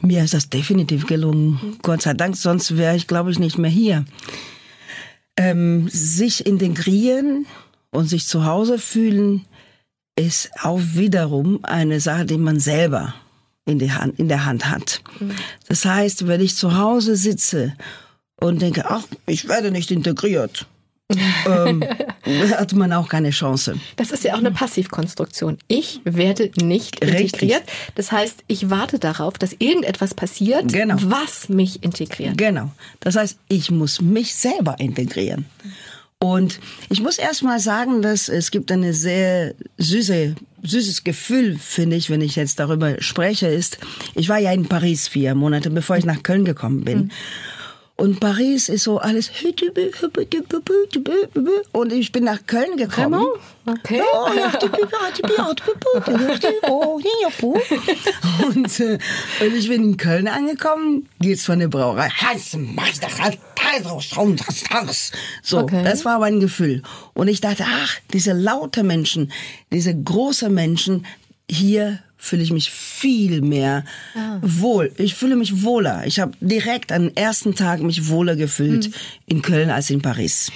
Mir 0.00 0.24
ist 0.24 0.34
das 0.34 0.50
definitiv 0.50 1.06
gelungen. 1.06 1.78
Gott 1.82 2.02
sei 2.02 2.14
Dank, 2.14 2.36
sonst 2.36 2.76
wäre 2.76 2.96
ich, 2.96 3.06
glaube 3.06 3.30
ich, 3.30 3.38
nicht 3.38 3.58
mehr 3.58 3.70
hier. 3.70 4.04
Ähm, 5.42 5.88
sich 5.88 6.44
integrieren 6.44 7.46
und 7.90 8.06
sich 8.06 8.26
zu 8.26 8.44
Hause 8.44 8.78
fühlen, 8.78 9.46
ist 10.16 10.50
auch 10.62 10.80
wiederum 10.94 11.60
eine 11.64 11.98
Sache, 12.00 12.26
die 12.26 12.36
man 12.36 12.60
selber 12.60 13.14
in, 13.64 13.78
die 13.78 13.90
Hand, 13.90 14.18
in 14.18 14.28
der 14.28 14.44
Hand 14.44 14.68
hat. 14.68 15.00
Das 15.66 15.84
heißt, 15.84 16.26
wenn 16.26 16.42
ich 16.42 16.56
zu 16.56 16.76
Hause 16.76 17.16
sitze 17.16 17.74
und 18.38 18.60
denke, 18.60 18.90
ach, 18.90 19.04
ich 19.26 19.48
werde 19.48 19.70
nicht 19.70 19.90
integriert, 19.90 20.66
ähm, 21.46 21.84
hat 22.52 22.72
man 22.72 22.92
auch 22.92 23.08
keine 23.08 23.30
Chance. 23.30 23.74
Das 23.96 24.10
ist 24.10 24.24
ja 24.24 24.34
auch 24.34 24.38
eine 24.38 24.50
Passivkonstruktion. 24.50 25.58
Ich 25.68 26.00
werde 26.04 26.50
nicht 26.60 27.02
Richtig. 27.04 27.42
integriert. 27.42 27.62
Das 27.94 28.12
heißt, 28.12 28.44
ich 28.46 28.70
warte 28.70 28.98
darauf, 28.98 29.38
dass 29.38 29.54
irgendetwas 29.58 30.14
passiert, 30.14 30.72
Genau. 30.72 30.96
was 31.00 31.48
mich 31.48 31.82
integriert. 31.82 32.36
Genau. 32.38 32.70
Das 33.00 33.16
heißt, 33.16 33.38
ich 33.48 33.70
muss 33.70 34.00
mich 34.00 34.34
selber 34.34 34.76
integrieren. 34.78 35.46
Und 36.22 36.60
ich 36.90 37.00
muss 37.00 37.16
erst 37.16 37.42
mal 37.42 37.58
sagen, 37.60 38.02
dass 38.02 38.28
es 38.28 38.50
gibt 38.50 38.70
eine 38.70 38.92
sehr 38.92 39.54
süße, 39.78 40.34
süßes 40.62 41.02
Gefühl, 41.02 41.56
finde 41.58 41.96
ich, 41.96 42.10
wenn 42.10 42.20
ich 42.20 42.36
jetzt 42.36 42.60
darüber 42.60 43.00
spreche, 43.00 43.46
ist, 43.46 43.78
ich 44.14 44.28
war 44.28 44.36
ja 44.38 44.52
in 44.52 44.66
Paris 44.68 45.08
vier 45.08 45.34
Monate, 45.34 45.70
bevor 45.70 45.96
ich 45.96 46.04
nach 46.04 46.22
Köln 46.22 46.44
gekommen 46.44 46.84
bin. 46.84 47.10
Und 48.00 48.18
Paris 48.18 48.70
ist 48.70 48.84
so 48.84 48.96
alles 48.96 49.30
und 51.72 51.92
ich 51.92 52.12
bin 52.12 52.24
nach 52.24 52.46
Köln 52.46 52.78
gekommen. 52.78 53.26
Okay. 53.66 54.00
Oh, 54.14 54.26
oh. 57.42 57.58
Und, 58.46 58.80
äh, 58.80 58.98
und 59.40 59.54
ich 59.54 59.68
bin 59.68 59.84
in 59.84 59.96
Köln 59.98 60.28
angekommen, 60.28 61.10
geht's 61.20 61.44
von 61.44 61.58
der 61.58 61.68
Brauerei. 61.68 62.08
So, 65.42 65.58
Okay. 65.58 65.84
das 65.84 66.06
war 66.06 66.18
mein 66.20 66.40
Gefühl. 66.40 66.80
Und 67.12 67.28
ich 67.28 67.42
dachte, 67.42 67.66
ach, 67.68 67.98
diese 68.14 68.32
laute 68.32 68.82
Menschen, 68.82 69.30
diese 69.70 69.94
große 69.94 70.48
Menschen, 70.48 71.04
hier 71.50 71.98
fühle 72.20 72.42
ich 72.42 72.52
mich 72.52 72.70
viel 72.70 73.40
mehr 73.40 73.84
wohl. 74.42 74.92
Ich 74.96 75.14
fühle 75.14 75.36
mich 75.36 75.64
wohler. 75.64 76.02
Ich 76.06 76.20
habe 76.20 76.32
direkt 76.40 76.92
am 76.92 77.10
ersten 77.14 77.54
Tag 77.54 77.80
mich 77.80 78.08
wohler 78.08 78.36
gefühlt 78.36 78.90
in 79.26 79.42
Köln 79.42 79.70
als 79.70 79.90
in 79.90 80.02
Paris. 80.02 80.52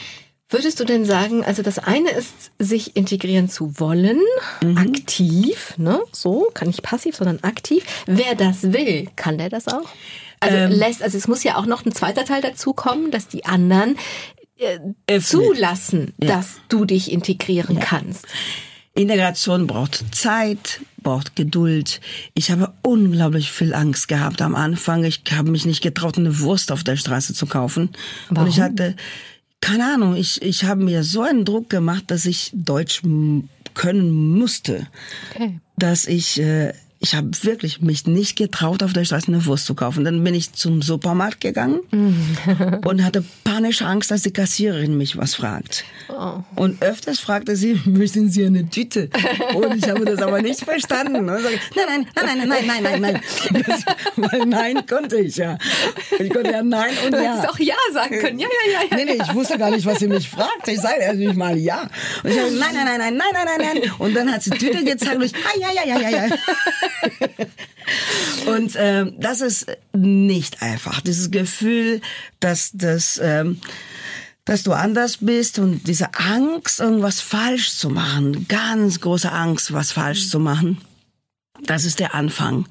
Würdest 0.51 0.79
du 0.79 0.85
denn 0.85 1.05
sagen, 1.05 1.43
also 1.43 1.63
das 1.63 1.79
eine 1.79 2.11
ist, 2.11 2.53
sich 2.59 2.97
integrieren 2.97 3.49
zu 3.49 3.81
wollen, 3.81 4.21
aktiv, 4.77 5.75
ne? 5.79 6.01
So, 6.13 6.49
kann 6.55 6.69
nicht 6.69 6.83
passiv, 6.83 7.17
sondern 7.17 7.41
aktiv. 7.43 7.85
Wer 8.07 8.35
das 8.37 8.73
will, 8.73 9.09
kann 9.17 9.39
der 9.39 9.49
das 9.49 9.67
auch? 9.67 9.89
Also 10.41 10.77
lässt, 10.77 11.03
also 11.03 11.17
es 11.17 11.27
muss 11.27 11.43
ja 11.43 11.57
auch 11.57 11.67
noch 11.67 11.87
ein 11.87 11.93
zweiter 11.93 12.27
Teil 12.27 12.43
dazu 12.43 12.75
kommen, 12.75 13.11
dass 13.11 13.27
die 13.27 13.47
anderen 13.47 13.97
äh, 15.07 15.19
zulassen, 15.21 16.13
dass 16.19 16.61
du 16.69 16.85
dich 16.85 17.11
integrieren 17.11 17.81
kannst. 17.81 18.27
Integration 18.95 19.67
braucht 19.67 20.15
Zeit, 20.15 20.81
braucht 21.05 21.37
Geduld. 21.37 22.01
Ich 22.35 22.51
habe 22.51 22.73
unglaublich 22.83 23.53
viel 23.53 23.73
Angst 23.73 24.09
gehabt 24.09 24.43
am 24.43 24.57
Anfang. 24.57 25.05
Ich 25.05 25.23
habe 25.31 25.53
mich 25.53 25.65
nicht 25.65 25.83
getraut, 25.83 26.19
eine 26.19 26.41
Wurst 26.41 26.73
auf 26.73 26.83
der 26.83 26.97
Straße 26.97 27.35
zu 27.35 27.47
kaufen. 27.47 27.91
Und 28.31 28.49
ich 28.49 28.61
hatte, 28.61 28.97
keine 29.61 29.95
Ahnung, 29.95 30.17
ich, 30.17 30.43
ich 30.43 30.65
habe 30.65 30.83
mir 30.83 31.05
so 31.05 31.23
einen 31.23 31.45
Druck 31.45 31.71
gemacht, 31.71 32.05
dass 32.09 32.27
ich 32.27 32.51
Deutsch 32.53 33.03
können 33.75 34.11
musste. 34.37 34.89
Okay. 35.31 35.61
Dass 35.77 36.07
ich, 36.07 36.41
äh, 36.41 36.73
ich 37.05 37.15
habe 37.15 37.29
wirklich 37.43 37.83
mich 37.83 38.07
nicht 38.07 38.35
getraut, 38.35 38.83
auf 38.83 38.95
der 38.95 39.05
Straße 39.05 39.29
eine 39.29 39.45
Wurst 39.45 39.67
zu 39.67 39.75
kaufen. 39.75 40.07
Dann 40.07 40.25
bin 40.25 40.35
ich 40.35 40.55
zum 40.55 40.81
Supermarkt 40.81 41.43
gegangen 41.43 41.81
und 42.83 43.05
hatte 43.05 43.23
panische 43.45 43.85
Angst, 43.85 44.11
dass 44.11 44.23
die 44.23 44.33
Kassiererin 44.33 44.97
mich 44.97 45.19
was 45.19 45.35
fragt. 45.35 45.85
Und 46.57 46.81
öfters 46.83 47.21
fragte 47.21 47.57
sie, 47.57 47.79
möchten 47.85 48.31
Sie 48.31 48.47
eine 48.47 48.71
Tüte? 48.71 49.11
Und 49.55 49.77
ich 49.77 49.89
habe 49.89 50.07
das 50.07 50.23
aber 50.23 50.41
nicht 50.41 50.61
verstanden. 50.61 51.29
Und 51.29 51.43
sage, 51.43 51.61
nein, 51.77 52.07
nein, 52.15 52.39
nein, 52.39 52.49
nein, 52.49 52.67
nein, 52.67 52.83
nein, 52.83 53.01
nein, 53.01 53.01
nein. 53.53 53.65
Das, 53.67 53.85
weil 54.17 54.47
nein 54.47 54.87
konnte 54.87 55.19
ich 55.19 55.37
ja. 55.37 55.59
Ich 56.19 56.33
konnte 56.33 56.53
ja 56.53 56.63
nein 56.63 56.95
und 57.05 57.13
Du 57.13 57.23
ja. 57.23 57.35
hättest 57.35 57.51
auch 57.51 57.59
Ja 57.59 57.75
sagen 57.93 58.19
können. 58.19 58.39
Ja, 58.39 58.49
ja, 58.49 58.81
ja, 58.81 58.89
ja. 58.91 58.97
Nee, 58.97 59.05
nee, 59.05 59.23
ich 59.23 59.35
wusste 59.35 59.59
gar 59.59 59.71
nicht, 59.71 59.85
was 59.85 59.99
sie 59.99 60.09
mich 60.09 60.27
fragt. 60.29 60.67
Ich 60.69 60.81
sage 60.81 61.01
erst 61.01 61.19
nicht 61.19 61.37
mal 61.37 61.57
ja. 61.59 61.83
Und 62.23 62.31
ich 62.31 62.39
habe, 62.39 62.51
nein, 62.51 62.71
nein, 62.73 62.87
nein, 62.87 62.99
nein, 62.99 63.15
nein, 63.19 63.33
nein, 63.35 63.59
nein, 63.59 63.81
nein. 63.83 63.93
Und 63.99 64.15
dann 64.15 64.33
hat 64.33 64.43
sie 64.43 64.51
die 64.51 64.59
Tüte 64.59 64.83
gezeigt 64.85 65.17
und 65.17 65.25
ich, 65.25 65.35
ah, 65.35 65.59
ja, 65.59 65.69
ja, 65.75 65.85
ja, 65.85 66.09
ja, 66.09 66.27
ja. 66.27 66.37
Und 68.47 68.75
ähm, 68.77 69.15
das 69.19 69.41
ist 69.41 69.67
nicht 69.93 70.63
einfach. 70.63 71.01
Dieses 71.01 71.31
Gefühl, 71.31 72.01
dass, 72.41 72.71
dass, 72.73 73.21
ähm, 73.23 73.61
dass 74.45 74.63
du 74.63 74.73
anders 74.73 75.19
bist 75.21 75.59
und 75.59 75.87
diese 75.87 76.15
Angst, 76.15 76.81
irgendwas 76.81 77.21
falsch 77.21 77.73
zu 77.73 77.91
machen, 77.91 78.47
ganz 78.49 79.01
große 79.01 79.31
Angst, 79.31 79.73
was 79.73 79.93
falsch 79.93 80.29
zu 80.29 80.39
machen. 80.39 80.81
Das 81.67 81.85
ist 81.85 81.99
der 82.01 82.15
Anfang. 82.15 82.67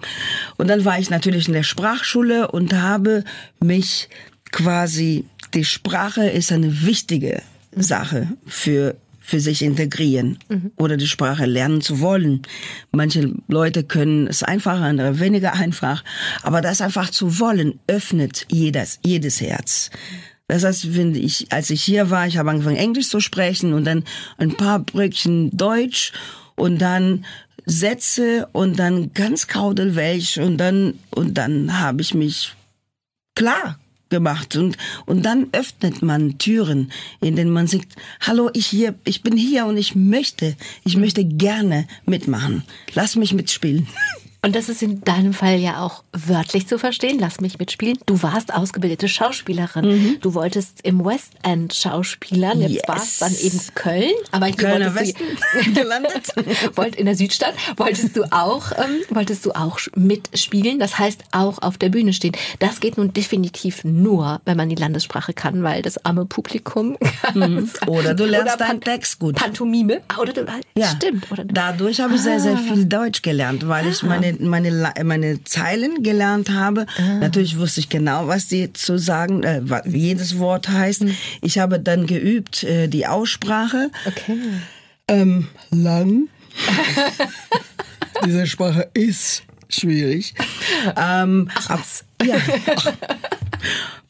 Und 0.58 0.68
dann 0.68 0.86
war 0.86 1.00
ich 1.00 1.10
natürlich 1.10 1.48
in 1.48 1.54
der 1.54 1.64
Sprachschule 1.64 2.52
und 2.52 2.74
habe 2.74 3.24
mich 3.60 4.10
quasi, 4.52 5.26
die 5.54 5.66
Sprache 5.66 6.30
ist 6.30 6.52
eine 6.52 6.84
wichtige 6.84 7.42
Sache 7.76 8.28
für 8.46 8.96
für 9.26 9.40
sich 9.40 9.62
integrieren 9.62 10.38
oder 10.76 10.98
die 10.98 11.08
Sprache 11.08 11.46
lernen 11.46 11.82
zu 11.82 12.02
wollen. 12.02 12.42
Manche 12.92 13.34
Leute 13.48 13.84
können 13.84 14.28
es 14.28 14.44
einfacher, 14.44 14.84
andere 14.84 15.20
weniger 15.20 15.54
einfach. 15.54 16.04
Aber 16.44 16.62
das 16.62 16.82
einfach 16.82 17.10
zu 17.10 17.40
wollen, 17.40 17.80
öffnet 17.88 18.46
jedes, 18.52 19.00
jedes 19.04 19.40
Herz. 19.40 19.90
Das 20.48 20.66
heißt, 20.66 20.96
wenn 20.96 21.16
ich, 21.16 21.52
als 21.52 21.70
ich 21.70 21.82
hier 21.82 22.10
war, 22.10 22.28
ich 22.28 22.38
habe 22.38 22.50
angefangen 22.50 22.76
Englisch 22.76 23.08
zu 23.08 23.22
sprechen 23.22 23.74
und 23.74 23.86
dann 23.86 24.04
ein 24.38 24.56
paar 24.58 24.80
Bröckchen 24.80 25.56
Deutsch 25.56 26.12
und 26.56 26.80
dann 26.80 27.26
Sätze 27.66 28.50
und 28.52 28.78
dann 28.78 29.14
ganz 29.14 29.48
kaudelwelsch 29.48 30.38
und 30.38 30.58
dann, 30.58 31.00
und 31.12 31.38
dann 31.38 31.80
habe 31.80 32.02
ich 32.02 32.14
mich 32.14 32.54
klar 33.36 33.80
gemacht 34.14 34.56
und 34.56 34.78
und 35.06 35.26
dann 35.26 35.48
öffnet 35.52 36.02
man 36.02 36.38
Türen, 36.38 36.92
in 37.20 37.36
denen 37.36 37.52
man 37.52 37.68
sagt, 37.68 37.96
hallo, 38.22 38.50
ich 38.54 38.68
hier, 38.68 38.94
ich 39.06 39.24
bin 39.24 39.36
hier 39.36 39.66
und 39.66 39.76
ich 39.78 39.96
möchte, 39.96 40.56
ich 40.86 40.96
möchte 40.96 41.26
gerne 41.26 41.88
mitmachen. 42.06 42.64
Lass 42.94 43.16
mich 43.16 43.34
mitspielen. 43.34 43.88
Und 44.46 44.56
das 44.56 44.68
ist 44.70 44.84
in 44.84 45.02
deinem 45.02 45.34
Fall 45.34 45.58
ja 45.58 45.80
auch 45.82 46.04
wörtlich 46.12 46.68
zu 46.68 46.78
verstehen. 46.78 47.18
Lass 47.20 47.40
mich 47.40 47.60
mitspielen. 47.60 47.98
Du 48.06 48.22
warst 48.24 48.54
ausgebildete 48.54 49.08
Schauspielerin. 49.08 50.18
Du 50.22 50.34
wolltest 50.34 50.80
im 50.84 51.04
West 51.06 51.32
End 51.44 51.74
schauspielern. 51.74 52.60
Jetzt 52.62 52.72
Yes. 52.74 52.84
war 52.88 52.98
es 52.98 53.20
dann 53.20 53.34
eben 53.36 53.60
Köln. 53.74 54.12
Aber 54.32 54.48
hier 54.48 54.56
Kölner 54.56 54.96
Westen 54.96 55.24
gelandet. 55.74 56.34
Wollt 56.76 56.96
in 56.96 57.06
der 57.06 57.16
Südstadt 57.16 57.54
wolltest 57.78 58.18
du 58.18 58.24
auch 58.32 58.72
ähm, 58.74 59.02
wolltest 59.10 59.46
du 59.46 59.52
auch 59.52 59.80
mitspielen. 59.96 60.78
Das 60.80 61.00
heißt 61.00 61.24
auch 61.32 61.62
auf 61.62 61.78
der 61.78 61.90
Bühne 61.90 62.12
stehen. 62.14 62.34
Das 62.60 62.80
geht 62.80 62.98
nun 62.98 63.14
definitiv 63.14 63.84
nur, 63.84 64.42
wenn 64.46 64.58
man 64.58 64.70
die 64.70 64.76
Landessprache 64.76 65.34
kann, 65.34 65.64
weil 65.64 65.82
das 65.82 66.04
arme 66.06 66.26
Publikum. 66.26 66.98
Oder 67.88 68.14
du 68.14 68.26
lernst 68.26 68.56
Oder 68.56 68.66
deinen 68.68 68.82
Text 68.82 69.20
gut. 69.20 69.36
Pantomime. 69.36 70.02
Ah, 70.10 70.20
Oder 70.20 70.34
du, 70.34 70.46
Ja, 70.78 70.88
stimmt. 70.98 71.32
Oder 71.32 71.46
du, 71.46 71.54
dadurch 71.54 72.02
habe 72.02 72.16
ich 72.16 72.22
sehr, 72.22 72.40
sehr 72.40 72.58
viel 72.58 72.86
Deutsch 72.86 73.22
gelernt, 73.22 73.68
weil 73.68 73.88
ich 73.88 74.04
meine, 74.04 74.33
meine, 74.40 74.70
La- 74.70 74.94
meine 75.04 75.44
Zeilen 75.44 76.04
gelernt 76.04 76.50
habe. 76.50 76.86
Natürlich 77.20 77.58
wusste 77.58 77.80
ich 77.82 77.90
genau, 77.90 78.28
was 78.28 78.48
die 78.48 78.72
zu 78.74 78.98
sagen, 78.98 79.44
äh, 79.44 79.62
wa- 79.64 79.82
wie 79.86 80.00
jedes 80.08 80.40
Wort 80.40 80.70
heißt. 80.70 81.06
Ich 81.42 81.60
habe 81.60 81.80
dann 81.80 82.06
geübt 82.08 82.64
äh, 82.64 82.88
die 82.88 83.08
Aussprache. 83.08 83.90
okay. 84.06 84.38
Ähm, 85.08 85.48
lang. 85.72 86.28
Diese 88.26 88.48
Sprache 88.48 88.90
ist 88.94 89.44
schwierig. 89.70 90.34
Ähm, 90.96 91.50
Ach 91.56 91.70
was. 91.72 92.06
Ja. 92.24 92.36
Ach, 92.76 92.94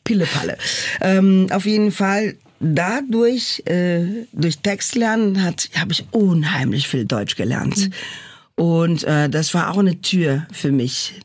Pillepalle. 0.03 0.57
Ähm, 1.01 1.47
auf 1.51 1.65
jeden 1.65 1.91
Fall 1.91 2.35
dadurch, 2.59 3.63
äh, 3.65 4.25
durch 4.33 4.59
Textlernen 4.59 5.41
habe 5.43 5.91
ich 5.91 6.05
unheimlich 6.11 6.87
viel 6.87 7.05
Deutsch 7.05 7.35
gelernt. 7.35 7.89
Und 8.55 9.03
äh, 9.03 9.29
das 9.29 9.53
war 9.53 9.71
auch 9.71 9.77
eine 9.77 10.01
Tür 10.01 10.45
für 10.51 10.71
mich. 10.71 11.19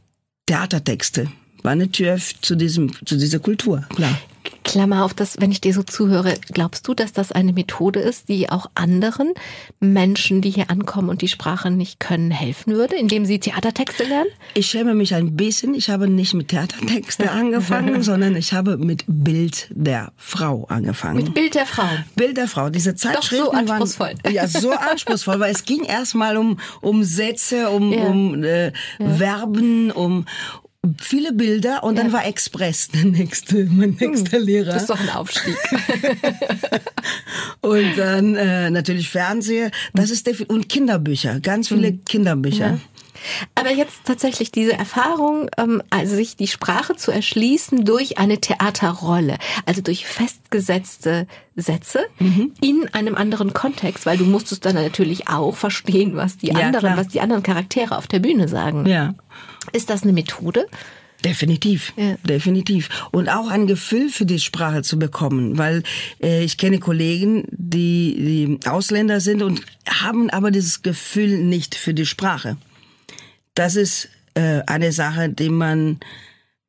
Theatertexte 0.46 1.30
war 1.62 1.72
eine 1.72 1.90
Tür 1.90 2.18
zu 2.40 2.56
diesem, 2.56 2.92
zu 3.04 3.16
dieser 3.16 3.38
Kultur, 3.38 3.84
klar. 3.94 4.18
Klammer 4.64 5.04
auf 5.04 5.14
das, 5.14 5.36
wenn 5.40 5.50
ich 5.50 5.60
dir 5.60 5.72
so 5.72 5.82
zuhöre, 5.82 6.34
glaubst 6.52 6.86
du, 6.86 6.94
dass 6.94 7.12
das 7.12 7.32
eine 7.32 7.52
Methode 7.52 8.00
ist, 8.00 8.28
die 8.28 8.50
auch 8.50 8.66
anderen 8.74 9.32
Menschen, 9.80 10.40
die 10.42 10.50
hier 10.50 10.70
ankommen 10.70 11.08
und 11.08 11.22
die 11.22 11.28
Sprache 11.28 11.70
nicht 11.70 12.00
können, 12.00 12.30
helfen 12.30 12.74
würde, 12.74 12.96
indem 12.96 13.24
sie 13.24 13.38
Theatertexte 13.40 14.04
lernen? 14.04 14.28
Ich 14.54 14.66
schäme 14.66 14.94
mich 14.94 15.14
ein 15.14 15.36
bisschen. 15.36 15.74
Ich 15.74 15.88
habe 15.90 16.08
nicht 16.08 16.34
mit 16.34 16.48
Theatertexte 16.48 17.30
angefangen, 17.30 18.02
sondern 18.02 18.36
ich 18.36 18.52
habe 18.52 18.76
mit 18.76 19.04
Bild 19.06 19.68
der 19.70 20.12
Frau 20.16 20.64
angefangen. 20.68 21.16
Mit 21.24 21.34
Bild 21.34 21.54
der 21.54 21.66
Frau. 21.66 21.88
Bild 22.16 22.36
der 22.36 22.48
Frau. 22.48 22.68
Diese 22.70 22.94
Zeitschriften 22.94 23.56
anspruchsvoll. 23.56 24.14
waren 24.22 24.34
ja 24.34 24.46
so 24.46 24.70
anspruchsvoll, 24.72 25.40
weil 25.40 25.52
es 25.52 25.64
ging 25.64 25.84
erstmal 25.84 26.36
um 26.36 26.58
um 26.80 27.04
Sätze, 27.04 27.70
um 27.70 27.92
Ja. 27.92 28.04
um 28.06 28.44
äh, 28.44 28.72
Verben, 29.16 29.90
um 29.90 30.26
viele 31.00 31.32
Bilder 31.32 31.84
und 31.84 31.96
dann 31.96 32.12
war 32.12 32.26
Express 32.26 32.88
der 32.88 33.04
nächste, 33.04 33.64
mein 33.66 33.96
nächster 34.00 34.38
Lehrer. 34.38 34.72
Das 34.72 34.82
ist 34.82 34.90
doch 34.90 35.00
ein 35.00 35.10
Aufstieg. 35.10 35.56
Und 37.60 37.96
dann 37.98 38.34
äh, 38.36 38.70
natürlich 38.70 39.10
Fernseher, 39.10 39.70
das 39.92 40.10
ist 40.10 40.26
defi- 40.26 40.46
und 40.46 40.68
Kinderbücher, 40.68 41.40
ganz 41.40 41.68
viele 41.68 41.92
Kinderbücher. 41.92 42.78
Aber 43.56 43.72
jetzt 43.72 44.04
tatsächlich 44.04 44.52
diese 44.52 44.74
Erfahrung, 44.74 45.50
ähm, 45.58 45.82
also 45.90 46.14
sich 46.14 46.36
die 46.36 46.46
Sprache 46.46 46.94
zu 46.94 47.10
erschließen 47.10 47.84
durch 47.84 48.16
eine 48.18 48.40
Theaterrolle, 48.40 49.38
also 49.66 49.82
durch 49.82 50.06
festgesetzte 50.06 51.26
Sätze 51.56 52.00
Mhm. 52.20 52.52
in 52.60 52.88
einem 52.92 53.16
anderen 53.16 53.52
Kontext, 53.52 54.06
weil 54.06 54.18
du 54.18 54.24
musstest 54.24 54.64
dann 54.64 54.76
natürlich 54.76 55.28
auch 55.28 55.56
verstehen, 55.56 56.14
was 56.14 56.36
die 56.36 56.48
Ja, 56.48 56.58
anderen, 56.66 56.92
klar. 56.92 56.96
was 56.96 57.08
die 57.08 57.20
anderen 57.20 57.42
Charaktere 57.42 57.98
auf 57.98 58.06
der 58.06 58.20
Bühne 58.20 58.46
sagen. 58.46 58.86
Ja. 58.86 59.14
Ist 59.72 59.90
das 59.90 60.02
eine 60.02 60.12
Methode? 60.12 60.66
Definitiv, 61.24 61.92
Ja. 61.96 62.14
definitiv. 62.24 62.88
Und 63.10 63.28
auch 63.28 63.48
ein 63.48 63.66
Gefühl 63.66 64.08
für 64.08 64.24
die 64.24 64.38
Sprache 64.38 64.82
zu 64.82 64.98
bekommen, 65.00 65.58
weil 65.58 65.82
äh, 66.22 66.44
ich 66.44 66.58
kenne 66.58 66.78
Kollegen, 66.78 67.44
die, 67.50 68.58
die 68.60 68.68
Ausländer 68.68 69.20
sind 69.20 69.42
und 69.42 69.62
haben 69.88 70.30
aber 70.30 70.52
dieses 70.52 70.82
Gefühl 70.82 71.38
nicht 71.38 71.74
für 71.74 71.92
die 71.92 72.06
Sprache. 72.06 72.56
Das 73.54 73.74
ist 73.74 74.08
äh, 74.34 74.62
eine 74.66 74.92
Sache, 74.92 75.28
die 75.28 75.48
man 75.50 75.98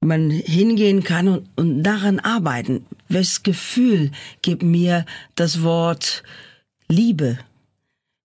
man 0.01 0.29
hingehen 0.31 1.03
kann 1.03 1.27
und, 1.27 1.49
und 1.57 1.83
daran 1.83 2.19
arbeiten. 2.19 2.85
Welches 3.09 3.43
Gefühl 3.43 4.11
gibt 4.41 4.63
mir 4.63 5.05
das 5.35 5.61
Wort 5.61 6.23
Liebe? 6.87 7.37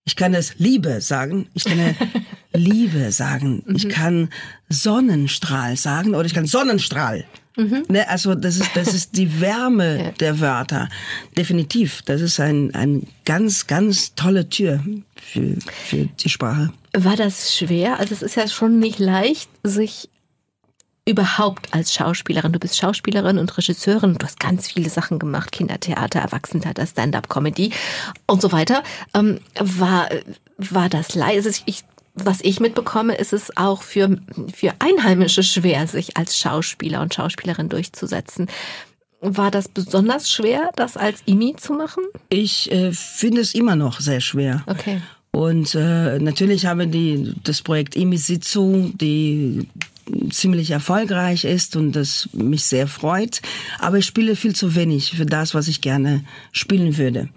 Ich 0.05 0.15
kann 0.17 0.35
es 0.35 0.55
Liebe 0.59 1.01
sagen. 1.01 1.49
Ich 1.53 1.65
kann 1.65 1.97
Liebe 2.55 3.11
sagen. 3.13 3.63
Ich 3.75 3.89
kann 3.89 4.31
Sonnenstrahl 4.69 5.77
sagen 5.77 6.15
oder 6.15 6.25
ich 6.25 6.35
kann 6.35 6.47
Sonnenstrahl. 6.47 7.25
Ne, 7.57 8.09
also 8.09 8.35
das 8.35 8.57
ist 8.57 8.71
das 8.75 8.93
ist 8.95 9.17
die 9.17 9.41
Wärme 9.41 10.13
der 10.21 10.41
Wörter. 10.41 10.89
Definitiv. 11.37 12.03
Das 12.03 12.21
ist 12.21 12.41
ein 12.41 12.75
ein 12.75 13.07
ganz 13.25 13.69
ganz 13.69 14.15
tolle 14.17 14.49
Tür 14.49 14.83
für 15.15 15.57
für 15.87 16.07
die 16.07 16.29
Sprache. 16.29 16.73
War 16.93 17.17
das 17.17 17.57
schwer? 17.57 18.01
Also 18.01 18.13
es 18.13 18.23
ist 18.23 18.35
ja 18.35 18.49
schon 18.49 18.81
nicht 18.81 18.99
leicht, 18.99 19.49
sich 19.63 20.09
überhaupt 21.07 21.73
als 21.75 21.93
Schauspielerin, 21.93 22.53
du 22.53 22.59
bist 22.59 22.79
Schauspielerin 22.79 23.39
und 23.39 23.57
Regisseurin, 23.57 24.15
du 24.15 24.25
hast 24.25 24.41
ganz 24.41 24.69
viele 24.69 24.89
Sachen 24.89 25.19
gemacht, 25.19 25.53
Kindertheater, 25.53 26.21
Erwachsenentheater, 26.21 26.87
Stand-up-Comedy 26.87 27.73
und 28.27 28.41
so 28.41 28.53
weiter. 28.53 28.83
Ähm, 29.13 29.41
war, 29.61 30.09
war 30.57 30.89
das 30.89 31.15
leise? 31.15 31.51
Ich, 31.67 31.85
was 32.15 32.41
ich 32.43 32.61
mitbekomme, 32.61 33.15
ist 33.17 33.33
es 33.33 33.57
auch 33.57 33.83
für, 33.83 34.19
für 34.55 34.73
Einheimische 34.79 35.43
schwer, 35.43 35.87
sich 35.87 36.17
als 36.17 36.39
Schauspieler 36.39 37.01
und 37.03 37.13
Schauspielerin 37.13 37.69
durchzusetzen. 37.69 38.49
War 39.21 39.51
das 39.51 39.69
besonders 39.69 40.31
schwer, 40.31 40.71
das 40.77 40.97
als 40.97 41.23
Imi 41.27 41.57
zu 41.57 41.73
machen? 41.73 42.05
Ich 42.29 42.71
äh, 42.71 42.93
finde 42.93 43.41
es 43.41 43.55
immer 43.55 43.75
noch 43.75 44.01
sehr 44.01 44.21
schwer. 44.21 44.63
Okay. 44.67 45.01
Und 45.31 45.75
äh, 45.75 46.19
natürlich 46.21 46.67
haben 46.67 46.93
die 46.93 47.35
das 47.43 47.63
Projekt 47.63 47.97
Emi-Sitzung, 47.97 48.97
die 48.99 49.67
ziemlich 50.31 50.71
erfolgreich 50.71 51.45
ist 51.45 51.75
und 51.75 51.93
das 51.93 52.29
mich 52.33 52.65
sehr 52.65 52.87
freut. 52.87 53.41
Aber 53.79 53.99
ich 53.99 54.05
spiele 54.05 54.37
viel 54.37 54.55
zu 54.55 54.75
wenig 54.77 55.17
für 55.17 55.27
das, 55.27 55.55
was 55.55 55.67
ich 55.67 55.81
gerne 55.81 56.25
spielen 56.53 56.99
würde. 56.99 57.29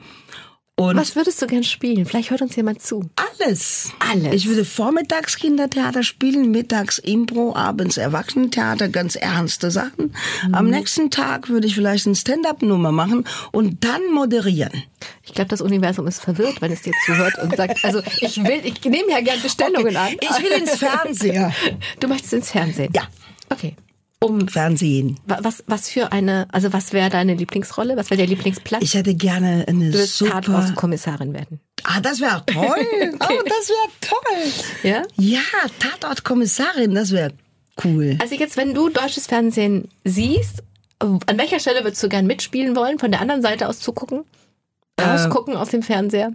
Und 0.80 0.96
Was 0.96 1.16
würdest 1.16 1.42
du 1.42 1.48
gern 1.48 1.64
spielen? 1.64 2.06
Vielleicht 2.06 2.30
hört 2.30 2.44
uns 2.44 2.56
jemand 2.56 2.84
zu. 2.84 3.10
alles. 3.40 3.90
Alles. 3.98 4.32
Ich 4.34 4.48
würde 4.48 4.64
vormittags 4.64 5.36
Kindertheater 5.38 6.04
spielen, 6.04 6.52
mittags 6.52 7.00
Impro, 7.00 7.56
abends 7.56 7.98
Erwachsenentheater, 7.98 8.88
ganz 8.88 9.16
ernste 9.16 9.72
Sachen. 9.72 10.14
Mhm. 10.48 10.54
Am 10.54 10.70
nächsten 10.70 11.10
Tag 11.10 11.50
würde 11.50 11.66
ich 11.66 11.74
vielleicht 11.74 12.06
eine 12.06 12.16
Stand-up-Nummer 12.16 12.92
machen 12.92 13.26
und 13.52 13.84
dann 13.84 14.12
moderieren. 14.14 14.84
Ich 15.24 15.34
glaube, 15.34 15.50
das 15.50 15.62
Universum 15.62 16.06
ist 16.06 16.22
verwirrt, 16.22 16.62
wenn 16.62 16.72
es 16.72 16.84
dir 16.84 16.94
zuhört 17.08 17.40
und 17.42 17.56
sagt, 17.56 17.84
also 17.84 18.04
ich 18.22 18.38
will, 18.44 18.62
ich 18.64 18.80
nehme 18.86 19.10
ja 19.10 19.22
gern 19.22 19.42
Bestellungen 19.42 19.98
an. 19.98 20.14
Ich 20.22 20.44
will 20.44 20.52
ins 20.62 20.76
Fernseher. 20.76 21.54
Du 22.00 22.08
möchtest 22.08 22.34
ins 22.34 22.52
Fernsehen? 22.52 22.92
Ja. 22.94 23.08
Okay. 23.50 23.76
Um 24.20 24.48
Fernsehen. 24.48 25.20
wa- 25.28 25.40
was, 25.42 25.64
was 25.68 25.90
für 25.90 26.12
eine, 26.12 26.48
also 26.52 26.74
was 26.74 26.92
wäre 26.92 27.10
deine 27.10 27.36
Lieblingsrolle? 27.36 27.98
Was 27.98 28.10
wäre 28.10 28.18
der 28.18 28.28
Lieblingsplatz? 28.28 28.82
Ich 28.82 28.96
hätte 28.96 29.14
gerne 29.14 29.66
eine 29.68 29.92
du 29.92 29.98
willst 29.98 30.18
super... 30.18 30.42
Tatortkommissarin 30.42 31.34
werden. 31.34 31.60
Ah, 31.84 32.00
das 32.02 32.20
wäre 32.20 32.44
toll. 32.46 32.58
Oh, 33.20 33.44
das 33.46 33.70
wäre 33.70 33.90
toll. 34.02 34.52
Ja? 34.84 35.04
Ja, 35.18 35.42
Tatortkommissarin, 35.80 36.96
das 36.96 37.12
wäre 37.12 37.32
cool. 37.84 38.18
Also 38.20 38.34
jetzt, 38.36 38.58
wenn 38.58 38.74
du 38.74 38.90
deutsches 38.90 39.28
Fernsehen 39.28 39.90
siehst, 40.04 40.64
an 41.00 41.38
welcher 41.38 41.60
Stelle 41.60 41.84
würdest 41.84 42.02
du 42.02 42.10
gern 42.10 42.26
mitspielen 42.26 42.76
wollen? 42.76 42.98
Von 42.98 43.12
der 43.12 43.22
anderen 43.22 43.44
Seite 43.44 43.68
aus 43.70 43.80
zugucken? 43.80 44.24
Rausgucken 45.00 45.56
auf 45.56 45.70
dem 45.70 45.84
Fernseher? 45.84 46.32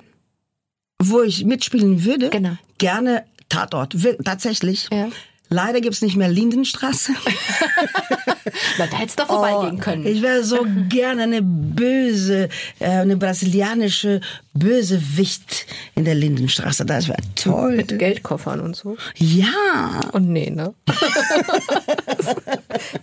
Wo 1.03 1.22
ich 1.22 1.45
mitspielen 1.45 2.05
würde, 2.05 2.30
Genau. 2.30 2.57
gerne 2.78 3.24
Tatort. 3.49 3.97
Tatsächlich. 4.24 4.89
Ja. 4.93 5.09
Leider 5.53 5.80
gibt's 5.82 6.00
nicht 6.00 6.16
mehr 6.16 6.28
Lindenstraße. 6.28 7.12
Na, 8.78 8.86
da 8.86 8.96
hättest 8.96 9.18
du 9.18 9.24
doch 9.24 9.28
vorbeigehen 9.30 9.78
können. 9.80 10.05
Oh, 10.07 10.09
Ich 10.09 10.22
wäre 10.22 10.42
so 10.44 10.64
gerne 10.88 11.24
eine 11.24 11.42
böse, 11.42 12.48
äh, 12.78 12.86
eine 12.88 13.16
brasilianische 13.16 14.20
Bösewicht 14.55 15.66
in 15.94 16.05
der 16.07 16.14
Lindenstraße. 16.14 16.86
Das 16.86 17.09
wäre 17.09 17.18
toll. 17.34 17.76
Mit 17.76 17.98
Geldkoffern 17.98 18.61
und 18.61 18.76
so. 18.76 18.96
Ja, 19.16 20.00
Und 20.12 20.28
nee, 20.30 20.48
ne? 20.50 20.72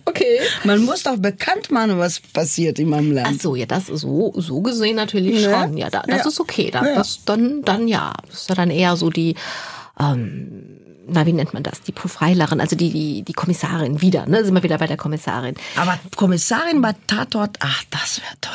okay. 0.04 0.40
man 0.64 0.80
muss 0.84 1.02
doch 1.04 1.16
bekannt 1.16 1.70
machen, 1.70 1.98
was 1.98 2.20
passiert 2.20 2.78
in 2.78 2.88
meinem 2.88 3.16
Ach 3.18 3.24
Land. 3.24 3.42
so, 3.42 3.54
ja, 3.56 3.66
das 3.66 3.88
ist 3.88 4.00
so, 4.02 4.32
so 4.36 4.60
gesehen 4.60 4.96
natürlich 4.96 5.46
Ne? 5.46 5.52
schon. 5.54 5.76
Ja, 5.76 5.90
da, 5.90 6.02
das 6.06 6.18
Ja. 6.22 6.28
ist 6.28 6.40
okay. 6.40 6.70
Da, 6.70 6.84
Ja. 6.86 6.94
das, 6.96 7.20
dann, 7.24 7.62
dann 7.62 7.88
ja. 7.88 8.12
Das 8.28 8.42
ist 8.42 8.48
ja 8.48 8.54
dann 8.54 8.70
eher 8.70 8.96
so 8.96 9.10
die, 9.10 9.34
ähm, 9.98 10.78
na, 11.10 11.26
wie 11.26 11.32
nennt 11.32 11.54
man 11.54 11.62
das? 11.62 11.80
Die 11.82 11.92
Profilerin, 11.92 12.60
also 12.60 12.76
die, 12.76 12.90
die, 12.90 13.22
die 13.22 13.32
Kommissarin 13.32 14.00
wieder, 14.00 14.26
ne? 14.26 14.44
Sind 14.44 14.54
wir 14.54 14.62
wieder 14.62 14.78
bei 14.78 14.86
der 14.86 14.96
Kommissarin. 14.96 15.54
Aber 15.76 15.98
Kommissarin 16.16 16.80
bei 16.80 16.94
Tatort, 17.06 17.56
ach, 17.60 17.82
das 17.90 18.20
wäre 18.20 18.34
toll. 18.40 18.54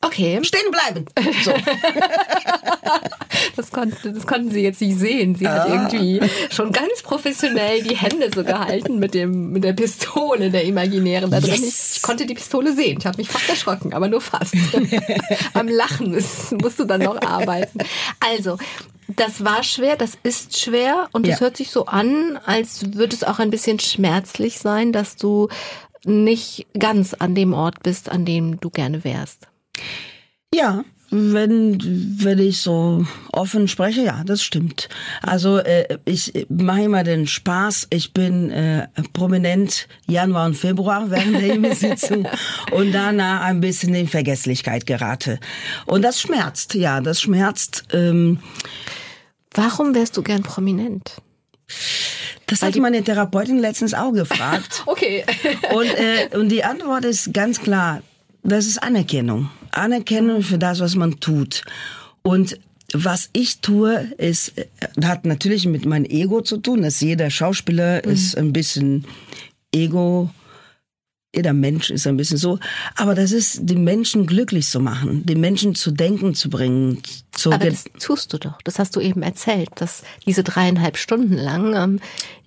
Okay, 0.00 0.38
Stehen 0.44 0.70
bleiben. 0.70 1.06
So. 1.42 1.54
das, 3.56 3.70
konnte, 3.70 4.12
das 4.12 4.26
konnten 4.26 4.50
Sie 4.50 4.60
jetzt 4.60 4.82
nicht 4.82 4.98
sehen. 4.98 5.34
Sie 5.34 5.46
Ah. 5.46 5.60
hat 5.60 5.68
irgendwie 5.70 6.20
schon 6.50 6.72
ganz 6.72 7.02
professionell 7.02 7.82
die 7.82 7.96
Hände 7.96 8.28
so 8.34 8.44
gehalten 8.44 8.98
mit, 8.98 9.14
dem, 9.14 9.52
mit 9.52 9.64
der 9.64 9.72
Pistole, 9.72 10.50
der 10.50 10.64
imaginären 10.64 11.30
da 11.30 11.40
drin. 11.40 11.54
Yes. 11.54 11.62
Ich, 11.92 11.96
ich 11.96 12.02
konnte 12.02 12.26
die 12.26 12.34
Pistole 12.34 12.74
sehen. 12.74 12.98
Ich 12.98 13.06
habe 13.06 13.16
mich 13.16 13.30
fast 13.30 13.48
erschrocken, 13.48 13.94
aber 13.94 14.08
nur 14.08 14.20
fast. 14.20 14.54
Am 15.54 15.68
Lachen 15.68 16.12
ist, 16.12 16.52
musst 16.52 16.78
du 16.78 16.84
dann 16.84 17.00
noch 17.00 17.22
arbeiten. 17.22 17.78
Also, 18.20 18.58
das 19.08 19.44
war 19.44 19.62
schwer, 19.62 19.96
das 19.96 20.16
ist 20.22 20.58
schwer 20.58 21.08
und 21.12 21.26
es 21.26 21.34
Ja. 21.34 21.40
hört 21.40 21.56
sich 21.56 21.70
so 21.70 21.86
an, 21.86 22.38
als 22.44 22.94
würde 22.94 23.14
es 23.14 23.24
auch 23.24 23.38
ein 23.38 23.50
bisschen 23.50 23.78
schmerzlich 23.80 24.58
sein, 24.58 24.92
dass 24.92 25.16
du 25.16 25.48
nicht 26.04 26.66
ganz 26.78 27.14
an 27.14 27.34
dem 27.34 27.52
Ort 27.54 27.82
bist, 27.82 28.10
an 28.10 28.24
dem 28.24 28.60
du 28.60 28.70
gerne 28.70 29.04
wärst. 29.04 29.48
Ja, 30.54 30.84
wenn, 31.14 31.78
wenn 32.22 32.40
ich 32.40 32.60
so 32.60 33.06
offen 33.32 33.68
spreche, 33.68 34.02
ja, 34.02 34.24
das 34.24 34.42
stimmt. 34.42 34.88
Also 35.22 35.58
äh, 35.58 35.98
ich 36.04 36.46
mache 36.48 36.82
immer 36.82 37.04
den 37.04 37.28
Spaß, 37.28 37.86
ich 37.90 38.12
bin 38.12 38.50
äh, 38.50 38.88
prominent 39.12 39.86
Januar 40.08 40.46
und 40.46 40.56
Februar 40.56 41.10
während 41.10 41.34
der 41.36 41.54
E-Mail-Sitzung 41.54 42.26
und 42.72 42.92
danach 42.92 43.42
ein 43.42 43.60
bisschen 43.60 43.94
in 43.94 44.08
Vergesslichkeit 44.08 44.86
gerate. 44.86 45.38
Und 45.86 46.02
das 46.02 46.20
schmerzt, 46.20 46.74
ja, 46.74 47.00
das 47.00 47.20
schmerzt. 47.20 47.84
Ähm, 47.92 48.40
Warum 49.52 49.94
wärst 49.94 50.16
du 50.16 50.22
gern 50.22 50.42
prominent? 50.42 51.16
das 52.46 52.62
hat 52.62 52.76
meine 52.76 53.02
Therapeutin 53.02 53.58
letztens 53.58 53.94
auch 53.94 54.12
gefragt. 54.12 54.82
Okay. 54.94 55.24
Und, 55.72 55.86
äh, 55.86 56.36
und 56.36 56.50
die 56.50 56.62
Antwort 56.62 57.04
ist 57.04 57.32
ganz 57.32 57.60
klar, 57.60 58.02
das 58.44 58.66
ist 58.66 58.82
Anerkennung. 58.82 59.50
Anerkennung 59.72 60.42
für 60.42 60.58
das, 60.58 60.80
was 60.80 60.94
man 60.94 61.18
tut. 61.18 61.62
Und 62.22 62.58
was 62.92 63.30
ich 63.32 63.60
tue, 63.60 64.06
ist, 64.18 64.56
äh, 64.58 64.66
hat 65.02 65.24
natürlich 65.24 65.66
mit 65.66 65.84
meinem 65.84 66.04
Ego 66.04 66.42
zu 66.42 66.58
tun, 66.58 66.82
dass 66.82 67.00
jeder 67.00 67.30
Schauspieler 67.30 68.04
ist 68.04 68.36
ein 68.36 68.52
bisschen 68.52 69.04
Ego, 69.72 70.30
jeder 71.34 71.52
Mensch 71.52 71.90
ist 71.90 72.06
ein 72.06 72.16
bisschen 72.16 72.38
so. 72.38 72.58
Aber 72.96 73.14
das 73.14 73.32
ist, 73.32 73.60
die 73.62 73.76
Menschen 73.76 74.26
glücklich 74.26 74.68
zu 74.68 74.80
machen, 74.80 75.24
die 75.26 75.34
Menschen 75.34 75.74
zu 75.74 75.90
denken 75.90 76.34
zu 76.34 76.50
bringen. 76.50 77.02
Zu 77.32 77.52
Aber 77.52 77.64
das 77.70 77.84
tust 77.98 78.32
du 78.32 78.38
doch. 78.38 78.60
Das 78.62 78.78
hast 78.78 78.96
du 78.96 79.00
eben 79.00 79.22
erzählt, 79.22 79.70
dass 79.76 80.02
diese 80.26 80.44
dreieinhalb 80.44 80.96
Stunden 80.96 81.34
lang. 81.34 81.74
Ähm, 81.74 82.00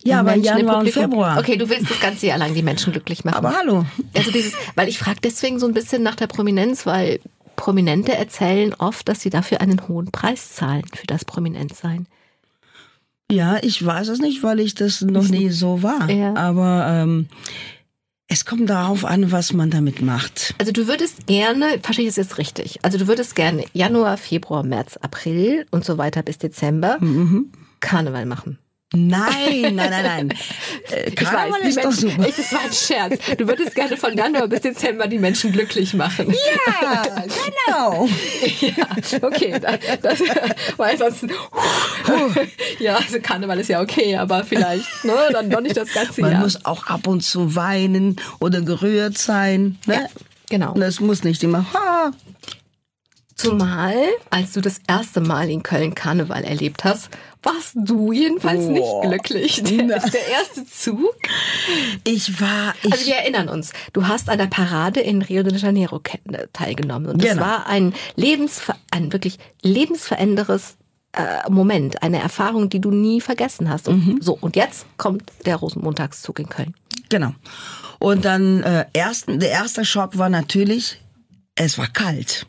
Ja, 0.03 0.19
aber 0.21 0.31
Menschen 0.31 0.51
im 0.53 0.57
Januar 0.59 0.79
und 0.79 0.89
Februar. 0.89 1.37
Okay, 1.39 1.57
du 1.57 1.69
willst 1.69 1.89
das 1.89 1.99
ganze 1.99 2.27
Jahr 2.27 2.37
lang 2.37 2.53
die 2.53 2.63
Menschen 2.63 2.93
glücklich 2.93 3.25
machen. 3.25 3.37
aber 3.37 3.53
hallo. 3.57 3.85
also 4.15 4.31
dieses, 4.31 4.53
weil 4.75 4.87
ich 4.87 4.99
frage 4.99 5.19
deswegen 5.21 5.59
so 5.59 5.67
ein 5.67 5.73
bisschen 5.73 6.03
nach 6.03 6.15
der 6.15 6.27
Prominenz, 6.27 6.85
weil 6.85 7.19
Prominente 7.57 8.15
erzählen 8.15 8.73
oft, 8.75 9.09
dass 9.09 9.19
sie 9.19 9.29
dafür 9.29 9.59
einen 9.61 9.87
hohen 9.87 10.11
Preis 10.11 10.53
zahlen 10.53 10.85
für 10.95 11.07
das 11.07 11.25
Prominentsein. 11.25 12.07
Ja, 13.29 13.57
ich 13.61 13.85
weiß 13.85 14.07
es 14.07 14.19
nicht, 14.19 14.41
weil 14.43 14.61
ich 14.61 14.73
das 14.73 15.01
noch 15.01 15.27
nie 15.27 15.49
so 15.49 15.83
war. 15.83 16.09
Ja. 16.09 16.33
Aber 16.35 16.87
ähm, 16.89 17.27
es 18.27 18.45
kommt 18.45 18.69
darauf 18.69 19.05
an, 19.05 19.31
was 19.31 19.53
man 19.53 19.69
damit 19.69 20.01
macht. 20.01 20.53
Also 20.57 20.71
du 20.71 20.87
würdest 20.87 21.27
gerne, 21.27 21.79
verstehe 21.81 22.03
ich 22.07 22.09
das 22.15 22.17
jetzt 22.27 22.37
richtig, 22.37 22.79
also 22.83 22.97
du 22.97 23.07
würdest 23.07 23.35
gerne 23.35 23.63
Januar, 23.73 24.17
Februar, 24.17 24.63
März, 24.63 24.97
April 24.97 25.65
und 25.71 25.85
so 25.85 25.97
weiter 25.97 26.23
bis 26.23 26.37
Dezember 26.37 26.97
Mhm. 26.99 27.51
Karneval 27.79 28.25
machen. 28.25 28.57
Nein, 28.93 29.75
nein, 29.75 29.75
nein, 29.75 30.03
nein. 30.03 30.33
Äh, 30.89 31.11
Karneval 31.11 31.59
die 31.63 31.67
ist 31.67 31.83
doch 31.83 31.91
super. 31.91 32.25
Ich, 32.25 32.37
das 32.37 32.53
war 32.53 32.61
ein 32.61 32.71
Scherz. 32.71 33.19
Du 33.37 33.45
würdest 33.45 33.75
gerne 33.75 33.97
von 33.97 34.15
Januar 34.15 34.47
bis 34.47 34.61
Dezember 34.61 35.07
die 35.07 35.19
Menschen 35.19 35.51
glücklich 35.51 35.93
machen. 35.93 36.33
Ja, 36.33 37.03
genau. 37.27 38.07
Ja, 38.61 38.87
okay. 39.21 39.59
Das, 40.01 40.19
weil 40.77 40.91
ansonsten, 40.93 41.29
ja, 42.79 42.95
also 42.95 43.19
Karneval 43.21 43.59
ist 43.59 43.67
ja 43.67 43.81
okay, 43.81 44.15
aber 44.15 44.45
vielleicht, 44.45 45.03
ne, 45.03 45.13
dann 45.33 45.49
doch 45.49 45.59
nicht 45.59 45.75
das 45.75 45.91
ganze 45.91 46.21
Man 46.21 46.31
Jahr. 46.31 46.41
muss 46.41 46.63
auch 46.65 46.87
ab 46.87 47.05
und 47.07 47.21
zu 47.21 47.55
weinen 47.55 48.15
oder 48.39 48.61
gerührt 48.61 49.17
sein. 49.17 49.77
Ne? 49.87 49.95
ja, 49.95 50.07
genau. 50.49 50.73
Das 50.75 51.01
muss 51.01 51.25
nicht 51.25 51.43
immer. 51.43 51.65
Ha. 51.73 52.11
Zumal, 53.35 53.95
als 54.29 54.53
du 54.53 54.61
das 54.61 54.79
erste 54.87 55.19
Mal 55.19 55.49
in 55.49 55.61
Köln 55.63 55.93
Karneval 55.93 56.43
erlebt 56.43 56.83
hast, 56.85 57.09
warst 57.47 57.73
du 57.75 58.11
jedenfalls 58.11 58.65
Boah. 58.65 58.71
nicht 58.71 59.01
glücklich. 59.29 59.63
Der, 59.63 59.99
der 59.99 60.27
erste 60.29 60.65
Zug. 60.65 61.15
Ich 62.03 62.39
war. 62.41 62.73
Ich, 62.83 62.91
Also 62.91 63.05
wir 63.07 63.15
erinnern 63.15 63.49
uns, 63.49 63.71
du 63.93 64.07
hast 64.07 64.29
an 64.29 64.37
der 64.37 64.47
Parade 64.47 64.99
in 64.99 65.21
Rio 65.21 65.43
de 65.43 65.55
Janeiro 65.57 66.01
teilgenommen. 66.53 67.07
Und 67.09 67.21
das 67.23 67.31
Genau. 67.31 67.41
war 67.41 67.67
ein, 67.67 67.93
Lebensver 68.15 68.75
ein 68.91 69.11
wirklich 69.13 69.37
lebensveränderndes 69.61 70.77
äh, 71.13 71.49
Moment, 71.49 72.03
eine 72.03 72.19
Erfahrung, 72.21 72.69
die 72.69 72.79
du 72.79 72.91
nie 72.91 73.21
vergessen 73.21 73.69
hast. 73.69 73.87
Und 73.87 74.05
Mhm. 74.05 74.21
So, 74.21 74.37
und 74.39 74.55
jetzt 74.55 74.85
kommt 74.97 75.23
der 75.45 75.55
Rosenmontagszug 75.55 76.39
in 76.39 76.49
Köln. 76.49 76.73
genau. 77.09 77.31
Und 77.99 78.25
dann 78.25 78.61
äh, 78.61 78.85
ersten, 78.93 79.39
der 79.39 79.49
erste 79.49 79.83
Schock 79.83 80.17
war 80.19 80.29
natürlich, 80.29 81.01
es 81.55 81.79
war 81.79 81.87
kalt. 81.87 82.45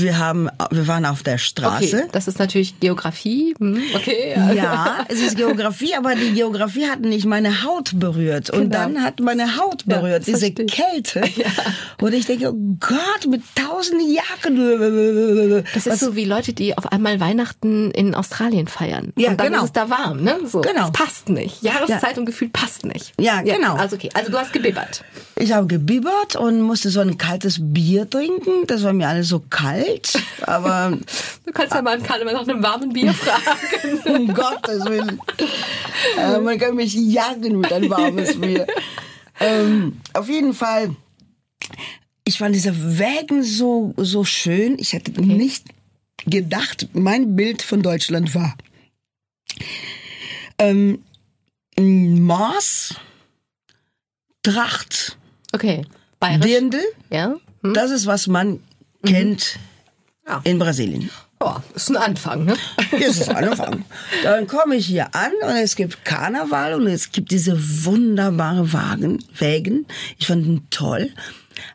Wir 0.00 0.18
haben, 0.18 0.48
wir 0.70 0.88
waren 0.88 1.04
auf 1.04 1.22
der 1.22 1.36
Straße. 1.36 1.96
Okay, 1.98 2.08
das 2.12 2.26
ist 2.26 2.38
natürlich 2.38 2.80
Geografie. 2.80 3.54
Hm, 3.60 3.78
okay. 3.94 4.32
Ja. 4.34 4.52
Ja, 4.54 5.06
es 5.08 5.20
ist 5.20 5.36
Geografie, 5.36 5.94
aber 5.94 6.14
die 6.14 6.32
Geografie 6.32 6.86
hat 6.88 7.00
nicht 7.00 7.26
meine 7.26 7.62
Haut 7.62 7.90
berührt. 7.96 8.48
Und 8.48 8.70
Genau. 8.70 8.78
dann 8.78 9.02
hat 9.02 9.20
meine 9.20 9.58
Haut 9.58 9.84
Ja, 9.86 9.98
berührt, 9.98 10.26
das 10.26 10.40
diese. 10.40 10.50
Kälte. 10.52 11.20
Und 12.00 12.14
ich 12.14 12.24
denke, 12.24 12.50
oh 12.52 12.76
Gott, 12.80 13.28
mit 13.28 13.42
tausend 13.54 14.00
Jacken. 14.10 15.62
Das 15.74 15.86
ist 15.86 16.00
so 16.00 16.16
wie 16.16 16.24
Leute, 16.24 16.54
die 16.54 16.76
auf 16.78 16.90
einmal 16.90 17.20
Weihnachten 17.20 17.90
in 17.90 18.14
Australien 18.14 18.68
feiern. 18.68 19.12
Ja, 19.16 19.30
und 19.32 19.40
dann 19.40 19.48
genau. 19.48 19.58
ist 19.58 19.66
es 19.66 19.72
da 19.72 19.90
warm, 19.90 20.22
ne? 20.22 20.38
So. 20.46 20.62
Genau. 20.62 20.88
Das 20.88 20.92
passt 20.92 21.28
nicht. 21.28 21.62
Jahreszeit 21.62 22.16
und 22.16 22.24
Gefühl 22.24 22.48
passt 22.48 22.86
nicht. 22.86 23.12
Ja, 23.20 23.42
genau. 23.42 23.74
Also 23.76 23.96
okay, 23.96 24.08
also 24.14 24.30
du 24.32 24.38
hast 24.38 24.54
gebibbert. 24.54 25.04
Ich 25.36 25.52
habe 25.52 25.66
gebibbert 25.66 26.36
und 26.36 26.62
musste 26.62 26.88
so 26.90 27.00
ein 27.00 27.18
kaltes 27.18 27.58
Bier 27.60 28.08
trinken. 28.08 28.66
Das 28.66 28.82
war 28.84 28.92
mir 28.94 29.08
alles 29.08 29.28
so 29.28 29.40
kalt. 29.50 29.82
Aber 30.42 30.98
Du 31.44 31.52
kannst 31.52 31.74
ja 31.74 31.82
mal 31.82 31.98
im 31.98 32.02
Karneval 32.02 32.34
nach 32.34 32.48
einem 32.48 32.62
warmen 32.62 32.92
Bier 32.92 33.12
fragen. 33.12 33.98
um 34.16 34.34
Gottes 34.34 34.84
Willen. 34.86 35.20
Äh, 36.18 36.38
man 36.38 36.58
kann 36.58 36.74
mich 36.74 36.94
jagen 36.94 37.60
mit 37.60 37.72
ein 37.72 37.88
warmes 37.90 38.40
Bier. 38.40 38.66
Ähm, 39.40 40.00
auf 40.12 40.28
jeden 40.28 40.54
Fall. 40.54 40.94
Ich 42.24 42.38
fand 42.38 42.54
diese 42.54 42.98
Wägen 42.98 43.42
so, 43.42 43.94
so 43.96 44.24
schön. 44.24 44.78
Ich 44.78 44.92
hätte 44.92 45.20
nicht 45.20 45.64
gedacht, 46.26 46.88
mein 46.92 47.34
Bild 47.34 47.62
von 47.62 47.82
Deutschland 47.82 48.34
war 48.34 48.56
ähm, 50.58 51.02
Maß, 51.78 52.94
Tracht, 54.42 55.16
Okay. 55.54 55.84
Bayerisch. 56.18 56.46
Dirndl. 56.46 56.80
ja. 57.10 57.34
Hm? 57.62 57.74
Das 57.74 57.90
ist, 57.90 58.06
was 58.06 58.26
man 58.26 58.60
kennt 59.04 59.58
Ja. 60.26 60.40
in 60.44 60.58
Brasilien. 60.58 61.10
Oh, 61.40 61.56
ist 61.74 61.90
ein 61.90 61.96
Anfang, 61.96 62.44
ne? 62.44 62.54
Das 62.92 63.18
ist 63.18 63.28
Anfang. 63.28 63.84
Dann 64.22 64.46
komme 64.46 64.76
ich 64.76 64.86
hier 64.86 65.12
an 65.14 65.32
und 65.42 65.56
es 65.56 65.74
gibt 65.74 66.04
Karneval 66.04 66.74
und 66.74 66.86
es 66.86 67.10
gibt 67.10 67.32
diese 67.32 67.58
wunderbare 67.84 68.72
Wagen, 68.72 69.24
Wägen. 69.36 69.86
Ich 70.18 70.28
fand 70.28 70.46
ihn 70.46 70.66
toll. 70.70 71.10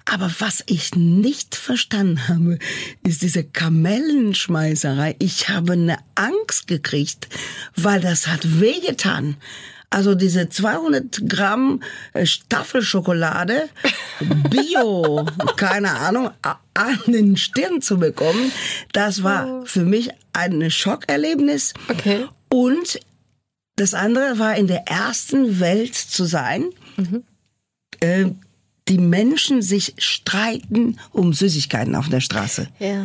Aber 0.05 0.31
was 0.39 0.63
ich 0.67 0.95
nicht 0.95 1.55
verstanden 1.55 2.27
habe, 2.29 2.59
ist 3.03 3.21
diese 3.21 3.43
Kamellenschmeißerei. 3.43 5.17
Ich 5.19 5.49
habe 5.49 5.73
eine 5.73 5.97
Angst 6.15 6.67
gekriegt, 6.67 7.27
weil 7.75 7.99
das 7.99 8.27
hat 8.27 8.61
wehgetan. 8.61 9.35
Also 9.89 10.15
diese 10.15 10.49
200 10.49 11.29
Gramm 11.29 11.81
äh, 12.13 12.25
Staffelschokolade, 12.25 13.69
Bio, 14.49 15.25
keine 15.55 15.91
Ahnung, 15.91 16.31
an 16.41 16.99
den 17.07 17.37
Stirn 17.37 17.81
zu 17.81 17.97
bekommen, 17.97 18.51
das 18.91 19.23
war 19.23 19.65
für 19.65 19.83
mich 19.83 20.09
ein 20.33 20.69
Schockerlebnis. 20.69 21.73
Okay. 21.89 22.25
Und 22.49 22.99
das 23.77 23.93
andere 23.93 24.39
war 24.39 24.55
in 24.55 24.67
der 24.67 24.87
ersten 24.87 25.59
Welt 25.59 25.95
zu 25.95 26.25
sein. 26.25 26.65
Äh, 27.99 28.31
die 28.87 28.97
Menschen 28.97 29.61
sich 29.61 29.93
streiten 29.97 30.97
um 31.11 31.33
Süßigkeiten 31.33 31.95
auf 31.95 32.09
der 32.09 32.21
Straße. 32.21 32.67
Ja. 32.79 33.03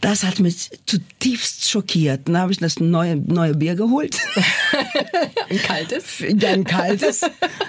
Das 0.00 0.24
hat 0.24 0.40
mich 0.40 0.70
zutiefst 0.86 1.70
schockiert. 1.70 2.22
Dann 2.26 2.38
habe 2.38 2.52
ich 2.52 2.58
das 2.58 2.80
neue, 2.80 3.16
neue 3.16 3.54
Bier 3.54 3.74
geholt. 3.74 4.18
Ein 5.48 5.62
kaltes. 5.62 6.04
Ja, 6.20 6.50
ein 6.50 6.64
kaltes. 6.64 7.22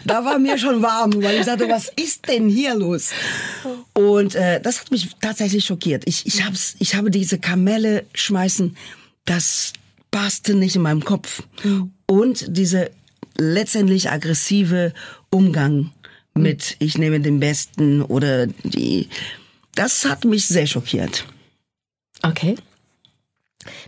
Da 0.06 0.24
war 0.24 0.38
mir 0.38 0.58
schon 0.58 0.82
warm, 0.82 1.24
weil 1.24 1.40
ich 1.40 1.46
sagte, 1.46 1.68
was 1.68 1.92
ist 1.96 2.28
denn 2.28 2.48
hier 2.48 2.76
los? 2.76 3.10
Und 3.94 4.36
äh, 4.36 4.62
das 4.62 4.82
hat 4.82 4.92
mich 4.92 5.10
tatsächlich 5.20 5.66
schockiert. 5.66 6.04
Ich, 6.06 6.26
ich, 6.28 6.46
hab's, 6.46 6.76
ich 6.80 6.96
habe 6.96 7.10
diese 7.10 7.40
Kamelle 7.40 8.06
schmeißen, 8.14 8.78
das 9.26 9.74
passte 10.12 10.54
nicht 10.54 10.76
in 10.76 10.84
meinem 10.84 11.04
Kopf. 11.04 11.44
Und 12.06 12.46
diese 12.50 12.92
letztendlich 13.38 14.12
aggressive 14.12 14.94
Umgang 15.32 15.92
mit, 16.34 16.76
ich 16.80 16.98
nehme 16.98 17.20
den 17.20 17.40
Besten 17.40 18.02
oder 18.02 18.48
die, 18.48 19.10
das 19.76 20.06
hat 20.06 20.26
mich 20.26 20.48
sehr 20.48 20.68
schockiert. 20.68 21.26
Okay. 22.24 22.56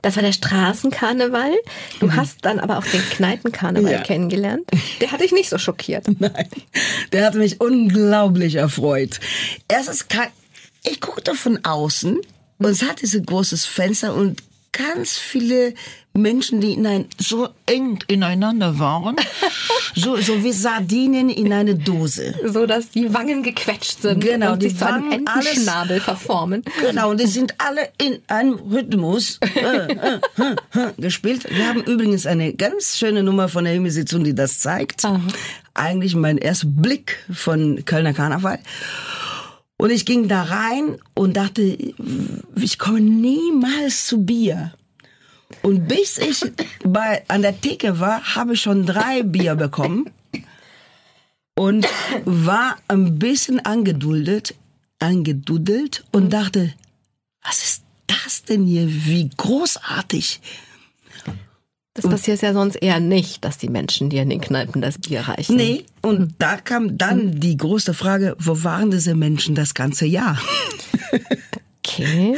Das 0.03 0.15
war 0.15 0.23
der 0.23 0.33
Straßenkarneval. 0.33 1.51
Du 1.99 2.13
hast 2.13 2.45
dann 2.45 2.59
aber 2.59 2.77
auch 2.77 2.85
den 2.85 3.01
Kneipenkarneval 3.01 3.91
Ja. 3.91 4.01
kennengelernt. 4.01 4.69
Der 5.01 5.11
hat 5.11 5.21
dich 5.21 5.31
nicht 5.31 5.49
so 5.49 5.57
schockiert. 5.57 6.05
Nein, 6.19 6.47
der 7.11 7.25
hat 7.25 7.33
mich 7.35 7.59
unglaublich 7.59 8.55
erfreut. 8.55 9.19
Erstens, 9.67 10.05
ich 10.83 11.01
guckte 11.01 11.33
von 11.33 11.59
außen 11.63 12.19
und 12.59 12.65
es 12.65 12.83
hat 12.83 13.01
dieses 13.01 13.25
großes 13.25 13.65
Fenster 13.65 14.13
und 14.13 14.43
ganz 14.74 15.17
viele 15.17 15.74
Menschen, 16.15 16.61
die 16.61 16.74
in 16.74 16.86
ein, 16.86 17.05
so 17.17 17.49
eng 17.65 17.97
ineinander 18.07 18.78
waren, 18.78 19.15
so, 19.95 20.17
so 20.17 20.43
wie 20.43 20.51
Sardinen 20.51 21.30
in 21.30 21.51
eine 21.53 21.74
Dose. 21.76 22.36
So, 22.45 22.65
dass 22.67 22.89
die 22.91 23.11
Wangen 23.13 23.41
gequetscht 23.41 24.01
sind 24.01 24.19
Genau, 24.19 24.53
und 24.53 24.61
die 24.61 24.69
sich 24.69 24.78
zu 24.78 24.86
einem 24.86 25.09
Wangen, 25.11 25.28
alles- 25.28 25.47
Entenschnabel 25.47 25.99
verformen. 26.01 26.63
Genau, 26.82 27.09
und 27.09 27.19
die 27.19 27.26
sind 27.28 27.55
alle 27.59 27.89
in 27.97 28.19
einem 28.28 28.53
Rhythmus 28.53 29.39
äh, 29.55 29.59
äh, 29.59 30.19
äh, 30.38 30.80
äh, 30.80 30.91
gespielt. 30.99 31.47
Wir 31.49 31.67
haben 31.67 31.82
übrigens 31.84 32.26
eine 32.28 32.53
ganz 32.53 32.97
schöne 32.97 33.24
Nummer 33.24 33.49
von 33.49 33.63
der 33.63 33.74
Himmelsitzung, 33.74 34.24
die 34.24 34.36
das 34.36 34.59
zeigt. 34.59 35.03
Aha. 35.05 35.19
Eigentlich 35.74 36.13
mein 36.15 36.38
erster 36.38 36.67
Blick 36.67 37.17
von 37.34 37.84
Kölner 37.86 38.13
Karneval. 38.13 38.59
Und 39.78 39.89
ich 39.89 40.05
ging 40.05 40.28
da 40.28 40.43
rein 40.43 40.97
und 41.13 41.36
dachte, 41.36 41.78
ich 42.55 42.80
komme 42.80 43.01
niemals 43.01 44.07
zu 44.07 44.24
Bier. 44.24 44.74
Und 45.61 45.88
bis 45.88 46.17
ich 46.17 46.41
bei, 46.84 47.24
an 47.28 47.41
der 47.41 47.59
Theke 47.59 47.99
war, 47.99 48.36
habe 48.36 48.53
ich 48.53 48.61
schon 48.61 48.86
drei 48.86 49.24
Bier 49.24 49.55
bekommen 49.55 50.09
und 51.55 51.88
war 52.26 52.78
ein 52.88 53.19
bisschen 53.19 53.59
angeduldet, 53.59 54.55
angedudelt 54.99 56.05
und 56.11 56.32
dachte, 56.32 56.74
was 57.43 57.63
ist 57.63 57.84
das 58.07 58.43
denn 58.43 58.65
hier? 58.65 58.88
Wie 58.88 59.30
großartig. 59.36 60.41
Das 61.95 62.09
passiert 62.09 62.41
ja 62.41 62.53
sonst 62.53 62.75
eher 62.75 62.99
nicht, 62.99 63.45
dass 63.45 63.59
die 63.59 63.69
Menschen 63.69 64.09
dir 64.09 64.23
in 64.23 64.29
den 64.29 64.41
Kneipen 64.41 64.81
das 64.81 64.97
Bier 64.97 65.21
reichen. 65.21 65.55
Nee, 65.55 65.85
und 66.01 66.33
da 66.39 66.57
kam 66.57 66.97
dann 66.97 67.39
die 67.39 67.55
große 67.55 67.93
Frage, 67.93 68.35
wo 68.39 68.63
waren 68.63 68.89
diese 68.89 69.13
Menschen 69.13 69.53
das 69.53 69.75
ganze 69.75 70.05
Jahr? 70.05 70.39
Okay. 71.85 72.37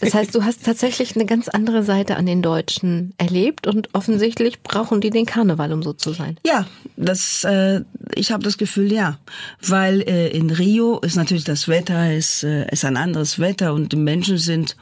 Das 0.00 0.14
heißt, 0.14 0.34
du 0.34 0.44
hast 0.44 0.64
tatsächlich 0.64 1.16
eine 1.16 1.26
ganz 1.26 1.48
andere 1.48 1.82
Seite 1.82 2.16
an 2.16 2.24
den 2.24 2.40
Deutschen 2.40 3.12
erlebt 3.18 3.66
und 3.66 3.88
offensichtlich 3.94 4.62
brauchen 4.62 5.00
die 5.00 5.10
den 5.10 5.26
Karneval, 5.26 5.72
um 5.72 5.82
so 5.82 5.92
zu 5.92 6.12
sein. 6.12 6.38
Ja, 6.46 6.66
das, 6.96 7.44
äh, 7.44 7.82
ich 8.14 8.30
habe 8.30 8.44
das 8.44 8.58
Gefühl, 8.58 8.92
ja, 8.92 9.18
weil 9.60 10.02
äh, 10.02 10.28
in 10.28 10.50
Rio 10.50 11.00
ist 11.00 11.16
natürlich 11.16 11.44
das 11.44 11.66
Wetter 11.66 12.14
ist, 12.14 12.44
äh, 12.44 12.70
ist 12.70 12.84
ein 12.84 12.96
anderes 12.96 13.40
Wetter 13.40 13.74
und 13.74 13.92
die 13.92 13.96
Menschen 13.96 14.38
sind 14.38 14.76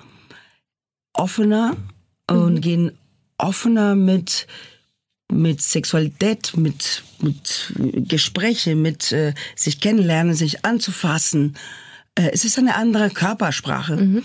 offener 1.14 1.76
und 2.30 2.60
gehen 2.60 2.92
offener 3.38 3.94
mit 3.94 4.46
mit 5.30 5.60
Sexualität, 5.60 6.56
mit 6.56 7.02
mit 7.20 7.72
Gespräche, 8.08 8.74
mit 8.76 9.12
äh, 9.12 9.34
sich 9.56 9.80
kennenlernen, 9.80 10.34
sich 10.34 10.64
anzufassen. 10.64 11.56
Äh, 12.14 12.30
es 12.32 12.44
ist 12.44 12.58
eine 12.58 12.74
andere 12.76 13.10
Körpersprache. 13.10 14.22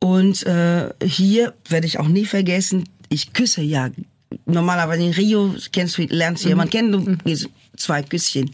Und 0.00 0.44
äh, 0.46 0.90
hier 1.02 1.54
werde 1.68 1.86
ich 1.86 1.98
auch 1.98 2.08
nie 2.08 2.26
vergessen, 2.26 2.84
ich 3.08 3.32
küsse 3.32 3.62
ja 3.62 3.90
normalerweise 4.44 5.02
in 5.04 5.12
Rio 5.12 5.54
kennst 5.72 5.98
du, 5.98 6.02
lernst 6.02 6.44
du 6.44 6.48
jemanden 6.48 6.70
kennen, 6.70 6.92
du 6.92 7.16
gehst 7.24 7.48
zwei 7.76 8.02
Küsschen. 8.02 8.50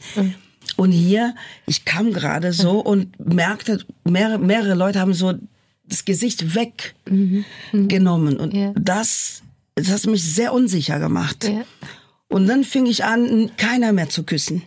Und 0.77 0.93
hier, 0.93 1.35
ich 1.67 1.85
kam 1.85 2.13
gerade 2.13 2.53
so 2.53 2.79
und 2.81 3.19
merkte, 3.19 3.85
mehrere, 4.05 4.39
mehrere 4.39 4.75
Leute 4.75 5.01
haben 5.01 5.13
so 5.15 5.35
das 5.87 6.05
Gesicht 6.05 6.55
weggenommen. 6.55 8.37
Und 8.39 8.55
Ja. 8.55 8.73
das, 8.79 9.43
das 9.75 9.91
hat 9.91 10.07
mich 10.07 10.23
sehr 10.23 10.53
unsicher 10.53 10.99
gemacht. 10.99 11.45
Ja. 11.45 11.65
Und 12.29 12.47
dann 12.47 12.65
fing 12.65 12.87
ich 12.87 13.05
an, 13.05 13.51
keiner 13.57 13.93
mehr 13.93 14.09
zu 14.09 14.25
küssen. 14.25 14.63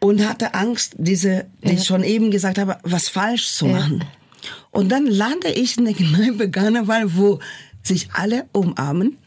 Und 0.00 0.26
hatte 0.28 0.54
Angst, 0.54 0.94
diese, 0.98 1.46
die 1.62 1.74
ich 1.74 1.84
schon 1.84 2.04
eben 2.04 2.30
gesagt 2.30 2.58
habe, 2.58 2.78
was 2.82 3.08
falsch 3.08 3.48
zu 3.48 3.66
machen. 3.66 4.04
Und 4.70 4.90
dann 4.90 5.06
lande 5.06 5.50
ich 5.50 5.78
in 5.78 5.86
der 5.86 5.94
Kneipe 5.94 6.50
Karneval, 6.50 7.16
wo 7.16 7.40
sich 7.82 8.10
alle 8.12 8.46
umarmen 8.52 9.18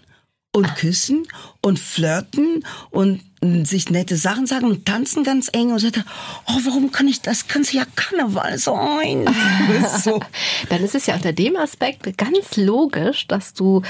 und 0.51 0.75
küssen 0.75 1.27
und 1.61 1.79
flirten 1.79 2.65
und 2.89 3.21
sich 3.63 3.89
nette 3.89 4.17
Sachen 4.17 4.47
sagen 4.47 4.65
und 4.65 4.85
tanzen 4.85 5.23
ganz 5.23 5.49
eng 5.53 5.71
und 5.71 5.79
sagte, 5.79 6.03
oh, 6.47 6.59
warum 6.65 6.91
kann 6.91 7.07
ich 7.07 7.21
das? 7.21 7.47
Kann 7.47 7.65
ja 7.71 7.85
Karneval 7.95 8.57
sein. 8.57 9.33
so. 10.03 10.19
Dann 10.69 10.83
ist 10.83 10.95
es 10.95 11.05
ja 11.05 11.15
unter 11.15 11.33
dem 11.33 11.55
Aspekt 11.55 12.17
ganz 12.17 12.57
logisch, 12.57 13.27
dass 13.27 13.53
du, 13.53 13.81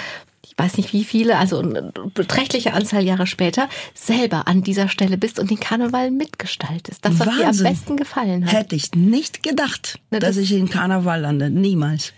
weiß 0.60 0.78
nicht 0.78 0.94
wie 0.94 1.04
viele, 1.06 1.38
also 1.38 1.60
eine 1.60 1.92
beträchtliche 2.14 2.74
Anzahl 2.74 3.04
Jahre 3.04 3.26
später, 3.26 3.70
selber 3.96 4.48
an 4.48 4.62
dieser 4.62 4.90
Stelle 4.90 5.18
bist 5.18 5.40
und 5.40 5.50
den 5.50 5.60
Karneval 5.60 6.12
mitgestaltest. 6.12 7.04
Das, 7.06 7.18
was 7.20 7.26
dir 7.28 7.34
am 7.34 7.40
Wahnsinn. 7.48 7.66
besten 7.66 7.98
gefallen 7.98 8.46
hat. 8.46 8.54
Hätte 8.54 8.76
ich 8.76 8.94
nicht 8.94 9.42
gedacht, 9.44 10.00
Na, 10.12 10.20
dass 10.20 10.36
das- 10.36 10.44
ich 10.44 10.52
in 10.54 10.70
Karneval 10.70 11.22
lande. 11.22 11.50
Niemals. 11.50 12.14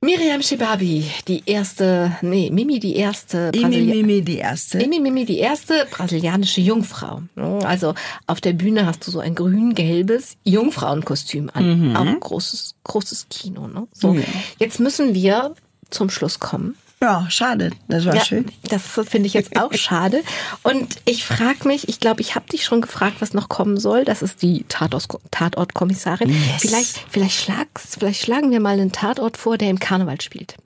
Miriam 0.00 0.42
Shibabi, 0.42 1.10
die 1.28 1.42
erste, 1.46 2.14
nee, 2.20 2.50
Mimi, 2.50 2.78
die 2.78 2.94
erste 2.96 3.50
Imi 3.54 3.80
Mimi, 3.80 4.20
die 4.20 4.36
erste. 4.36 4.76
Mimi 4.76 5.00
Mimi, 5.00 5.24
die 5.24 5.38
erste 5.38 5.86
brasilianische 5.90 6.60
Jungfrau. 6.60 7.22
Also 7.64 7.94
auf 8.26 8.42
der 8.42 8.52
Bühne 8.52 8.84
hast 8.84 9.06
du 9.06 9.10
so 9.10 9.20
ein 9.20 9.34
grün-gelbes 9.34 10.36
Jungfrauenkostüm 10.44 11.50
an. 11.54 11.96
Auch 11.96 12.20
großes, 12.20 12.74
großes 12.84 13.28
Kino. 13.30 13.66
Ne? 13.66 13.86
So, 13.92 14.12
Ja. 14.12 14.20
jetzt 14.58 14.78
müssen 14.78 15.14
wir 15.14 15.54
zum 15.88 16.10
Schluss 16.10 16.38
kommen. 16.38 16.76
Ja, 17.04 17.26
schade. 17.28 17.70
Das 17.88 18.06
war 18.06 18.14
Ja, 18.14 18.24
schön. 18.24 18.46
das 18.70 18.82
finde 19.08 19.26
ich 19.26 19.34
jetzt 19.34 19.56
auch 19.60 19.72
schade. 19.74 20.22
Und 20.62 20.96
ich 21.04 21.24
frage 21.24 21.68
mich, 21.68 21.88
ich 21.88 22.00
glaube, 22.00 22.22
ich 22.22 22.34
habe 22.34 22.46
dich 22.48 22.64
schon 22.64 22.80
gefragt, 22.80 23.16
was 23.20 23.34
noch 23.34 23.48
kommen 23.50 23.76
soll. 23.78 24.04
Das 24.06 24.22
ist 24.22 24.40
die 24.40 24.64
Tatort- 24.68 25.20
Tatortkommissarin. 25.30 26.30
Yes. 26.30 26.62
Vielleicht, 26.62 27.04
vielleicht, 27.10 27.50
vielleicht 27.98 28.22
schlagen 28.22 28.50
wir 28.50 28.60
mal 28.60 28.72
einen 28.80 28.92
Tatort 28.92 29.36
vor, 29.36 29.58
der 29.58 29.68
im 29.68 29.78
Karneval 29.78 30.20
spielt. 30.22 30.56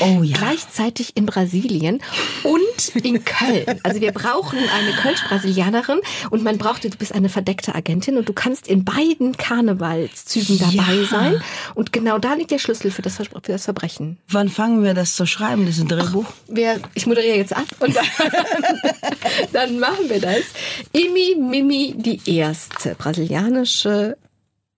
Oh 0.00 0.22
ja. 0.22 0.36
Gleichzeitig 0.36 1.16
in 1.16 1.26
Brasilien 1.26 2.02
und 2.42 3.04
in 3.04 3.24
Köln. 3.24 3.64
Also 3.82 4.00
wir 4.00 4.12
brauchen 4.12 4.58
eine 4.58 4.92
Kölsch-Brasilianerin 5.00 6.00
und 6.30 6.42
man 6.42 6.58
braucht, 6.58 6.84
du 6.84 6.90
bist 6.90 7.14
eine 7.14 7.28
verdeckte 7.28 7.74
Agentin 7.74 8.18
und 8.18 8.28
du 8.28 8.32
kannst 8.32 8.66
in 8.66 8.84
beiden 8.84 9.36
Karnevalszügen 9.36 10.58
dabei 10.58 10.94
Ja. 10.94 11.04
sein. 11.06 11.42
Und 11.74 11.92
genau 11.92 12.18
da 12.18 12.34
liegt 12.34 12.50
der 12.50 12.58
Schlüssel 12.58 12.90
für 12.90 13.02
das, 13.02 13.16
für 13.16 13.28
das 13.46 13.64
Verbrechen. 13.64 14.18
Wann 14.28 14.48
fangen 14.48 14.82
wir 14.82 14.92
das 14.94 15.14
zu 15.14 15.24
schreiben, 15.24 15.64
dieses 15.66 15.86
Drehbuch? 15.86 16.26
Wir, 16.48 16.80
ich 16.94 17.06
moderiere 17.06 17.36
jetzt 17.36 17.54
ab 17.56 17.66
und 17.80 17.94
dann, 17.96 18.04
dann 19.52 19.78
machen 19.78 20.08
wir 20.08 20.20
das. 20.20 20.42
Imi 20.92 21.36
Mimi, 21.38 21.94
die 21.96 22.20
erste 22.36 22.94
brasilianische 22.96 24.16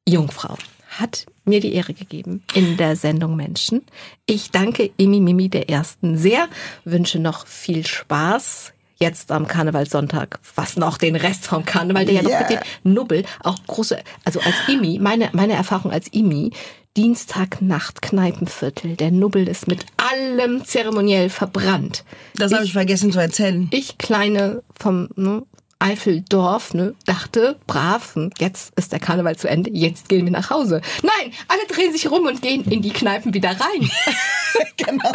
Jungfrau, 0.07 0.57
hat 0.99 1.27
mir 1.49 1.61
die 1.61 1.75
Ehre 1.75 1.95
gegeben 1.95 2.43
in 2.55 2.77
der 2.77 2.97
Sendung 2.97 3.37
Menschen. 3.37 3.83
Ich 4.27 4.51
danke 4.51 4.91
Imi 4.97 5.21
Mimi 5.21 5.49
der 5.49 5.69
Ersten 5.69 6.17
sehr, 6.17 6.49
wünsche 6.85 7.19
noch 7.19 7.47
viel 7.47 7.87
Spaß 7.87 8.73
jetzt 9.01 9.31
am 9.31 9.47
Karnevalssonntag, 9.47 10.41
was 10.57 10.77
noch 10.77 10.99
den 10.99 11.17
Rest 11.17 11.47
vom 11.47 11.65
Karneval, 11.65 12.05
der 12.05 12.15
ja 12.15 12.23
noch 12.23 12.39
mit 12.39 12.51
dem 12.51 12.93
Nubbel, 12.93 13.25
auch 13.43 13.57
große, 13.67 13.99
also 14.25 14.41
als 14.41 14.55
Imi, 14.67 14.99
meine, 15.01 15.31
meine 15.33 15.55
Erfahrung 15.55 15.93
als 15.93 16.09
Imi, 16.13 16.51
Dienstagnacht 16.97 18.03
Kneipenviertel, 18.03 18.97
der 18.97 19.13
Nubbel 19.13 19.47
ist 19.47 19.69
mit 19.69 19.87
allem 19.97 20.65
zeremoniell 20.65 21.31
verbrannt. 21.31 22.05
Das 22.35 22.53
habe 22.53 22.65
ich 22.65 22.73
vergessen 22.73 23.13
zu 23.13 23.21
erzählen. 23.21 23.69
Ich 23.71 23.99
kleine 23.99 24.65
vom 24.77 25.09
ne, 25.15 25.43
Eifeldorf, 25.81 26.75
ne, 26.75 26.95
dachte, 27.07 27.57
brav, 27.67 28.15
hm, 28.17 28.31
jetzt 28.39 28.73
ist 28.77 28.91
der 28.91 28.99
Karneval 28.99 29.37
zu 29.37 29.49
Ende, 29.49 29.71
jetzt 29.73 30.09
gehen 30.09 30.25
wir 30.25 30.33
nach 30.33 30.51
Hause. 30.51 30.81
Nein, 31.03 31.33
alle 31.47 31.61
drehen 31.69 31.93
sich 31.93 32.11
rum 32.11 32.27
und 32.27 32.43
gehen 32.43 32.65
in 32.65 32.83
die 32.83 32.91
Kneipen 32.91 33.33
wieder 33.33 33.51
rein. 33.51 33.89
genau. 34.77 35.13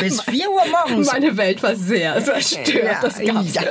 Bis 0.00 0.22
4 0.22 0.50
Uhr 0.50 0.62
morgens. 0.70 1.06
Meine 1.06 1.36
Welt 1.36 1.62
war 1.62 1.76
sehr 1.76 2.22
zerstört. 2.24 2.68
Ja, 2.68 3.00
das 3.00 3.18
gab's. 3.20 3.54
ja. 3.54 3.62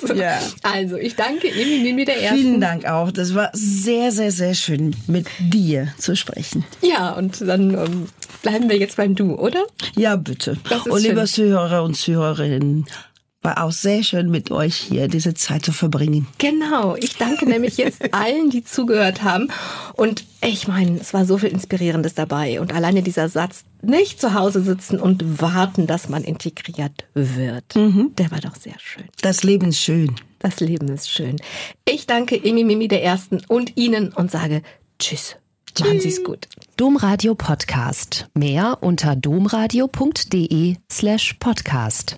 So. 0.00 0.14
Ja. 0.14 0.38
Also, 0.62 0.96
ich 0.96 1.16
danke 1.16 1.48
Emi 1.48 1.80
Mimi 1.82 2.04
der 2.04 2.22
Ersten. 2.22 2.38
Vielen 2.38 2.60
Dank 2.60 2.84
auch. 2.84 3.10
Das 3.10 3.34
war 3.34 3.50
sehr, 3.52 4.12
sehr, 4.12 4.30
sehr 4.30 4.54
schön, 4.54 4.94
mit 5.06 5.26
dir 5.40 5.92
zu 5.98 6.14
sprechen. 6.14 6.64
Ja, 6.82 7.12
und 7.12 7.40
dann 7.40 7.74
ähm, 7.74 8.08
bleiben 8.42 8.68
wir 8.68 8.78
jetzt 8.78 8.96
beim 8.96 9.14
Du, 9.14 9.34
oder? 9.34 9.64
Ja, 9.96 10.16
bitte. 10.16 10.56
Und 10.88 11.02
liebe 11.02 11.26
schön. 11.26 11.48
Zuhörer 11.48 11.82
und 11.82 11.94
Zuhörerinnen, 11.94 12.86
war 13.42 13.64
auch 13.64 13.72
sehr 13.72 14.02
schön 14.04 14.30
mit 14.30 14.50
euch 14.50 14.76
hier 14.76 15.08
diese 15.08 15.34
Zeit 15.34 15.64
zu 15.64 15.72
verbringen. 15.72 16.28
Genau, 16.38 16.94
ich 16.96 17.16
danke 17.16 17.46
nämlich 17.46 17.76
jetzt 17.76 18.14
allen, 18.14 18.50
die 18.50 18.64
zugehört 18.64 19.22
haben. 19.22 19.48
Und 19.94 20.24
ich 20.40 20.68
meine, 20.68 20.98
es 21.00 21.12
war 21.12 21.24
so 21.24 21.38
viel 21.38 21.50
Inspirierendes 21.50 22.14
dabei. 22.14 22.60
Und 22.60 22.72
alleine 22.72 23.02
dieser 23.02 23.28
Satz, 23.28 23.64
nicht 23.82 24.20
zu 24.20 24.34
Hause 24.34 24.62
sitzen 24.62 25.00
und 25.00 25.40
warten, 25.40 25.86
dass 25.86 26.08
man 26.08 26.22
integriert 26.22 27.04
wird, 27.14 27.74
der 27.74 28.30
war 28.30 28.40
doch 28.40 28.54
sehr 28.54 28.78
schön. 28.78 29.04
Das 29.20 29.42
Leben 29.42 29.68
ist 29.68 29.80
schön. 29.80 30.14
Das 30.38 30.60
Leben 30.60 30.88
ist 30.88 31.10
schön. 31.10 31.36
Ich 31.84 32.06
danke 32.06 32.36
Emi 32.42 32.64
Mimi 32.64 32.88
der 32.88 33.02
Ersten 33.02 33.42
und 33.48 33.76
Ihnen 33.76 34.12
und 34.12 34.30
sage 34.30 34.62
Tschüss. 34.98 35.36
Machen 35.80 36.00
Sie 36.00 36.08
es 36.08 36.22
gut. 36.22 36.48
Domradio 36.76 37.34
Podcast. 37.34 38.28
Mehr 38.34 38.78
unter 38.82 39.16
domradio.de 39.16 40.76
slash 40.90 41.34
podcast. 41.40 42.16